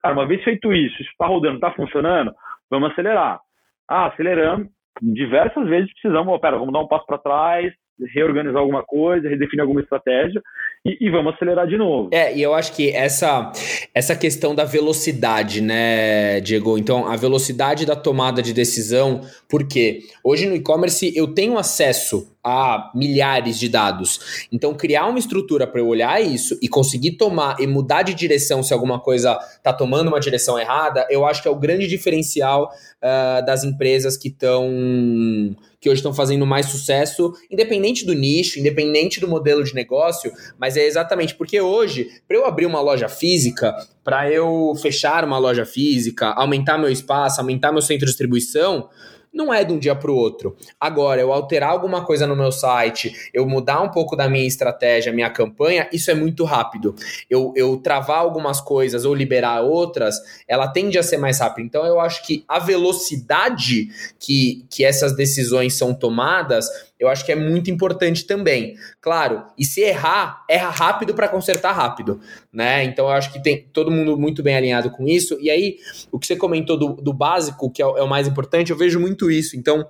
Cara, 0.03 0.15
uma 0.15 0.27
vez 0.27 0.43
feito 0.45 0.73
isso, 0.73 0.95
isso 1.03 1.11
está 1.11 1.27
rodando, 1.27 1.57
está 1.57 1.73
funcionando, 1.73 2.33
vamos 2.71 2.93
acelerar. 2.93 3.41
Ah, 3.89 4.07
acelerando, 4.07 4.69
diversas 5.03 5.67
vezes 5.69 5.93
precisamos, 5.93 6.33
oh, 6.33 6.39
pera, 6.39 6.59
vamos 6.59 6.73
dar 6.73 6.81
um 6.81 6.89
passo 6.89 7.07
para 7.07 7.19
trás, 7.19 7.75
reorganizar 8.15 8.61
alguma 8.61 8.83
coisa, 8.83 9.29
redefinir 9.29 9.63
alguma 9.63 9.81
estratégia 9.81 10.43
e, 10.85 11.07
e, 11.07 11.11
vamos 11.11 11.35
acelerar 11.35 11.67
de 11.67 11.77
novo. 11.77 12.11
É, 12.13 12.37
e 12.37 12.43
eu 12.43 12.55
acho 12.55 12.75
que 12.75 12.91
essa, 12.91 13.51
essa 13.95 14.15
questão 14.15 14.55
da 14.55 14.65
velocidade, 14.65 15.61
né, 15.61 16.41
Diego? 16.41 16.79
Então, 16.79 17.09
a 17.09 17.17
velocidade 17.17 17.87
da 17.87 17.97
tomada 17.97 18.43
de 18.43 18.53
decisão, 18.53 19.23
porque 19.49 20.01
hoje 20.23 20.47
no 20.47 20.55
e-commerce 20.55 21.13
eu 21.17 21.29
tenho 21.29 21.59
acesso 21.59 22.37
a 22.45 22.93
milhares 22.95 23.59
de 23.59 23.69
dados. 23.69 24.47
Então, 24.53 24.73
criar 24.73 25.07
uma 25.07 25.19
estrutura 25.19 25.67
para 25.67 25.81
eu 25.81 25.89
olhar 25.89 26.23
isso 26.23 26.57
e 26.63 26.69
conseguir 26.69 27.13
tomar 27.13 27.57
e 27.59 27.67
mudar 27.67 28.03
de 28.03 28.15
direção 28.15 28.63
se 28.63 28.73
alguma 28.73 29.01
coisa 29.01 29.37
está 29.57 29.73
tomando 29.73 30.07
uma 30.07 30.21
direção 30.21 30.57
errada, 30.57 31.05
eu 31.11 31.27
acho 31.27 31.43
que 31.43 31.49
é 31.49 31.51
o 31.51 31.59
grande 31.59 31.89
diferencial 31.89 32.71
uh, 33.03 33.45
das 33.45 33.65
empresas 33.65 34.17
que 34.17 34.29
estão 34.29 35.57
que 35.87 35.90
hoje 35.90 36.01
estão 36.01 36.12
fazendo 36.12 36.44
mais 36.44 36.66
sucesso, 36.66 37.33
independente 37.49 38.05
do 38.05 38.12
nicho, 38.12 38.59
independente 38.59 39.20
do 39.20 39.29
modelo 39.29 39.62
de 39.62 39.72
negócio, 39.72 40.33
mas 40.59 40.77
é 40.77 40.85
exatamente 40.85 41.33
porque 41.37 41.61
hoje, 41.61 42.09
para 42.27 42.37
eu 42.37 42.44
abrir 42.44 42.66
uma 42.66 42.81
loja 42.81 43.09
física, 43.09 43.72
para 44.03 44.29
eu 44.29 44.75
fechar 44.83 45.25
uma 45.25 45.38
loja 45.38 45.64
física, 45.64 46.31
aumentar 46.31 46.77
meu 46.77 46.90
espaço, 46.90 47.40
aumentar 47.40 47.70
meu 47.70 47.81
centro 47.81 48.05
de 48.05 48.11
distribuição, 48.11 48.88
não 49.37 49.53
é 49.53 49.62
de 49.62 49.72
um 49.72 49.79
dia 49.79 49.94
para 49.94 50.11
o 50.11 50.16
outro. 50.16 50.57
Agora, 50.81 51.20
eu 51.20 51.31
alterar 51.33 51.70
alguma 51.70 52.05
coisa 52.05 52.27
no 52.27 52.35
meu 52.35 52.51
site, 52.51 53.31
eu 53.35 53.46
mudar 53.46 53.83
um 53.83 53.90
pouco 53.90 54.16
da 54.16 54.29
minha 54.29 54.46
estratégia, 54.46 55.12
minha 55.12 55.29
campanha, 55.29 55.88
isso 55.92 56.11
é 56.11 56.14
muito 56.14 56.42
rápido. 56.44 56.94
Eu, 57.29 57.53
eu 57.55 57.77
travar 57.77 58.20
algumas 58.20 58.61
coisas 58.61 59.05
ou 59.05 59.14
liberar 59.14 59.61
outras, 59.61 60.16
ela 60.49 60.66
tende 60.66 60.99
a 60.99 61.03
ser 61.03 61.18
mais 61.18 61.38
rápida. 61.38 61.66
Então, 61.66 61.85
eu 61.85 62.01
acho 62.01 62.27
que 62.27 62.44
a 62.49 62.59
velocidade 62.59 63.88
que, 64.18 64.64
que 64.70 64.83
essas 64.83 65.14
decisões 65.14 65.75
são 65.75 65.92
tomadas 65.92 66.68
eu 66.99 67.09
acho 67.09 67.25
que 67.25 67.33
é 67.33 67.37
muito 67.37 67.71
importante 67.71 68.27
também. 68.27 68.77
Claro, 69.01 69.45
e 69.59 69.65
se 69.65 69.81
errar, 69.83 70.45
erra 70.49 70.71
rápido 70.71 71.15
para 71.15 71.29
consertar 71.29 71.73
rápido, 71.73 72.21
né? 72.53 72.85
Então 72.85 73.07
eu 73.07 73.13
acho 73.13 73.33
que 73.33 73.43
tem 73.43 73.69
todo 73.73 73.91
mundo 73.91 74.17
muito 74.17 74.43
bem 74.43 74.57
alinhado 74.57 74.91
com 74.91 75.07
isso. 75.07 75.37
E 75.41 75.51
aí, 75.51 75.77
o 76.11 76.19
que 76.19 76.27
você 76.27 76.37
comentou 76.37 76.79
do, 76.79 76.95
do 76.95 77.13
básico, 77.13 77.71
que 77.71 77.83
é 77.83 77.87
o, 77.87 77.97
é 77.97 78.03
o 78.03 78.09
mais 78.09 78.27
importante, 78.27 78.71
eu 78.71 78.77
vejo 78.77 78.99
muito 78.99 79.31
isso. 79.31 79.57
Então, 79.57 79.87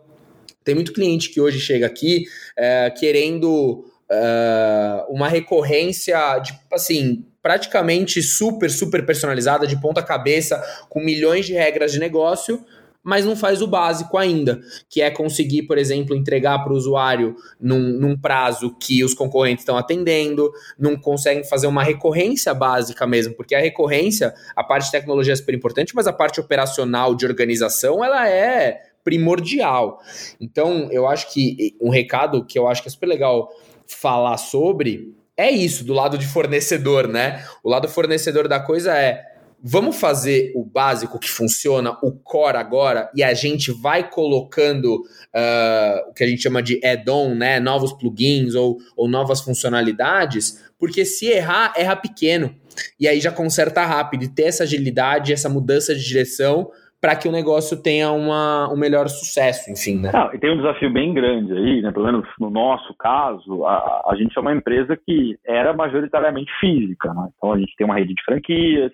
tem 0.64 0.75
muito 0.75 0.92
cliente 0.92 1.31
que 1.31 1.40
hoje 1.40 1.61
chega 1.61 1.87
aqui 1.87 2.25
é, 2.57 2.90
querendo 2.90 3.85
é, 4.11 5.05
uma 5.09 5.29
recorrência 5.29 6.38
de, 6.40 6.59
assim, 6.73 7.25
praticamente 7.40 8.21
super, 8.21 8.69
super 8.69 9.07
personalizada, 9.07 9.69
de 9.69 9.81
ponta 9.81 10.03
cabeça, 10.03 10.61
com 10.88 10.99
milhões 10.99 11.47
de 11.47 11.53
regras 11.53 11.92
de 11.92 12.01
negócio 12.01 12.64
mas 13.07 13.25
não 13.25 13.37
faz 13.37 13.62
o 13.62 13.69
básico 13.69 14.19
ainda, 14.19 14.61
que 14.90 15.01
é 15.01 15.09
conseguir, 15.12 15.62
por 15.62 15.79
exemplo, 15.79 16.16
entregar 16.16 16.59
para 16.64 16.73
o 16.73 16.77
usuário 16.77 17.37
num, 17.61 17.79
num, 17.79 18.19
prazo 18.19 18.75
que 18.81 19.05
os 19.05 19.14
concorrentes 19.14 19.62
estão 19.62 19.77
atendendo, 19.77 20.51
não 20.77 20.97
conseguem 20.97 21.45
fazer 21.45 21.69
uma 21.69 21.85
recorrência 21.85 22.53
básica 22.53 23.07
mesmo, 23.07 23.33
porque 23.35 23.55
a 23.55 23.61
recorrência, 23.61 24.35
a 24.57 24.64
parte 24.64 24.87
de 24.87 24.90
tecnologia 24.90 25.33
é 25.35 25.37
super 25.37 25.55
importante, 25.55 25.95
mas 25.95 26.09
a 26.09 26.12
parte 26.12 26.40
operacional 26.40 27.14
de 27.14 27.25
organização, 27.25 28.05
ela 28.05 28.29
é 28.29 28.83
primordial. 29.05 30.01
Então, 30.40 30.88
eu 30.90 31.07
acho 31.07 31.33
que 31.33 31.77
um 31.81 31.90
recado 31.90 32.45
que 32.45 32.59
eu 32.59 32.66
acho 32.66 32.83
que 32.83 32.88
é 32.88 32.90
super 32.90 33.07
legal 33.07 33.49
falar 33.87 34.37
sobre 34.37 35.14
é 35.37 35.49
isso, 35.49 35.85
do 35.85 35.92
lado 35.92 36.19
de 36.19 36.27
fornecedor, 36.27 37.07
né? 37.07 37.45
O 37.62 37.71
lado 37.71 37.87
fornecedor 37.88 38.49
da 38.49 38.59
coisa 38.59 38.97
é 38.97 39.36
vamos 39.62 39.97
fazer 39.97 40.53
o 40.55 40.64
básico 40.64 41.19
que 41.19 41.31
funciona, 41.31 41.97
o 42.03 42.12
core 42.12 42.57
agora, 42.57 43.11
e 43.14 43.23
a 43.23 43.35
gente 43.35 43.73
vai 43.73 44.09
colocando 44.09 44.95
uh, 44.97 46.11
o 46.11 46.12
que 46.12 46.23
a 46.23 46.27
gente 46.27 46.42
chama 46.42 46.62
de 46.62 46.81
add-on, 46.85 47.35
né? 47.35 47.59
Novos 47.59 47.92
plugins 47.92 48.55
ou, 48.55 48.79
ou 48.97 49.09
novas 49.09 49.40
funcionalidades, 49.40 50.61
porque 50.79 51.05
se 51.05 51.27
errar, 51.27 51.73
erra 51.77 51.97
pequeno. 51.97 52.55
E 53.01 53.09
aí 53.09 53.21
já 53.21 53.33
conserta 53.33 53.85
rápido 53.85 54.25
e 54.25 54.29
ter 54.29 54.45
essa 54.45 54.64
agilidade, 54.64 55.33
essa 55.33 55.49
mudança 55.49 55.95
de 55.95 56.05
direção 56.05 56.71
para 57.07 57.14
que 57.14 57.29
o 57.29 57.33
negócio 57.33 57.81
tenha 57.81 58.11
uma, 58.11 58.69
um 58.69 58.77
melhor 58.77 59.09
sucesso, 59.09 59.71
enfim, 59.71 60.01
né? 60.01 60.11
Não, 60.12 60.35
e 60.35 60.38
tem 60.40 60.51
um 60.51 60.57
desafio 60.57 60.92
bem 60.92 61.14
grande 61.14 61.53
aí, 61.53 61.81
né? 61.81 61.92
Pelo 61.92 62.07
menos 62.07 62.27
no 62.40 62.51
nosso 62.51 62.92
caso, 62.99 63.64
a, 63.64 64.03
a 64.09 64.16
gente 64.16 64.37
é 64.37 64.40
uma 64.40 64.53
empresa 64.53 64.99
que 65.07 65.38
era 65.47 65.73
majoritariamente 65.73 66.51
física, 66.59 67.14
né? 67.14 67.29
Então 67.37 67.53
a 67.53 67.59
gente 67.61 67.73
tem 67.77 67.85
uma 67.85 67.95
rede 67.95 68.12
de 68.12 68.25
franquias. 68.25 68.90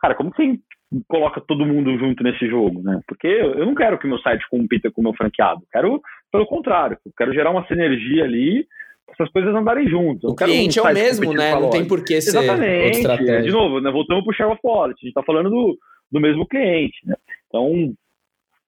Cara, 0.00 0.16
como 0.16 0.32
que 0.32 0.44
você 0.44 0.58
coloca 1.06 1.40
todo 1.40 1.64
mundo 1.64 1.96
junto 1.98 2.24
nesse 2.24 2.48
jogo, 2.48 2.82
né? 2.82 3.00
Porque 3.06 3.28
eu 3.28 3.64
não 3.64 3.76
quero 3.76 3.96
que 3.96 4.08
meu 4.08 4.18
site 4.18 4.44
compita 4.50 4.90
com 4.90 5.00
o 5.00 5.04
meu 5.04 5.14
franqueado. 5.14 5.60
Quero, 5.70 6.02
pelo 6.32 6.46
contrário, 6.46 6.98
eu 7.06 7.12
quero 7.16 7.32
gerar 7.32 7.52
uma 7.52 7.64
sinergia 7.68 8.24
ali 8.24 8.66
essas 9.08 9.30
coisas 9.30 9.54
andarem 9.54 9.88
juntas. 9.88 10.28
O 10.28 10.34
cliente 10.34 10.80
um 10.80 10.88
é 10.88 10.90
o 10.90 10.94
mesmo, 10.94 11.32
né? 11.32 11.52
Não 11.52 11.70
tem 11.70 11.86
por 11.86 12.02
que 12.02 12.20
ser 12.20 12.30
Exatamente. 12.30 13.02
De 13.42 13.52
novo, 13.52 13.80
né? 13.80 13.88
voltamos 13.88 14.24
para 14.24 14.32
o 14.32 14.34
share 14.34 14.50
of 14.50 14.60
wallet. 14.64 14.96
A 14.96 15.00
gente 15.00 15.10
está 15.10 15.22
falando 15.22 15.48
do, 15.48 15.78
do 16.10 16.20
mesmo 16.20 16.44
cliente, 16.44 16.98
né? 17.06 17.14
Então, 17.52 17.92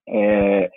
é, 0.09 0.71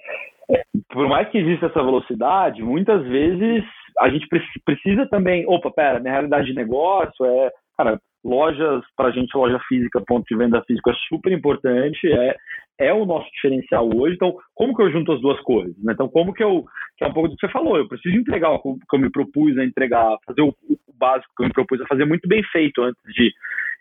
por 0.89 1.07
mais 1.09 1.29
que 1.29 1.37
exista 1.37 1.65
essa 1.65 1.83
velocidade, 1.83 2.63
muitas 2.63 3.05
vezes 3.05 3.65
a 3.99 4.09
gente 4.09 4.27
precisa 4.63 5.05
também. 5.07 5.45
Opa, 5.47 5.69
pera, 5.71 5.99
minha 5.99 6.13
realidade 6.13 6.47
de 6.47 6.53
negócio 6.53 7.25
é. 7.25 7.51
Cara, 7.77 7.99
lojas, 8.23 8.83
para 8.95 9.09
a 9.09 9.11
gente, 9.11 9.35
loja 9.35 9.59
física, 9.67 10.01
ponto 10.07 10.25
de 10.25 10.35
venda 10.35 10.63
físico 10.63 10.89
é 10.89 10.93
super 11.07 11.31
importante, 11.31 12.11
é, 12.11 12.35
é 12.79 12.93
o 12.93 13.05
nosso 13.05 13.29
diferencial 13.31 13.87
hoje. 13.95 14.15
Então, 14.15 14.35
como 14.55 14.75
que 14.75 14.81
eu 14.81 14.91
junto 14.91 15.11
as 15.11 15.21
duas 15.21 15.39
coisas? 15.41 15.75
Né? 15.83 15.93
Então, 15.93 16.09
como 16.09 16.33
que 16.33 16.43
eu. 16.43 16.65
Que 16.97 17.03
é 17.03 17.07
um 17.07 17.13
pouco 17.13 17.29
do 17.29 17.35
que 17.35 17.45
você 17.45 17.51
falou, 17.51 17.77
eu 17.77 17.87
preciso 17.87 18.15
entregar 18.15 18.51
o 18.51 18.59
que 18.59 18.95
eu 18.95 18.99
me 18.99 19.11
propus 19.11 19.55
a 19.57 19.63
entregar, 19.63 20.17
fazer 20.25 20.41
o, 20.41 20.49
o 20.49 20.93
básico 20.97 21.31
que 21.37 21.43
eu 21.43 21.47
me 21.47 21.53
propus 21.53 21.81
a 21.81 21.87
fazer 21.87 22.05
muito 22.05 22.27
bem 22.27 22.41
feito 22.51 22.81
antes 22.81 23.01
de, 23.13 23.31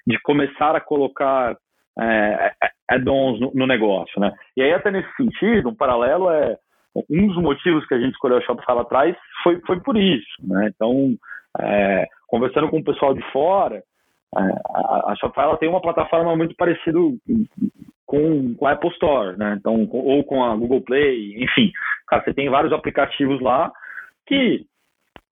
de 0.07 0.21
começar 0.21 0.77
a 0.77 0.81
colocar 0.81 1.57
é, 1.99 2.53
é, 2.63 2.71
add-ons 2.89 3.41
no, 3.41 3.53
no, 3.55 3.67
negócio, 3.67 4.21
né? 4.21 4.33
E 4.57 4.63
aí, 4.63 4.73
até 4.73 4.91
nesse 4.91 5.11
sentido, 5.17 5.71
um 5.71 5.75
paralelo 5.75 6.31
é 6.31 6.57
um 7.11 7.27
dos 7.27 7.37
motivos 7.37 7.87
que 7.87 7.95
a 7.95 7.99
gente 7.99 8.13
escolheu 8.13 8.39
a 8.39 8.41
Shopify 8.41 8.73
lá 8.73 8.83
atrás 8.83 9.17
foi, 9.43 9.61
foi 9.67 9.81
por 9.81 9.97
isso, 9.97 10.37
né? 10.43 10.71
Então, 10.75 11.15
é, 11.61 12.07
conversando 12.27 12.69
com 12.69 12.79
o 12.79 12.85
pessoal 12.85 13.15
de 13.15 13.23
fora, 13.33 13.77
é, 13.77 14.41
a, 14.75 15.13
a 15.13 15.17
Shopify 15.17 15.43
ela 15.43 15.57
tem 15.59 15.69
uma 15.69 15.81
plataforma 15.81 16.35
muito 16.37 16.55
parecida 16.57 16.99
com, 18.07 18.55
com 18.55 18.67
a 18.67 18.73
Apple 18.73 18.91
Store, 18.91 19.37
né? 19.37 19.57
Então, 19.59 19.87
com, 19.87 19.99
ou 19.99 20.25
com 20.25 20.45
a 20.45 20.55
Google 20.55 20.81
Play, 20.83 21.43
enfim, 21.43 21.73
cara, 22.07 22.23
você 22.23 22.33
tem 22.33 22.49
vários 22.49 22.73
aplicativos 22.73 23.41
lá 23.41 23.71
que 24.27 24.65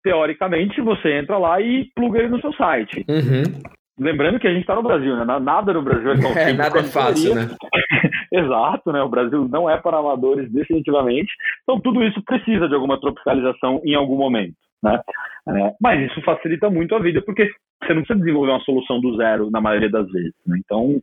teoricamente 0.03 0.81
você 0.81 1.13
entra 1.13 1.37
lá 1.37 1.61
e 1.61 1.85
pluga 1.95 2.19
ele 2.19 2.29
no 2.29 2.41
seu 2.41 2.53
site. 2.53 3.05
Uhum. 3.07 3.61
Lembrando 3.99 4.39
que 4.39 4.47
a 4.47 4.51
gente 4.51 4.61
está 4.61 4.75
no 4.75 4.83
Brasil, 4.83 5.15
né? 5.15 5.25
Nada 5.39 5.73
no 5.73 5.81
Brasil 5.81 6.11
é 6.11 6.19
tão 6.19 6.31
é, 6.37 6.53
Nada 6.53 6.79
é 6.79 6.83
fácil, 6.83 7.35
né? 7.35 7.49
Exato, 8.31 8.91
né? 8.91 9.01
O 9.01 9.09
Brasil 9.09 9.47
não 9.49 9.69
é 9.69 9.77
para 9.77 9.97
amadores 9.97 10.51
definitivamente. 10.51 11.31
Então 11.63 11.79
tudo 11.79 12.03
isso 12.03 12.21
precisa 12.23 12.67
de 12.67 12.73
alguma 12.73 12.99
tropicalização 12.99 13.81
em 13.83 13.93
algum 13.93 14.17
momento, 14.17 14.55
né? 14.81 15.01
É, 15.47 15.73
mas 15.81 16.09
isso 16.09 16.21
facilita 16.21 16.69
muito 16.69 16.95
a 16.95 16.99
vida, 16.99 17.21
porque 17.21 17.49
você 17.83 17.93
não 17.93 18.03
precisa 18.03 18.19
desenvolver 18.19 18.51
uma 18.51 18.59
solução 18.61 19.01
do 19.01 19.17
zero 19.17 19.49
na 19.49 19.59
maioria 19.59 19.89
das 19.89 20.07
vezes. 20.11 20.35
Né? 20.45 20.59
Então, 20.63 20.99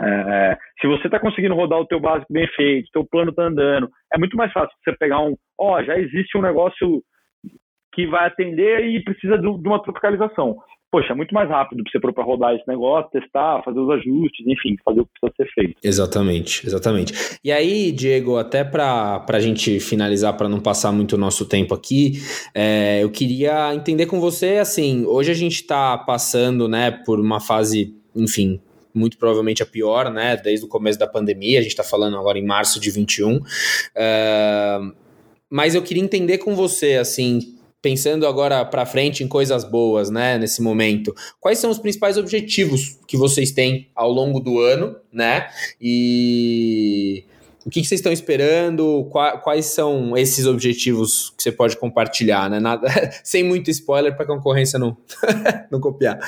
é, 0.00 0.58
se 0.78 0.86
você 0.86 1.06
está 1.06 1.18
conseguindo 1.18 1.54
rodar 1.54 1.80
o 1.80 1.86
teu 1.86 1.98
básico 1.98 2.30
bem 2.30 2.46
feito, 2.48 2.88
o 2.88 2.92
teu 2.92 3.06
plano 3.06 3.30
está 3.30 3.44
andando, 3.44 3.88
é 4.12 4.18
muito 4.18 4.36
mais 4.36 4.52
fácil 4.52 4.76
você 4.84 4.94
pegar 4.96 5.20
um, 5.20 5.34
ó, 5.58 5.78
oh, 5.78 5.82
já 5.82 5.98
existe 5.98 6.36
um 6.36 6.42
negócio 6.42 7.02
que 7.94 8.06
vai 8.06 8.26
atender 8.26 8.84
e 8.84 9.02
precisa 9.02 9.38
de 9.38 9.46
uma 9.46 9.82
tropicalização 9.82 10.58
poxa, 10.90 11.12
é 11.12 11.16
muito 11.16 11.34
mais 11.34 11.48
rápido 11.48 11.82
para 11.82 11.92
você 11.92 12.00
pôr 12.00 12.24
rodar 12.24 12.54
esse 12.54 12.66
negócio, 12.66 13.10
testar, 13.10 13.62
fazer 13.62 13.78
os 13.78 13.90
ajustes, 13.90 14.46
enfim, 14.46 14.76
fazer 14.84 15.00
o 15.00 15.04
que 15.04 15.10
precisa 15.20 15.36
ser 15.36 15.52
feito. 15.54 15.76
Exatamente, 15.82 16.66
exatamente. 16.66 17.38
E 17.44 17.52
aí, 17.52 17.92
Diego, 17.92 18.36
até 18.36 18.64
para 18.64 19.24
a 19.28 19.40
gente 19.40 19.78
finalizar, 19.80 20.36
para 20.36 20.48
não 20.48 20.60
passar 20.60 20.92
muito 20.92 21.14
o 21.14 21.18
nosso 21.18 21.46
tempo 21.46 21.74
aqui, 21.74 22.14
é, 22.54 23.02
eu 23.02 23.10
queria 23.10 23.74
entender 23.74 24.06
com 24.06 24.20
você, 24.20 24.56
assim, 24.56 25.04
hoje 25.06 25.30
a 25.30 25.34
gente 25.34 25.56
está 25.56 25.96
passando, 25.98 26.68
né, 26.68 26.90
por 26.90 27.20
uma 27.20 27.40
fase, 27.40 27.94
enfim, 28.16 28.60
muito 28.94 29.18
provavelmente 29.18 29.62
a 29.62 29.66
pior, 29.66 30.10
né, 30.10 30.36
desde 30.36 30.64
o 30.64 30.68
começo 30.68 30.98
da 30.98 31.06
pandemia, 31.06 31.58
a 31.58 31.62
gente 31.62 31.72
está 31.72 31.84
falando 31.84 32.16
agora 32.16 32.38
em 32.38 32.44
março 32.44 32.80
de 32.80 32.90
21, 32.90 33.40
é, 33.94 34.78
mas 35.50 35.74
eu 35.74 35.82
queria 35.82 36.02
entender 36.02 36.38
com 36.38 36.54
você, 36.54 36.94
assim, 36.94 37.57
pensando 37.80 38.26
agora 38.26 38.64
para 38.64 38.84
frente 38.84 39.22
em 39.22 39.28
coisas 39.28 39.64
boas, 39.64 40.10
né, 40.10 40.36
nesse 40.38 40.60
momento, 40.60 41.14
quais 41.40 41.58
são 41.58 41.70
os 41.70 41.78
principais 41.78 42.16
objetivos 42.16 42.98
que 43.06 43.16
vocês 43.16 43.52
têm 43.52 43.88
ao 43.94 44.10
longo 44.10 44.40
do 44.40 44.58
ano, 44.60 44.96
né? 45.12 45.48
E 45.80 47.24
o 47.64 47.70
que, 47.70 47.82
que 47.82 47.86
vocês 47.86 48.00
estão 48.00 48.12
esperando? 48.12 49.08
Quais 49.42 49.66
são 49.66 50.16
esses 50.16 50.46
objetivos 50.46 51.34
que 51.36 51.42
você 51.42 51.52
pode 51.52 51.76
compartilhar, 51.76 52.48
né? 52.48 52.58
Nada, 52.58 52.88
sem 53.22 53.44
muito 53.44 53.70
spoiler 53.70 54.14
para 54.14 54.24
a 54.24 54.28
concorrência 54.28 54.78
não, 54.78 54.96
não 55.70 55.78
copiar. 55.78 56.18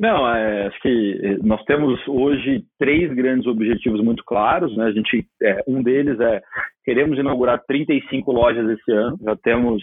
Não, 0.00 0.26
é, 0.34 0.66
acho 0.66 0.80
que 0.80 1.38
nós 1.44 1.62
temos 1.64 2.00
hoje 2.08 2.64
três 2.78 3.12
grandes 3.12 3.46
objetivos 3.46 4.02
muito 4.02 4.24
claros. 4.24 4.74
Né? 4.76 4.86
A 4.86 4.92
gente, 4.92 5.26
é, 5.42 5.62
um 5.68 5.82
deles 5.82 6.18
é 6.18 6.42
queremos 6.84 7.18
inaugurar 7.18 7.62
35 7.66 8.32
lojas 8.32 8.68
esse 8.70 8.90
ano. 8.90 9.18
Já 9.22 9.36
temos 9.36 9.82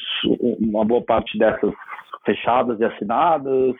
uma 0.59 0.83
boa 0.83 1.03
parte 1.03 1.37
dessas 1.37 1.71
fechadas 2.25 2.79
e 2.79 2.83
assinadas. 2.83 3.75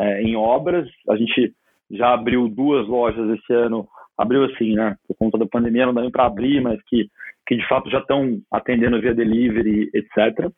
é, 0.00 0.22
em 0.22 0.34
obras. 0.34 0.88
A 1.08 1.16
gente 1.16 1.52
já 1.90 2.14
abriu 2.14 2.48
duas 2.48 2.86
lojas 2.88 3.38
esse 3.38 3.52
ano, 3.52 3.86
abriu 4.16 4.44
assim, 4.44 4.74
né? 4.74 4.96
Por 5.06 5.16
conta 5.16 5.38
da 5.38 5.46
pandemia 5.46 5.86
não 5.86 5.94
dá 5.94 6.00
nem 6.00 6.10
para 6.10 6.26
abrir, 6.26 6.60
mas 6.60 6.80
que, 6.84 7.08
que 7.46 7.56
de 7.56 7.68
fato 7.68 7.90
já 7.90 7.98
estão 7.98 8.40
atendendo 8.50 9.00
via 9.00 9.14
delivery, 9.14 9.90
etc. 9.92 10.50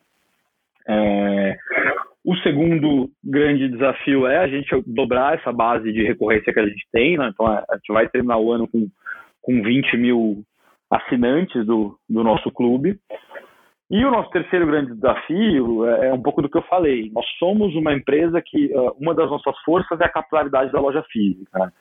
É, 0.87 1.57
o 2.25 2.35
segundo 2.37 3.09
grande 3.23 3.67
desafio 3.67 4.25
é 4.25 4.37
a 4.37 4.47
gente 4.47 4.69
dobrar 4.87 5.37
essa 5.37 5.51
base 5.51 5.91
de 5.91 6.03
recorrência 6.03 6.53
que 6.53 6.59
a 6.59 6.65
gente 6.65 6.85
tem, 6.91 7.17
né? 7.17 7.29
Então 7.33 7.45
a 7.45 7.75
gente 7.75 7.91
vai 7.91 8.07
terminar 8.07 8.37
o 8.37 8.51
ano 8.51 8.67
com, 8.67 8.87
com 9.41 9.61
20 9.61 9.97
mil 9.97 10.43
assinantes 10.89 11.65
do, 11.65 11.97
do 12.09 12.23
nosso 12.23 12.49
clube. 12.51 12.97
E 13.91 14.03
o 14.05 14.11
nosso 14.11 14.29
terceiro 14.31 14.65
grande 14.65 14.95
desafio 14.95 15.85
é, 15.85 16.07
é 16.07 16.13
um 16.13 16.21
pouco 16.21 16.41
do 16.41 16.49
que 16.49 16.57
eu 16.57 16.63
falei. 16.63 17.11
Nós 17.13 17.25
somos 17.37 17.75
uma 17.75 17.93
empresa 17.93 18.41
que 18.43 18.73
uh, 18.73 18.95
uma 18.99 19.13
das 19.13 19.29
nossas 19.29 19.55
forças 19.59 19.99
é 19.99 20.05
a 20.05 20.09
capilaridade 20.09 20.71
da 20.71 20.79
loja 20.79 21.03
física. 21.11 21.59
Né? 21.59 21.71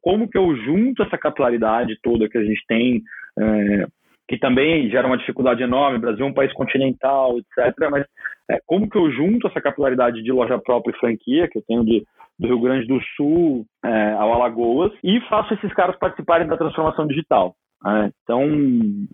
Como 0.00 0.28
que 0.28 0.36
eu 0.36 0.56
junto 0.56 1.02
essa 1.02 1.16
capilaridade 1.16 1.98
toda 2.02 2.28
que 2.28 2.38
a 2.38 2.44
gente 2.44 2.62
tem, 2.66 3.02
é, 3.38 3.86
que 4.28 4.38
também 4.38 4.88
gera 4.90 5.06
uma 5.06 5.18
dificuldade 5.18 5.62
enorme, 5.62 5.98
Brasil 5.98 6.24
é 6.24 6.28
um 6.28 6.34
país 6.34 6.52
continental, 6.52 7.36
etc. 7.38 7.74
Mas 7.90 8.06
é, 8.50 8.58
como 8.66 8.88
que 8.88 8.96
eu 8.96 9.10
junto 9.10 9.46
essa 9.46 9.60
capilaridade 9.60 10.22
de 10.22 10.32
loja 10.32 10.58
própria 10.58 10.92
e 10.94 10.98
franquia, 10.98 11.48
que 11.48 11.58
eu 11.58 11.62
tenho 11.66 11.84
de, 11.84 12.04
do 12.38 12.48
Rio 12.48 12.60
Grande 12.60 12.86
do 12.86 13.00
Sul 13.16 13.64
é, 13.84 14.12
ao 14.12 14.32
Alagoas, 14.32 14.92
e 15.02 15.20
faço 15.28 15.54
esses 15.54 15.72
caras 15.74 15.98
participarem 15.98 16.46
da 16.46 16.56
transformação 16.56 17.06
digital. 17.06 17.54
Né? 17.84 18.10
Então, 18.22 18.48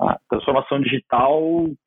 a 0.01 0.19
transformação 0.29 0.81
digital 0.81 1.43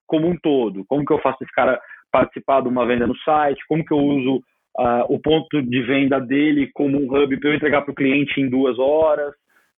como 0.08 0.28
um 0.28 0.38
todo. 0.38 0.84
Como 0.88 1.06
que 1.06 1.14
eu 1.14 1.20
faço 1.20 1.44
esse 1.44 1.52
cara 1.54 1.80
participar 2.12 2.62
de 2.62 2.68
uma 2.68 2.86
venda 2.86 3.08
no 3.08 3.16
site? 3.18 3.64
Como 3.68 3.86
que 3.86 3.94
eu 3.94 3.98
uso 3.98 4.38
uh, 4.78 5.06
o 5.08 5.20
ponto 5.20 5.62
de 5.62 5.82
venda 5.84 6.20
dele 6.20 6.70
como 6.74 6.98
um 6.98 7.06
hub 7.06 7.40
para 7.40 7.50
eu 7.50 7.56
entregar 7.56 7.82
para 7.84 7.92
o 7.92 7.96
cliente 7.96 8.42
em 8.42 8.50
duas 8.50 8.78
horas? 8.78 9.34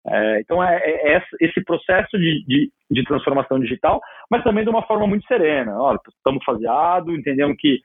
É, 0.06 0.40
então, 0.40 0.62
é, 0.62 0.76
é, 0.78 1.16
é, 1.16 1.22
esse 1.40 1.62
processo 1.64 2.18
de, 2.18 2.44
de, 2.46 2.72
de, 2.90 3.04
transformação 3.04 3.60
digital, 3.60 4.00
mas 4.28 4.42
também 4.42 4.64
de 4.64 4.70
uma 4.70 4.82
forma 4.82 5.06
muito 5.06 5.26
serena. 5.26 5.80
Olha, 5.80 5.98
estamos 6.08 6.44
faseados, 6.44 7.14
entendemos 7.14 7.56
que, 7.58 7.80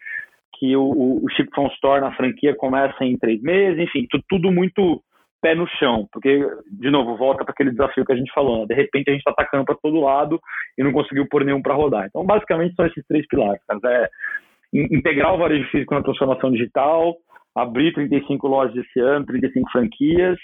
que 0.57 0.75
o, 0.75 1.23
o 1.23 1.29
Chico 1.35 1.51
Von 1.55 1.67
Store 1.67 2.01
na 2.01 2.15
franquia 2.15 2.55
começa 2.55 3.03
em 3.03 3.17
três 3.17 3.41
meses, 3.41 3.79
enfim, 3.79 4.07
tudo 4.27 4.51
muito 4.51 5.01
pé 5.39 5.53
no 5.53 5.67
chão, 5.77 6.07
porque, 6.11 6.43
de 6.71 6.89
novo, 6.89 7.15
volta 7.15 7.43
para 7.43 7.51
aquele 7.51 7.69
desafio 7.69 8.03
que 8.03 8.11
a 8.11 8.15
gente 8.15 8.33
falou, 8.33 8.61
né? 8.61 8.65
de 8.67 8.73
repente 8.73 9.09
a 9.09 9.11
gente 9.11 9.21
está 9.21 9.31
atacando 9.31 9.65
para 9.65 9.75
todo 9.75 10.01
lado 10.01 10.39
e 10.75 10.83
não 10.83 10.91
conseguiu 10.91 11.27
pôr 11.29 11.45
nenhum 11.45 11.61
para 11.61 11.75
rodar. 11.75 12.07
Então, 12.07 12.25
basicamente, 12.25 12.73
são 12.75 12.87
esses 12.87 13.05
três 13.05 13.27
pilares, 13.27 13.61
cara. 13.67 13.79
É 13.85 14.09
integrar 14.73 15.33
o 15.33 15.37
varejo 15.37 15.69
físico 15.69 15.93
na 15.93 16.03
transformação 16.03 16.51
digital, 16.51 17.15
abrir 17.55 17.93
35 17.93 18.47
lojas 18.47 18.75
esse 18.75 18.99
ano, 18.99 19.25
35 19.25 19.71
franquias, 19.71 20.37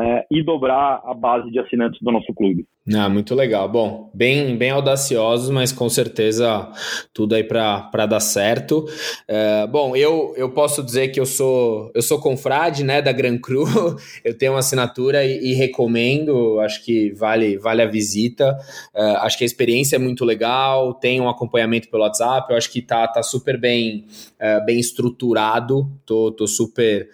é, 0.00 0.24
e 0.30 0.42
dobrar 0.44 1.02
a 1.04 1.12
base 1.12 1.50
de 1.50 1.58
assinantes 1.58 2.00
do 2.00 2.12
nosso 2.12 2.32
clube. 2.32 2.64
Ah, 2.94 3.08
muito 3.08 3.34
legal. 3.34 3.68
Bom, 3.68 4.10
bem, 4.14 4.56
bem 4.56 4.70
audaciosos, 4.70 5.50
mas 5.50 5.72
com 5.72 5.90
certeza 5.90 6.70
tudo 7.12 7.34
aí 7.34 7.44
para 7.44 8.06
dar 8.06 8.20
certo. 8.20 8.86
É, 9.26 9.66
bom, 9.66 9.94
eu, 9.94 10.32
eu 10.36 10.50
posso 10.50 10.82
dizer 10.82 11.08
que 11.08 11.20
eu 11.20 11.26
sou 11.26 11.90
eu 11.94 12.00
sou 12.00 12.18
confrade 12.18 12.82
né, 12.84 13.02
da 13.02 13.12
Gran 13.12 13.36
Cru, 13.36 13.66
eu 14.24 14.36
tenho 14.36 14.52
uma 14.52 14.60
assinatura 14.60 15.22
e, 15.22 15.50
e 15.50 15.54
recomendo, 15.54 16.58
acho 16.60 16.82
que 16.82 17.12
vale, 17.12 17.58
vale 17.58 17.82
a 17.82 17.86
visita. 17.86 18.56
É, 18.94 19.02
acho 19.16 19.36
que 19.36 19.44
a 19.44 19.46
experiência 19.46 19.96
é 19.96 19.98
muito 19.98 20.24
legal, 20.24 20.94
tem 20.94 21.20
um 21.20 21.28
acompanhamento 21.28 21.90
pelo 21.90 22.04
WhatsApp, 22.04 22.50
eu 22.50 22.56
acho 22.56 22.70
que 22.72 22.80
tá, 22.80 23.06
tá 23.06 23.22
super 23.22 23.60
bem, 23.60 24.06
é, 24.38 24.64
bem 24.64 24.78
estruturado, 24.78 25.90
tô, 26.06 26.32
tô 26.32 26.46
super, 26.46 27.06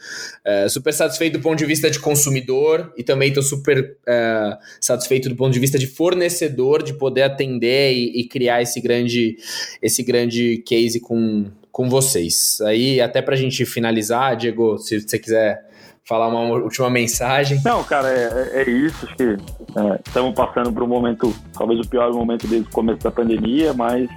é, 0.44 0.68
super 0.68 0.92
satisfeito 0.92 1.38
do 1.38 1.42
ponto 1.42 1.58
de 1.58 1.66
vista 1.66 1.90
de 1.90 1.98
consumidor 1.98 2.73
e 2.96 3.02
também 3.02 3.32
tô 3.32 3.42
super 3.42 3.96
é, 4.06 4.58
satisfeito 4.80 5.28
do 5.28 5.36
ponto 5.36 5.52
de 5.52 5.60
vista 5.60 5.78
de 5.78 5.86
fornecedor, 5.86 6.82
de 6.82 6.94
poder 6.94 7.22
atender 7.22 7.92
e, 7.92 8.20
e 8.20 8.28
criar 8.28 8.62
esse 8.62 8.80
grande, 8.80 9.36
esse 9.82 10.02
grande 10.02 10.58
case 10.66 11.00
com, 11.00 11.46
com 11.70 11.88
vocês. 11.88 12.58
Aí, 12.62 13.00
até 13.00 13.20
para 13.20 13.34
a 13.34 13.38
gente 13.38 13.64
finalizar, 13.64 14.36
Diego, 14.36 14.78
se 14.78 15.00
você 15.00 15.18
quiser 15.18 15.64
falar 16.04 16.28
uma 16.28 16.40
última 16.58 16.90
mensagem. 16.90 17.60
Não, 17.64 17.82
cara, 17.82 18.08
é, 18.08 18.60
é, 18.60 18.62
é 18.62 18.70
isso. 18.70 19.06
Acho 19.06 19.16
que 19.16 19.24
é, 19.24 20.00
estamos 20.06 20.34
passando 20.34 20.72
por 20.72 20.82
um 20.82 20.86
momento, 20.86 21.34
talvez 21.56 21.80
o 21.80 21.88
pior 21.88 22.12
momento 22.12 22.46
desde 22.46 22.68
o 22.68 22.72
começo 22.72 23.00
da 23.00 23.10
pandemia, 23.10 23.72
mas 23.72 24.08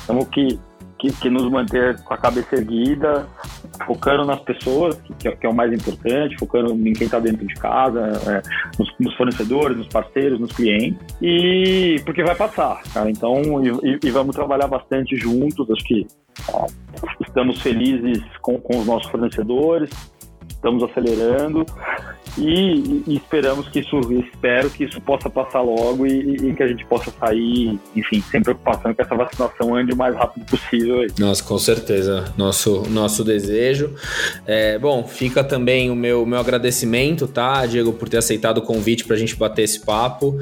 estamos 0.00 0.28
que 0.28 0.58
que, 0.98 1.12
que, 1.12 1.30
nos 1.30 1.50
manter 1.50 2.00
com 2.02 2.14
a 2.14 2.18
cabeça 2.18 2.56
erguida, 2.56 3.26
focando 3.86 4.24
nas 4.24 4.40
pessoas, 4.40 5.00
que, 5.18 5.30
que 5.30 5.46
é 5.46 5.48
o 5.48 5.54
mais 5.54 5.72
importante, 5.72 6.36
focando 6.38 6.72
em 6.72 6.92
quem 6.92 7.06
está 7.06 7.18
dentro 7.18 7.46
de 7.46 7.54
casa, 7.54 8.00
é, 8.26 8.42
nos, 8.78 8.92
nos, 8.98 9.14
fornecedores, 9.14 9.76
nos 9.76 9.88
parceiros, 9.88 10.40
nos 10.40 10.52
clientes, 10.52 10.98
e 11.22 12.00
porque 12.04 12.22
vai 12.22 12.34
passar, 12.34 12.82
cara. 12.92 13.10
Então, 13.10 13.42
e, 13.64 13.98
e 14.02 14.10
vamos 14.10 14.34
trabalhar 14.34 14.66
bastante 14.66 15.16
juntos. 15.16 15.70
Acho 15.70 15.84
que 15.84 16.06
ó, 16.52 16.66
estamos 17.20 17.60
felizes 17.60 18.22
com, 18.40 18.58
com 18.58 18.78
os 18.78 18.86
nossos 18.86 19.10
fornecedores, 19.10 19.90
estamos 20.58 20.82
acelerando 20.82 21.64
e, 22.36 23.02
e, 23.06 23.16
esperamos 23.16 23.68
que 23.68 23.80
isso, 23.80 23.98
espero 24.12 24.70
que 24.70 24.84
isso 24.84 25.00
possa 25.00 25.30
passar 25.30 25.60
logo 25.60 26.06
e, 26.06 26.36
e, 26.36 26.54
que 26.54 26.62
a 26.62 26.68
gente 26.68 26.84
possa 26.86 27.10
sair, 27.18 27.78
enfim, 27.96 28.22
sem 28.30 28.42
preocupação 28.42 28.92
que 28.92 29.00
essa 29.00 29.14
vacinação 29.14 29.74
ande 29.74 29.92
o 29.92 29.96
mais 29.96 30.14
rápido 30.14 30.44
possível. 30.46 31.00
Aí. 31.00 31.08
Nossa, 31.18 31.42
com 31.42 31.58
certeza, 31.58 32.32
nosso, 32.36 32.82
nosso 32.90 33.24
desejo. 33.24 33.94
É, 34.46 34.78
bom, 34.78 35.04
fica 35.04 35.42
também 35.42 35.90
o 35.90 35.96
meu, 35.96 36.26
meu 36.26 36.38
agradecimento, 36.38 37.26
tá, 37.26 37.64
Diego, 37.66 37.92
por 37.92 38.08
ter 38.08 38.18
aceitado 38.18 38.58
o 38.58 38.62
convite 38.62 39.04
para 39.04 39.16
a 39.16 39.18
gente 39.18 39.34
bater 39.34 39.62
esse 39.62 39.84
papo. 39.84 40.38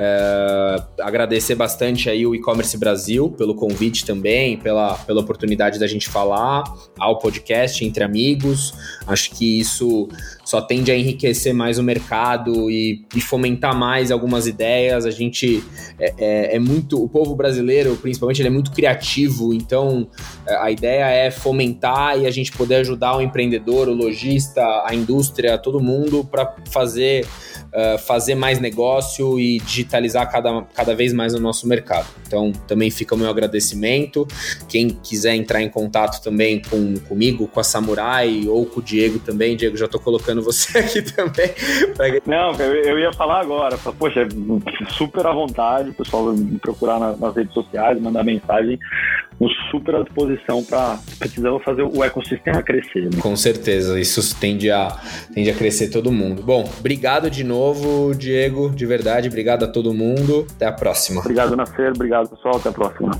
É, 0.00 0.76
agradecer 1.00 1.56
bastante 1.56 2.08
aí 2.08 2.24
o 2.24 2.32
e-commerce 2.32 2.78
Brasil 2.78 3.30
pelo 3.30 3.52
convite 3.52 4.04
também, 4.06 4.56
pela, 4.56 4.94
pela 4.94 5.20
oportunidade 5.20 5.76
da 5.76 5.88
gente 5.88 6.08
falar 6.08 6.62
ao 6.96 7.18
podcast 7.18 7.84
entre 7.84 8.04
amigos. 8.04 8.72
Acho 9.08 9.32
que 9.32 9.58
isso 9.58 10.08
só 10.44 10.60
tende 10.60 10.92
a 10.92 10.96
enriquecer 10.96 11.52
mais 11.52 11.80
o 11.80 11.82
mercado 11.82 12.70
e, 12.70 13.04
e 13.12 13.20
fomentar 13.20 13.76
mais 13.76 14.12
algumas 14.12 14.46
ideias. 14.46 15.04
A 15.04 15.10
gente 15.10 15.64
é, 15.98 16.14
é, 16.16 16.56
é, 16.56 16.58
muito, 16.60 17.02
o 17.02 17.08
povo 17.08 17.34
brasileiro, 17.34 17.96
principalmente, 17.96 18.40
ele 18.40 18.48
é 18.48 18.52
muito 18.52 18.70
criativo. 18.70 19.52
Então, 19.52 20.08
é, 20.46 20.56
a 20.58 20.70
ideia 20.70 21.06
é 21.06 21.30
fomentar 21.32 22.16
e 22.20 22.24
a 22.24 22.30
gente 22.30 22.52
poder 22.52 22.76
ajudar 22.76 23.16
o 23.16 23.20
empreendedor, 23.20 23.88
o 23.88 23.94
lojista, 23.94 24.62
a 24.86 24.94
indústria, 24.94 25.58
todo 25.58 25.80
mundo 25.80 26.24
para 26.24 26.54
fazer 26.70 27.26
uh, 27.72 27.98
fazer 27.98 28.34
mais 28.34 28.58
negócio 28.58 29.38
e 29.38 29.58
digitalizar 29.58 30.30
cada, 30.30 30.62
cada 30.74 30.94
vez 30.94 31.12
mais 31.12 31.34
o 31.34 31.40
nosso 31.40 31.66
mercado. 31.66 32.06
Então, 32.26 32.52
também 32.66 32.90
fica 32.90 33.14
o 33.14 33.18
meu 33.18 33.28
agradecimento. 33.28 34.26
Quem 34.68 34.88
quiser 34.88 35.34
entrar 35.34 35.62
em 35.62 35.68
contato 35.68 36.22
também 36.22 36.60
com, 36.62 36.94
comigo, 37.08 37.46
com 37.48 37.60
a 37.60 37.64
Samurai 37.64 38.44
ou 38.46 38.66
com 38.66 38.80
o 38.80 38.82
Diego 38.82 39.18
também, 39.18 39.56
Diego, 39.56 39.76
já 39.76 39.86
estou 39.86 40.00
colocando 40.00 40.42
você 40.42 40.78
aqui 40.78 41.02
também. 41.02 41.50
Não, 42.26 42.52
eu, 42.54 42.98
ia 42.98 43.12
falar 43.12 43.40
agora. 43.40 43.76
Poxa, 43.98 44.26
super 44.90 45.26
à 45.26 45.32
vontade, 45.32 45.92
pessoal, 45.92 46.34
procurar 46.60 46.98
nas 47.16 47.34
redes 47.34 47.52
sociais, 47.52 48.00
mandar 48.00 48.24
mensagem 48.24 48.78
super 49.70 49.94
à 49.94 50.02
disposição 50.02 50.64
para 50.64 50.98
precisamos 51.18 51.62
fazer 51.62 51.82
o 51.82 52.02
ecossistema 52.02 52.62
crescer. 52.62 53.04
Né? 53.04 53.20
Com 53.20 53.36
certeza, 53.36 53.98
isso 54.00 54.36
tende 54.38 54.70
a, 54.70 54.98
tende 55.32 55.48
a 55.50 55.54
crescer 55.54 55.88
todo 55.90 56.10
mundo. 56.10 56.42
Bom, 56.42 56.68
obrigado 56.78 57.30
de 57.30 57.44
novo, 57.58 58.14
Diego, 58.14 58.70
de 58.70 58.86
verdade, 58.86 59.28
obrigado 59.28 59.64
a 59.64 59.68
todo 59.68 59.92
mundo. 59.92 60.46
Até 60.54 60.66
a 60.66 60.72
próxima. 60.72 61.20
Obrigado, 61.20 61.56
Nascer, 61.56 61.90
obrigado, 61.90 62.28
pessoal, 62.28 62.56
até 62.56 62.68
a 62.68 62.72
próxima. 62.72 63.10